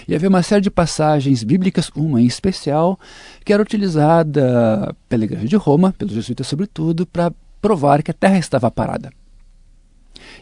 E 0.07 0.15
havia 0.15 0.29
uma 0.29 0.43
série 0.43 0.61
de 0.61 0.71
passagens 0.71 1.43
bíblicas, 1.43 1.91
uma 1.97 2.21
em 2.21 2.27
especial, 2.27 2.99
que 3.45 3.53
era 3.53 3.63
utilizada 3.63 4.95
pela 5.09 5.25
Igreja 5.25 5.49
de 5.49 5.57
Roma, 5.57 5.93
pelos 5.99 6.15
jesuítas 6.15 6.47
sobretudo, 6.47 7.05
para 7.05 7.33
provar 7.63 8.03
que 8.03 8.11
a 8.11 8.15
Terra 8.15 8.39
estava 8.39 8.71
parada. 8.71 9.13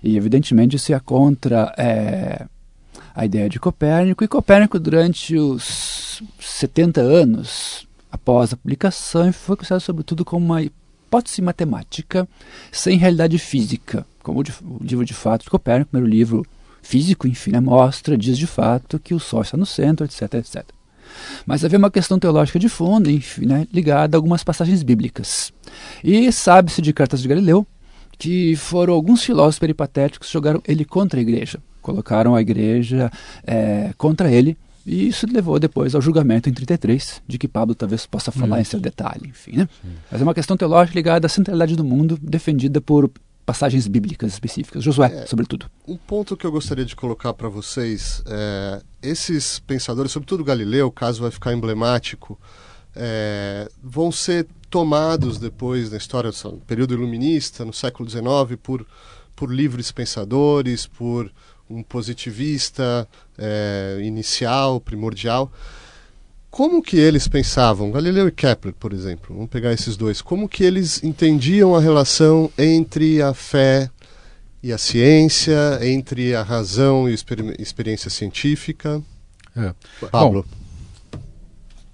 E, 0.03 0.17
evidentemente, 0.17 0.77
isso 0.77 0.91
ia 0.91 0.99
contra 0.99 1.73
é, 1.77 2.47
a 3.15 3.25
ideia 3.25 3.49
de 3.49 3.61
Copérnico. 3.61 4.25
E 4.25 4.29
Copérnico, 4.29 4.81
durante 4.81 5.37
os 5.37 6.23
70 6.41 7.01
anos 7.01 7.87
após 8.11 8.53
a 8.53 8.57
publicação, 8.57 9.33
foi 9.33 9.57
considerado, 9.57 9.83
sobretudo, 9.83 10.25
como 10.25 10.45
uma 10.45 10.63
hipótese 10.63 11.43
matemática 11.43 12.27
sem 12.73 12.97
realidade 12.97 13.39
física. 13.39 14.07
Como 14.23 14.41
o 14.41 14.79
livro 14.83 15.05
de 15.05 15.15
fato 15.15 15.45
de 15.45 15.51
Copérnico, 15.51 15.91
primeiro 15.91 16.11
livro 16.11 16.47
físico, 16.83 17.29
enfim, 17.29 17.53
né, 17.53 17.61
mostra, 17.61 18.17
diz 18.17 18.39
de 18.39 18.47
fato 18.47 18.99
que 18.99 19.15
o 19.15 19.21
Sol 19.21 19.43
está 19.43 19.57
no 19.57 19.67
centro, 19.67 20.07
etc, 20.07 20.35
etc. 20.35 20.65
Mas 21.47 21.65
havia 21.65 21.79
uma 21.79 21.91
questão 21.91 22.19
teológica 22.19 22.59
de 22.59 22.69
fundo, 22.69 23.11
enfim, 23.11 23.47
né, 23.47 23.67
ligada 23.73 24.17
a 24.17 24.19
algumas 24.19 24.45
passagens 24.45 24.83
bíblicas. 24.83 25.53
E 26.03 26.31
sabe-se 26.33 26.83
de 26.83 26.93
cartas 26.93 27.23
de 27.23 27.29
Galileu 27.29 27.67
que 28.19 28.55
foram 28.55 28.93
alguns 28.93 29.25
filósofos 29.25 29.59
peripatéticos 29.59 30.29
que 30.29 30.33
jogaram 30.33 30.63
ele 30.69 30.85
contra 30.85 31.19
a 31.19 31.23
igreja, 31.23 31.59
colocaram 31.81 32.35
a 32.35 32.41
igreja 32.43 33.11
é, 33.47 33.93
contra 33.97 34.31
ele, 34.31 34.59
e 34.87 35.09
isso 35.09 35.27
levou 35.31 35.59
depois 35.59 35.95
ao 35.95 36.03
julgamento 36.03 36.49
em 36.49 36.53
33, 36.53 37.23
de 37.27 37.39
que 37.39 37.49
Pablo 37.49 37.75
talvez 37.75 38.05
possa 38.05 38.31
falar 38.31 38.61
em 38.61 38.65
seu 38.65 38.79
detalhe, 38.79 39.29
enfim. 39.29 39.57
Né? 39.57 39.69
Mas 40.11 40.21
é 40.21 40.25
uma 40.25 40.35
questão 40.35 40.55
teológica 40.55 40.99
ligada 40.99 41.27
à 41.27 41.31
centralidade 41.31 41.77
do 41.77 41.85
mundo, 41.85 42.19
defendida 42.21 42.81
por 42.81 43.11
passagens 43.51 43.89
bíblicas 43.89 44.33
específicas, 44.33 44.85
Josué, 44.85 45.13
é, 45.13 45.27
sobretudo. 45.27 45.69
Um 45.89 45.97
ponto 45.97 46.37
que 46.37 46.47
eu 46.47 46.53
gostaria 46.53 46.85
de 46.85 46.95
colocar 46.95 47.35
para 47.35 47.49
vocês 47.49 48.23
é 48.25 48.81
esses 49.03 49.59
pensadores, 49.59 50.13
sobretudo 50.13 50.45
Galileu, 50.45 50.87
o 50.87 50.93
caso 50.93 51.23
vai 51.23 51.33
ficar 51.33 51.53
emblemático, 51.53 52.39
é, 52.95 53.69
vão 53.83 54.13
ser 54.13 54.47
tomados 54.69 55.37
depois 55.37 55.91
na 55.91 55.97
história 55.97 56.31
do 56.31 56.63
período 56.65 56.95
iluminista, 56.95 57.65
no 57.65 57.73
século 57.73 58.09
XIX, 58.09 58.23
por, 58.63 58.87
por 59.35 59.53
livres 59.53 59.91
pensadores, 59.91 60.87
por 60.87 61.29
um 61.69 61.83
positivista 61.83 63.09
é, 63.37 63.99
inicial, 64.01 64.81
primordial. 64.81 65.51
Como 66.51 66.83
que 66.83 66.97
eles 66.97 67.29
pensavam, 67.29 67.93
Galileu 67.93 68.27
e 68.27 68.33
Kepler, 68.33 68.75
por 68.75 68.93
exemplo, 68.93 69.35
vamos 69.35 69.51
pegar 69.51 69.73
esses 69.73 69.97
dois, 69.97 70.21
como 70.21 70.49
que 70.49 70.65
eles 70.65 71.03
entendiam 71.05 71.77
a 71.77 71.81
relação 71.81 72.51
entre 72.59 73.23
a 73.23 73.33
fé 73.33 73.89
e 74.61 74.73
a 74.73 74.79
ciência, 74.79 75.79
entre 75.83 76.35
a 76.35 76.43
razão 76.43 77.09
e 77.09 77.13
a 77.13 77.15
experi 77.15 77.55
experiência 77.59 78.11
científica? 78.11 79.01
É. 79.57 79.73
Pablo. 80.11 80.45
Bom, 81.13 81.21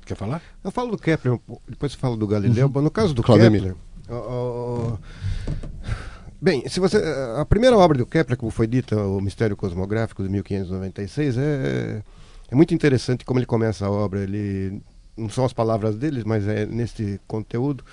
quer 0.07 0.17
falar? 0.17 0.43
Eu 0.65 0.71
falo 0.71 0.91
do 0.91 0.99
Kepler, 0.99 1.39
depois 1.69 1.93
eu 1.93 1.99
falo 1.99 2.17
do 2.17 2.27
Galileu. 2.27 2.71
Uhum. 2.75 2.83
No 2.83 2.91
caso 2.91 3.13
do 3.13 3.23
Kepler, 3.23 3.75
Bem, 6.41 6.69
se 6.69 6.81
você 6.81 7.03
a 7.37 7.45
primeira 7.45 7.77
obra 7.77 7.99
do 7.99 8.07
Kepler, 8.07 8.39
como 8.39 8.51
foi 8.51 8.67
dita, 8.67 8.97
o 8.97 9.21
Mistério 9.21 9.57
Cosmográfico 9.57 10.23
de 10.23 10.29
1596, 10.29 11.37
é 11.39 12.03
é 12.51 12.55
muito 12.55 12.75
interessante 12.75 13.25
como 13.25 13.39
ele 13.39 13.47
começa 13.47 13.87
a 13.87 13.91
obra. 13.91 14.21
Ele 14.21 14.81
não 15.17 15.29
são 15.29 15.45
as 15.45 15.53
palavras 15.53 15.97
dele, 15.97 16.23
mas 16.25 16.47
é 16.47 16.67
neste 16.67 17.21
conteúdo. 17.27 17.85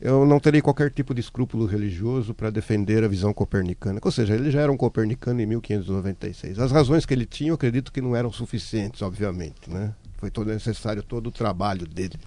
eu 0.00 0.24
não 0.24 0.38
terei 0.38 0.60
qualquer 0.60 0.90
tipo 0.90 1.14
de 1.14 1.20
escrúpulo 1.20 1.66
religioso 1.66 2.34
para 2.34 2.50
defender 2.50 3.02
a 3.02 3.08
visão 3.08 3.32
copernicana. 3.32 3.98
Ou 4.02 4.12
seja, 4.12 4.34
ele 4.34 4.50
já 4.50 4.60
era 4.60 4.70
um 4.70 4.76
copernicano 4.76 5.40
em 5.40 5.46
1596. 5.46 6.58
As 6.58 6.70
razões 6.70 7.04
que 7.04 7.14
ele 7.14 7.26
tinha, 7.26 7.50
eu 7.50 7.54
acredito 7.54 7.92
que 7.92 8.00
não 8.00 8.14
eram 8.14 8.30
suficientes, 8.30 9.02
obviamente. 9.02 9.68
Né? 9.68 9.92
Foi 10.18 10.30
todo 10.30 10.48
necessário 10.48 11.02
todo 11.02 11.28
o 11.28 11.32
trabalho 11.32 11.86
dele. 11.86 12.18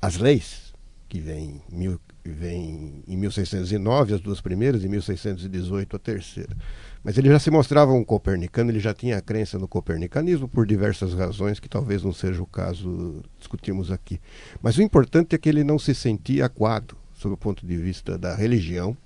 As 0.00 0.16
leis, 0.16 0.72
que 1.08 1.18
vêm 1.18 1.60
mil, 1.72 1.98
vem 2.24 3.02
em 3.08 3.16
1609, 3.16 4.14
as 4.14 4.20
duas 4.20 4.40
primeiras, 4.40 4.84
e 4.84 4.88
1618 4.88 5.96
a 5.96 5.98
terceira. 5.98 6.56
Mas 7.02 7.16
ele 7.16 7.28
já 7.28 7.38
se 7.38 7.50
mostrava 7.50 7.92
um 7.92 8.04
copernicano, 8.04 8.70
ele 8.70 8.80
já 8.80 8.92
tinha 8.92 9.18
a 9.18 9.22
crença 9.22 9.58
no 9.58 9.68
copernicanismo 9.68 10.48
por 10.48 10.66
diversas 10.66 11.14
razões 11.14 11.60
que 11.60 11.68
talvez 11.68 12.02
não 12.02 12.12
seja 12.12 12.42
o 12.42 12.46
caso 12.46 13.22
discutirmos 13.38 13.90
aqui. 13.90 14.20
Mas 14.62 14.76
o 14.76 14.82
importante 14.82 15.34
é 15.34 15.38
que 15.38 15.48
ele 15.48 15.64
não 15.64 15.78
se 15.78 15.94
sentia 15.94 16.46
aquado 16.46 16.96
sob 17.14 17.34
o 17.34 17.38
ponto 17.38 17.66
de 17.66 17.76
vista 17.76 18.16
da 18.16 18.34
religião, 18.34 18.96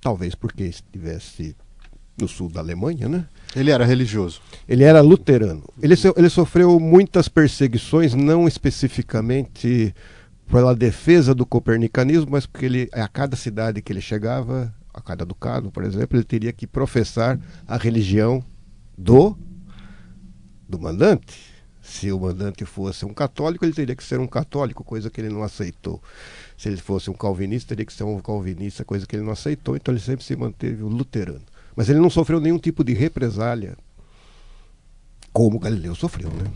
talvez 0.00 0.34
porque 0.34 0.64
estivesse 0.64 1.56
no 2.20 2.28
sul 2.28 2.50
da 2.50 2.60
Alemanha, 2.60 3.08
né? 3.08 3.26
Ele 3.54 3.70
era 3.70 3.84
religioso. 3.84 4.40
Ele 4.68 4.84
era 4.84 5.00
luterano. 5.00 5.64
Ele, 5.80 5.96
so, 5.96 6.12
ele 6.16 6.28
sofreu 6.28 6.78
muitas 6.78 7.28
perseguições, 7.28 8.14
não 8.14 8.46
especificamente 8.46 9.94
pela 10.50 10.74
defesa 10.74 11.34
do 11.34 11.46
copernicanismo, 11.46 12.30
mas 12.30 12.44
porque 12.44 12.66
ele, 12.66 12.88
a 12.92 13.08
cada 13.08 13.36
cidade 13.36 13.80
que 13.80 13.92
ele 13.92 14.00
chegava, 14.00 14.74
a 14.92 15.00
cada 15.00 15.24
ducado, 15.24 15.70
por 15.70 15.84
exemplo, 15.84 16.16
ele 16.16 16.24
teria 16.24 16.52
que 16.52 16.66
professar 16.66 17.38
a 17.66 17.76
religião 17.76 18.44
do 18.96 19.36
do 20.68 20.78
mandante. 20.78 21.50
Se 21.82 22.12
o 22.12 22.20
mandante 22.20 22.64
fosse 22.64 23.04
um 23.04 23.12
católico, 23.12 23.64
ele 23.64 23.72
teria 23.72 23.96
que 23.96 24.04
ser 24.04 24.20
um 24.20 24.26
católico, 24.26 24.84
coisa 24.84 25.10
que 25.10 25.20
ele 25.20 25.28
não 25.28 25.42
aceitou. 25.42 26.00
Se 26.56 26.68
ele 26.68 26.76
fosse 26.76 27.10
um 27.10 27.14
calvinista, 27.14 27.70
teria 27.70 27.84
que 27.84 27.92
ser 27.92 28.04
um 28.04 28.20
calvinista, 28.20 28.84
coisa 28.84 29.06
que 29.06 29.16
ele 29.16 29.24
não 29.24 29.32
aceitou. 29.32 29.74
Então 29.74 29.92
ele 29.92 30.00
sempre 30.00 30.24
se 30.24 30.36
manteve 30.36 30.82
luterano. 30.82 31.42
Mas 31.74 31.88
ele 31.88 31.98
não 31.98 32.10
sofreu 32.10 32.40
nenhum 32.40 32.58
tipo 32.58 32.84
de 32.84 32.92
represália, 32.92 33.76
como 35.32 35.58
Galileu 35.58 35.94
sofreu, 35.94 36.28
né? 36.30 36.50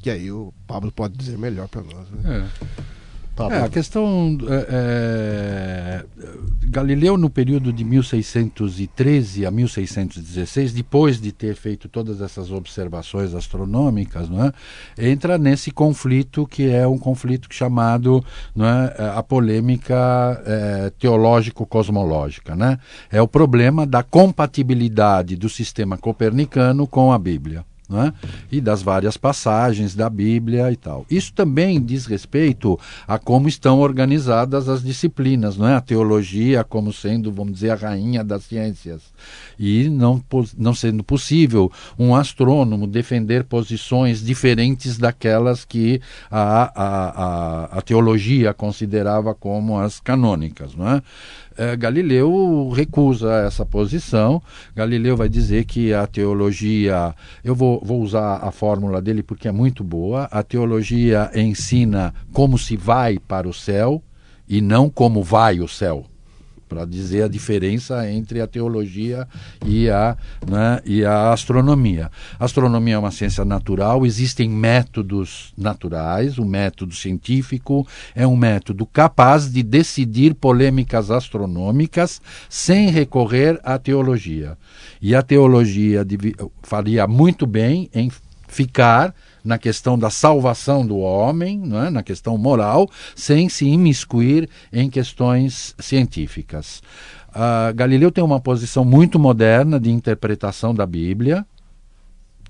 Que 0.00 0.10
aí 0.10 0.30
o 0.30 0.52
Pablo 0.66 0.90
pode 0.90 1.16
dizer 1.16 1.36
melhor 1.36 1.68
para 1.68 1.82
nós. 1.82 2.08
Né? 2.10 2.48
É. 2.60 2.92
É, 3.50 3.58
a 3.64 3.68
questão. 3.68 4.36
É, 4.46 4.66
é, 4.68 6.04
Galileu, 6.64 7.16
no 7.16 7.30
período 7.30 7.72
de 7.72 7.82
1613 7.82 9.46
a 9.46 9.50
1616, 9.50 10.72
depois 10.72 11.20
de 11.20 11.32
ter 11.32 11.54
feito 11.54 11.88
todas 11.88 12.20
essas 12.20 12.50
observações 12.50 13.34
astronômicas, 13.34 14.28
é, 14.98 15.10
entra 15.10 15.38
nesse 15.38 15.70
conflito 15.70 16.46
que 16.46 16.70
é 16.70 16.86
um 16.86 16.98
conflito 16.98 17.48
chamado 17.50 18.22
é, 18.98 19.08
a 19.16 19.22
polêmica 19.22 20.42
é, 20.46 20.92
teológico-cosmológica. 20.98 22.54
Né? 22.54 22.78
É 23.10 23.20
o 23.20 23.28
problema 23.28 23.86
da 23.86 24.02
compatibilidade 24.02 25.36
do 25.36 25.48
sistema 25.48 25.96
copernicano 25.96 26.86
com 26.86 27.12
a 27.12 27.18
Bíblia 27.18 27.64
né? 27.88 28.12
e 28.50 28.60
das 28.60 28.82
várias 28.82 29.16
passagens 29.16 29.94
da 29.94 30.08
Bíblia 30.08 30.70
e 30.72 30.76
tal. 30.76 31.04
Isso 31.10 31.32
também 31.32 31.80
diz 31.80 32.06
respeito 32.06 32.78
a 33.06 33.18
como 33.18 33.48
estão 33.48 33.80
organizadas 33.80 34.68
as 34.68 34.82
disciplinas, 34.82 35.56
não 35.56 35.68
é? 35.68 35.74
A 35.74 35.80
teologia 35.80 36.64
como 36.64 36.92
sendo, 36.92 37.30
vamos 37.32 37.54
dizer, 37.54 37.70
a 37.70 37.74
rainha 37.74 38.24
das 38.24 38.44
ciências. 38.44 39.02
E 39.58 39.88
não, 39.88 40.22
não 40.56 40.74
sendo 40.74 41.04
possível 41.04 41.70
um 41.98 42.14
astrônomo 42.14 42.86
defender 42.86 43.44
posições 43.44 44.22
diferentes 44.24 44.98
daquelas 44.98 45.64
que 45.64 46.00
a, 46.30 46.72
a, 46.74 47.24
a, 47.24 47.78
a 47.78 47.82
teologia 47.82 48.54
considerava 48.54 49.34
como 49.34 49.78
as 49.78 50.00
canônicas, 50.00 50.74
não 50.74 50.88
é? 50.88 51.02
É, 51.56 51.76
Galileu 51.76 52.70
recusa 52.70 53.32
essa 53.46 53.64
posição. 53.64 54.42
Galileu 54.74 55.16
vai 55.16 55.28
dizer 55.28 55.64
que 55.64 55.92
a 55.92 56.06
teologia, 56.06 57.14
eu 57.44 57.54
vou, 57.54 57.80
vou 57.84 58.00
usar 58.00 58.36
a 58.36 58.50
fórmula 58.50 59.00
dele 59.00 59.22
porque 59.22 59.48
é 59.48 59.52
muito 59.52 59.82
boa. 59.82 60.24
A 60.30 60.42
teologia 60.42 61.30
ensina 61.34 62.14
como 62.32 62.58
se 62.58 62.76
vai 62.76 63.18
para 63.18 63.48
o 63.48 63.52
céu 63.52 64.02
e 64.48 64.60
não 64.60 64.90
como 64.90 65.22
vai 65.22 65.60
o 65.60 65.68
céu 65.68 66.06
para 66.72 66.86
dizer 66.86 67.24
a 67.24 67.28
diferença 67.28 68.10
entre 68.10 68.40
a 68.40 68.46
teologia 68.46 69.28
e 69.64 69.90
a, 69.90 70.16
né, 70.48 70.80
e 70.86 71.04
a 71.04 71.30
astronomia. 71.30 72.10
A 72.40 72.46
astronomia 72.46 72.94
é 72.94 72.98
uma 72.98 73.10
ciência 73.10 73.44
natural, 73.44 74.06
existem 74.06 74.48
métodos 74.48 75.52
naturais, 75.56 76.38
o 76.38 76.46
método 76.46 76.94
científico 76.94 77.86
é 78.14 78.26
um 78.26 78.36
método 78.36 78.86
capaz 78.86 79.52
de 79.52 79.62
decidir 79.62 80.34
polêmicas 80.34 81.10
astronômicas 81.10 82.22
sem 82.48 82.88
recorrer 82.88 83.60
à 83.62 83.78
teologia. 83.78 84.56
E 85.00 85.14
a 85.14 85.20
teologia 85.20 86.06
faria 86.62 87.06
muito 87.06 87.46
bem 87.46 87.90
em 87.92 88.10
ficar 88.48 89.14
na 89.44 89.58
questão 89.58 89.98
da 89.98 90.10
salvação 90.10 90.86
do 90.86 90.98
homem, 90.98 91.62
é? 91.86 91.90
na 91.90 92.02
questão 92.02 92.36
moral, 92.38 92.88
sem 93.14 93.48
se 93.48 93.66
imiscuir 93.66 94.48
em 94.72 94.88
questões 94.88 95.74
científicas. 95.78 96.82
Uh, 97.30 97.72
Galileu 97.74 98.12
tem 98.12 98.22
uma 98.22 98.40
posição 98.40 98.84
muito 98.84 99.18
moderna 99.18 99.80
de 99.80 99.90
interpretação 99.90 100.74
da 100.74 100.86
Bíblia, 100.86 101.46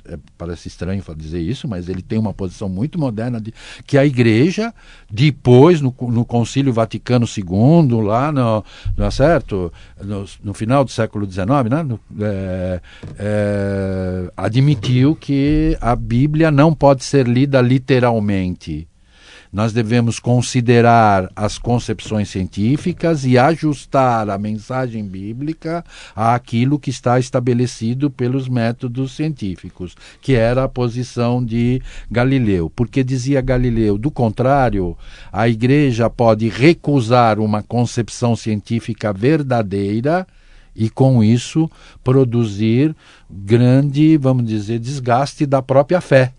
é, 0.06 0.18
parece 0.36 0.68
estranho 0.68 1.02
dizer 1.14 1.40
isso, 1.40 1.68
mas 1.68 1.88
ele 1.88 2.02
tem 2.02 2.18
uma 2.18 2.32
posição 2.32 2.68
muito 2.68 2.98
moderna 2.98 3.40
de 3.40 3.52
que 3.86 3.96
a 3.96 4.04
Igreja, 4.04 4.72
depois, 5.10 5.80
no, 5.80 5.94
no 6.08 6.24
Concílio 6.24 6.72
Vaticano 6.72 7.26
II, 7.26 8.02
lá 8.02 8.32
no, 8.32 8.64
no 8.96 9.10
certo, 9.10 9.72
no, 10.02 10.24
no, 10.42 10.54
final 10.54 10.84
do 10.84 10.90
século 10.90 11.30
XIX, 11.30 11.46
né, 11.70 11.82
no, 11.82 12.00
é, 12.20 12.80
é, 13.18 14.32
admitiu 14.36 15.14
que 15.14 15.76
a 15.80 15.94
Bíblia 15.94 16.50
não 16.50 16.74
pode 16.74 17.04
ser 17.04 17.26
lida 17.26 17.60
literalmente 17.60 18.88
nós 19.52 19.72
devemos 19.72 20.18
considerar 20.18 21.30
as 21.36 21.58
concepções 21.58 22.30
científicas 22.30 23.26
e 23.26 23.36
ajustar 23.36 24.30
a 24.30 24.38
mensagem 24.38 25.04
bíblica 25.04 25.84
àquilo 26.16 26.78
que 26.78 26.88
está 26.88 27.18
estabelecido 27.18 28.10
pelos 28.10 28.48
métodos 28.48 29.12
científicos, 29.12 29.94
que 30.22 30.34
era 30.34 30.64
a 30.64 30.68
posição 30.68 31.44
de 31.44 31.82
Galileu. 32.10 32.70
Porque 32.70 33.04
dizia 33.04 33.42
Galileu, 33.42 33.98
do 33.98 34.10
contrário, 34.10 34.96
a 35.30 35.46
igreja 35.46 36.08
pode 36.08 36.48
recusar 36.48 37.38
uma 37.38 37.62
concepção 37.62 38.34
científica 38.34 39.12
verdadeira 39.12 40.26
e 40.74 40.88
com 40.88 41.22
isso 41.22 41.70
produzir 42.02 42.96
grande, 43.30 44.16
vamos 44.16 44.46
dizer, 44.46 44.78
desgaste 44.78 45.44
da 45.44 45.60
própria 45.60 46.00
fé 46.00 46.32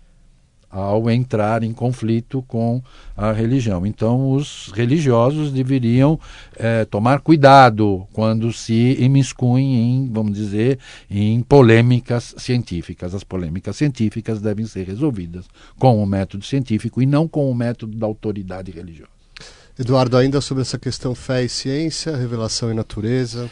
ao 0.74 1.08
entrar 1.08 1.62
em 1.62 1.72
conflito 1.72 2.42
com 2.48 2.82
a 3.16 3.30
religião. 3.30 3.86
Então, 3.86 4.32
os 4.32 4.72
religiosos 4.74 5.52
deveriam 5.52 6.18
é, 6.56 6.84
tomar 6.84 7.20
cuidado 7.20 8.04
quando 8.12 8.52
se 8.52 8.96
imiscuem 8.98 9.76
em, 9.76 10.10
vamos 10.12 10.34
dizer, 10.34 10.80
em 11.08 11.40
polêmicas 11.42 12.34
científicas. 12.36 13.14
As 13.14 13.22
polêmicas 13.22 13.76
científicas 13.76 14.40
devem 14.40 14.66
ser 14.66 14.84
resolvidas 14.84 15.44
com 15.78 16.02
o 16.02 16.06
método 16.06 16.44
científico 16.44 17.00
e 17.00 17.06
não 17.06 17.28
com 17.28 17.48
o 17.48 17.54
método 17.54 17.96
da 17.96 18.06
autoridade 18.06 18.72
religiosa. 18.72 19.14
Eduardo, 19.78 20.16
ainda 20.16 20.40
sobre 20.40 20.62
essa 20.62 20.78
questão 20.78 21.14
fé 21.14 21.44
e 21.44 21.48
ciência, 21.48 22.16
revelação 22.16 22.70
e 22.70 22.74
natureza. 22.74 23.48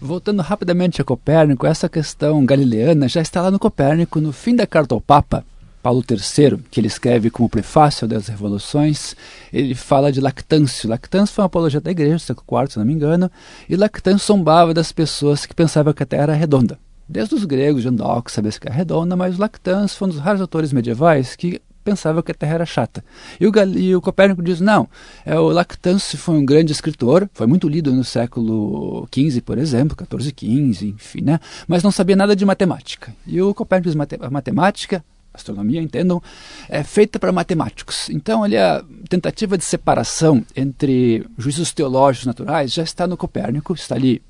Voltando 0.00 0.42
rapidamente 0.42 1.00
a 1.00 1.04
Copérnico, 1.04 1.66
essa 1.66 1.88
questão 1.88 2.44
galileana 2.44 3.08
já 3.08 3.20
está 3.20 3.42
lá 3.42 3.50
no 3.50 3.58
Copérnico, 3.58 4.20
no 4.20 4.32
fim 4.32 4.54
da 4.54 4.66
carta 4.66 4.94
ao 4.94 5.00
Papa, 5.00 5.44
Paulo 5.82 6.04
III, 6.08 6.58
que 6.70 6.80
ele 6.80 6.86
escreve 6.86 7.30
como 7.30 7.48
prefácio 7.48 8.06
das 8.06 8.28
Revoluções, 8.28 9.16
ele 9.52 9.74
fala 9.74 10.12
de 10.12 10.20
Lactâncio. 10.20 10.88
Lactâncio 10.88 11.34
foi 11.34 11.42
um 11.42 11.46
apologeta 11.46 11.84
da 11.84 11.90
igreja, 11.90 12.18
século 12.18 12.62
IV, 12.62 12.72
se 12.72 12.78
não 12.78 12.84
me 12.84 12.92
engano, 12.92 13.30
e 13.68 13.76
Lactâncio 13.76 14.26
zombava 14.26 14.74
das 14.74 14.92
pessoas 14.92 15.46
que 15.46 15.54
pensavam 15.54 15.92
que 15.92 16.02
a 16.02 16.06
Terra 16.06 16.24
era 16.24 16.34
redonda. 16.34 16.78
Desde 17.08 17.34
os 17.34 17.44
gregos, 17.44 17.82
Jandok 17.82 18.30
sabia 18.30 18.52
que 18.52 18.68
era 18.68 18.76
redonda, 18.76 19.16
mas 19.16 19.38
Lactâncio 19.38 19.98
foi 19.98 20.08
um 20.08 20.10
dos 20.12 20.20
raros 20.20 20.40
autores 20.40 20.72
medievais 20.72 21.34
que 21.34 21.60
pensava 21.82 22.22
que 22.22 22.30
a 22.30 22.34
Terra 22.34 22.54
era 22.54 22.66
chata. 22.66 23.02
E 23.40 23.46
o, 23.46 23.52
e 23.76 23.96
o 23.96 24.00
Copérnico 24.00 24.42
diz, 24.42 24.60
não, 24.60 24.88
é, 25.24 25.38
o 25.38 25.48
Lactâncio 25.48 26.18
foi 26.18 26.36
um 26.36 26.44
grande 26.44 26.72
escritor, 26.72 27.28
foi 27.32 27.46
muito 27.46 27.68
lido 27.68 27.92
no 27.92 28.04
século 28.04 29.08
XV, 29.12 29.40
por 29.40 29.58
exemplo, 29.58 29.96
14, 29.96 30.30
15, 30.30 30.88
enfim, 30.88 31.22
né? 31.22 31.40
mas 31.66 31.82
não 31.82 31.90
sabia 31.90 32.14
nada 32.14 32.36
de 32.36 32.44
matemática. 32.44 33.14
E 33.26 33.40
o 33.40 33.54
Copérnico 33.54 33.90
diz, 33.90 34.18
a 34.20 34.30
matemática 34.30 35.04
astronomia, 35.32 35.80
entendam, 35.80 36.22
é 36.68 36.82
feita 36.82 37.18
para 37.18 37.32
matemáticos. 37.32 38.08
Então, 38.10 38.42
ali 38.42 38.56
a 38.56 38.84
tentativa 39.08 39.56
de 39.56 39.64
separação 39.64 40.44
entre 40.54 41.26
juízos 41.38 41.72
teológicos 41.72 42.26
naturais 42.26 42.72
já 42.72 42.82
está 42.82 43.06
no 43.06 43.16
Copérnico, 43.16 43.72
está 43.74 43.94
ali 43.94 44.22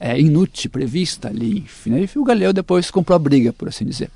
é, 0.00 0.18
inútil, 0.18 0.70
prevista 0.70 1.28
ali, 1.28 1.58
enfim. 1.58 1.90
Né? 1.90 2.08
E 2.14 2.18
o 2.18 2.24
Galileu 2.24 2.54
depois 2.54 2.90
comprou 2.90 3.14
a 3.14 3.18
briga, 3.18 3.52
por 3.52 3.68
assim 3.68 3.84
dizer. 3.84 4.10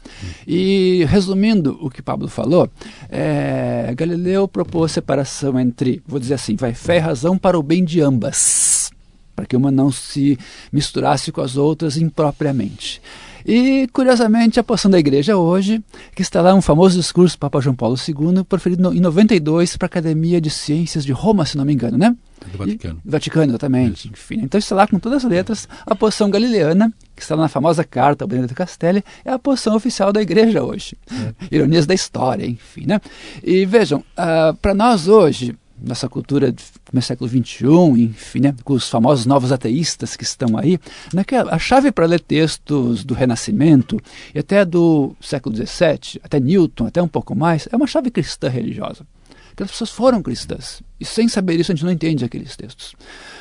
E 0.47 1.05
resumindo 1.09 1.79
o 1.81 1.91
que 1.91 2.01
Pablo 2.01 2.27
falou, 2.27 2.71
é, 3.11 3.93
Galileu 3.95 4.49
propôs 4.49 4.93
separação 4.93 5.61
entre, 5.61 6.03
vou 6.07 6.19
dizer 6.19 6.35
assim, 6.35 6.57
vai 6.57 6.73
fé 6.73 6.97
e 6.97 7.01
razão 7.01 7.37
para 7.37 7.59
o 7.59 7.63
bem 7.63 7.85
de 7.85 8.01
ambas, 8.01 8.91
para 9.37 9.45
que 9.45 9.55
uma 9.55 9.71
não 9.71 9.93
se 9.93 10.39
misturasse 10.73 11.31
com 11.31 11.43
as 11.43 11.57
outras 11.57 11.99
impropriamente. 11.99 13.03
E, 13.45 13.87
curiosamente, 13.93 14.59
a 14.59 14.65
posição 14.65 14.91
da 14.91 14.99
igreja 14.99 15.37
hoje, 15.37 15.83
que 16.15 16.23
está 16.23 16.41
lá 16.41 16.55
um 16.55 16.63
famoso 16.63 16.99
discurso 16.99 17.37
do 17.37 17.41
Papa 17.41 17.61
João 17.61 17.77
Paulo 17.77 17.97
II, 17.97 18.43
proferido 18.45 18.93
em 18.93 19.01
92 19.01 19.77
para 19.77 19.87
a 19.87 19.89
Academia 19.89 20.41
de 20.41 20.49
Ciências 20.49 21.05
de 21.05 21.13
Roma, 21.13 21.45
se 21.45 21.57
não 21.57 21.65
me 21.65 21.73
engano, 21.75 21.99
né? 21.99 22.17
Do 22.51 22.59
Vaticano. 22.59 23.03
E, 23.05 23.11
Vaticano, 23.11 23.51
exatamente. 23.53 24.07
Isso. 24.07 24.09
Enfim, 24.09 24.41
então 24.43 24.59
está 24.59 24.75
lá 24.75 24.87
com 24.87 24.99
todas 24.99 25.25
as 25.25 25.31
letras 25.31 25.69
a 25.87 25.95
posição 25.95 26.31
galileana, 26.31 26.93
que 27.15 27.23
está 27.23 27.35
lá 27.35 27.43
na 27.43 27.49
famosa 27.49 27.85
carta 27.85 28.25
ao 28.25 28.29
Benedito 28.29 28.55
Castelli, 28.55 29.05
é 29.25 29.31
a 29.31 29.39
posição 29.39 29.77
oficial 29.77 30.13
da 30.13 30.23
igreja 30.23 30.63
hoje. 30.63 30.97
É. 31.11 31.55
Ironias 31.55 31.87
da 31.87 31.95
história, 31.95 32.47
enfim, 32.47 32.87
né? 32.87 33.01
E 33.43 33.67
vejam, 33.67 34.01
uh, 34.01 34.55
para 34.57 34.75
nós 34.75 35.07
hoje, 35.07 35.57
nossa 35.83 36.09
cultura 36.09 36.53
do 36.53 37.03
século 37.03 37.29
XXI, 37.29 37.67
enfim, 38.03 38.41
né, 38.41 38.55
com 38.65 38.75
os 38.75 38.89
famosos 38.89 39.27
novos 39.27 39.53
ateístas 39.53 40.17
que 40.17 40.25
estão 40.25 40.57
aí, 40.57 40.79
né, 41.13 41.25
que 41.25 41.35
a 41.35 41.59
chave 41.59 41.91
para 41.91 42.07
ler 42.07 42.21
textos 42.21 43.05
do 43.05 43.15
Renascimento 43.15 44.01
e 44.35 44.39
até 44.39 44.65
do 44.65 45.15
século 45.21 45.55
XVII, 45.55 46.21
até 46.23 46.41
Newton, 46.41 46.87
até 46.87 47.03
um 47.03 47.09
pouco 47.09 47.35
mais, 47.35 47.69
é 47.71 47.77
uma 47.77 47.87
chave 47.87 48.11
cristã 48.11 48.49
religiosa. 48.49 49.07
Aquelas 49.53 49.71
pessoas 49.71 49.91
foram 49.91 50.21
cristãs. 50.21 50.83
E 50.99 51.05
sem 51.05 51.29
saber 51.29 51.61
isso, 51.61 51.71
a 51.71 51.75
gente 51.77 51.85
não 51.85 51.93
entende 51.93 52.25
aqueles 52.25 52.57
textos. 52.57 52.93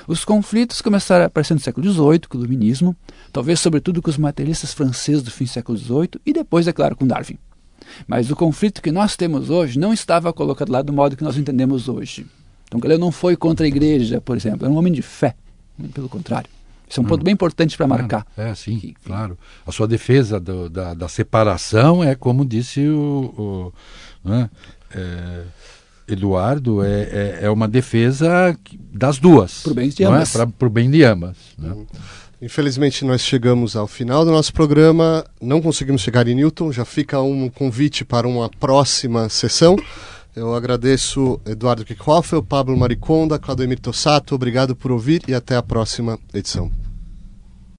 Os 0.08 0.24
conflitos 0.24 0.80
começaram 0.80 1.24
a 1.24 1.28
aparecer 1.28 1.56
no 1.56 1.60
século 1.60 1.92
XVIII, 1.92 2.20
com 2.30 2.38
o 2.38 2.42
Iluminismo, 2.42 2.96
talvez 3.32 3.60
sobretudo 3.60 4.00
com 4.00 4.12
os 4.12 4.18
materialistas 4.18 4.74
franceses 4.74 5.24
do 5.24 5.32
fim 5.32 5.46
do 5.46 5.50
século 5.50 5.76
XVIII, 5.76 6.22
e 6.24 6.32
depois, 6.32 6.68
é 6.68 6.72
claro, 6.72 6.96
com 6.96 7.08
Darwin. 7.08 7.40
Mas 8.08 8.30
o 8.30 8.36
conflito 8.36 8.82
que 8.82 8.92
nós 8.92 9.16
temos 9.16 9.50
hoje 9.50 9.80
não 9.80 9.94
estava 9.94 10.32
colocado 10.34 10.72
lá 10.72 10.82
do 10.82 10.94
modo 10.94 11.16
que 11.16 11.24
nós 11.24 11.38
entendemos 11.38 11.88
hoje. 11.88 12.26
Então 12.68 12.80
Galileu 12.80 13.00
não 13.00 13.12
foi 13.12 13.36
contra 13.36 13.66
a 13.66 13.68
igreja, 13.68 14.20
por 14.20 14.36
exemplo, 14.36 14.66
era 14.66 14.74
um 14.74 14.78
homem 14.78 14.92
de 14.92 15.02
fé, 15.02 15.36
pelo 15.94 16.10
contrário. 16.10 16.50
Isso 16.90 17.00
é 17.00 17.04
um 17.04 17.08
ponto 17.08 17.22
hum. 17.22 17.24
bem 17.24 17.34
importante 17.34 17.76
para 17.76 17.88
marcar. 17.88 18.26
É, 18.38 18.54
sim, 18.54 18.78
que, 18.78 18.94
claro. 19.06 19.38
A 19.66 19.72
sua 19.72 19.88
defesa 19.88 20.40
do, 20.40 20.70
da, 20.70 20.94
da, 20.94 21.08
separação 21.08 22.04
é 22.04 22.14
como 22.14 22.46
disse 22.46 22.88
o, 22.88 23.34
o 24.26 24.30
né, 24.30 24.50
é, 24.94 25.44
Eduardo, 26.08 26.84
é, 26.84 27.02
é, 27.02 27.40
é, 27.44 27.50
uma 27.50 27.68
defesa 27.68 28.58
das 28.92 29.18
duas. 29.18 29.64
Para 29.64 29.72
o 29.72 29.76
bem 29.76 29.90
de 29.90 30.04
ambas. 30.04 30.36
É? 30.36 30.46
Para 30.46 30.68
o 30.68 30.70
bem 30.70 30.92
de 30.92 31.04
ambas. 31.04 31.38
Né? 31.58 31.74
Hum. 31.74 31.86
Infelizmente, 32.44 33.06
nós 33.06 33.22
chegamos 33.22 33.74
ao 33.74 33.88
final 33.88 34.26
do 34.26 34.32
nosso 34.32 34.52
programa. 34.52 35.24
Não 35.40 35.62
conseguimos 35.62 36.02
chegar 36.02 36.28
em 36.28 36.36
Newton. 36.36 36.74
Já 36.74 36.84
fica 36.84 37.22
um 37.22 37.50
convite 37.50 38.04
para 38.04 38.28
uma 38.28 38.50
próxima 38.50 39.30
sessão. 39.30 39.78
Eu 40.36 40.54
agradeço 40.54 41.40
Eduardo 41.46 41.86
Kickhofer, 41.86 42.42
Pablo 42.42 42.76
Mariconda, 42.76 43.40
Claudemir 43.40 43.80
Tossato. 43.80 44.36
Obrigado 44.36 44.76
por 44.76 44.92
ouvir 44.92 45.24
e 45.26 45.34
até 45.34 45.56
a 45.56 45.64
próxima 45.64 46.20
edição. 46.34 46.83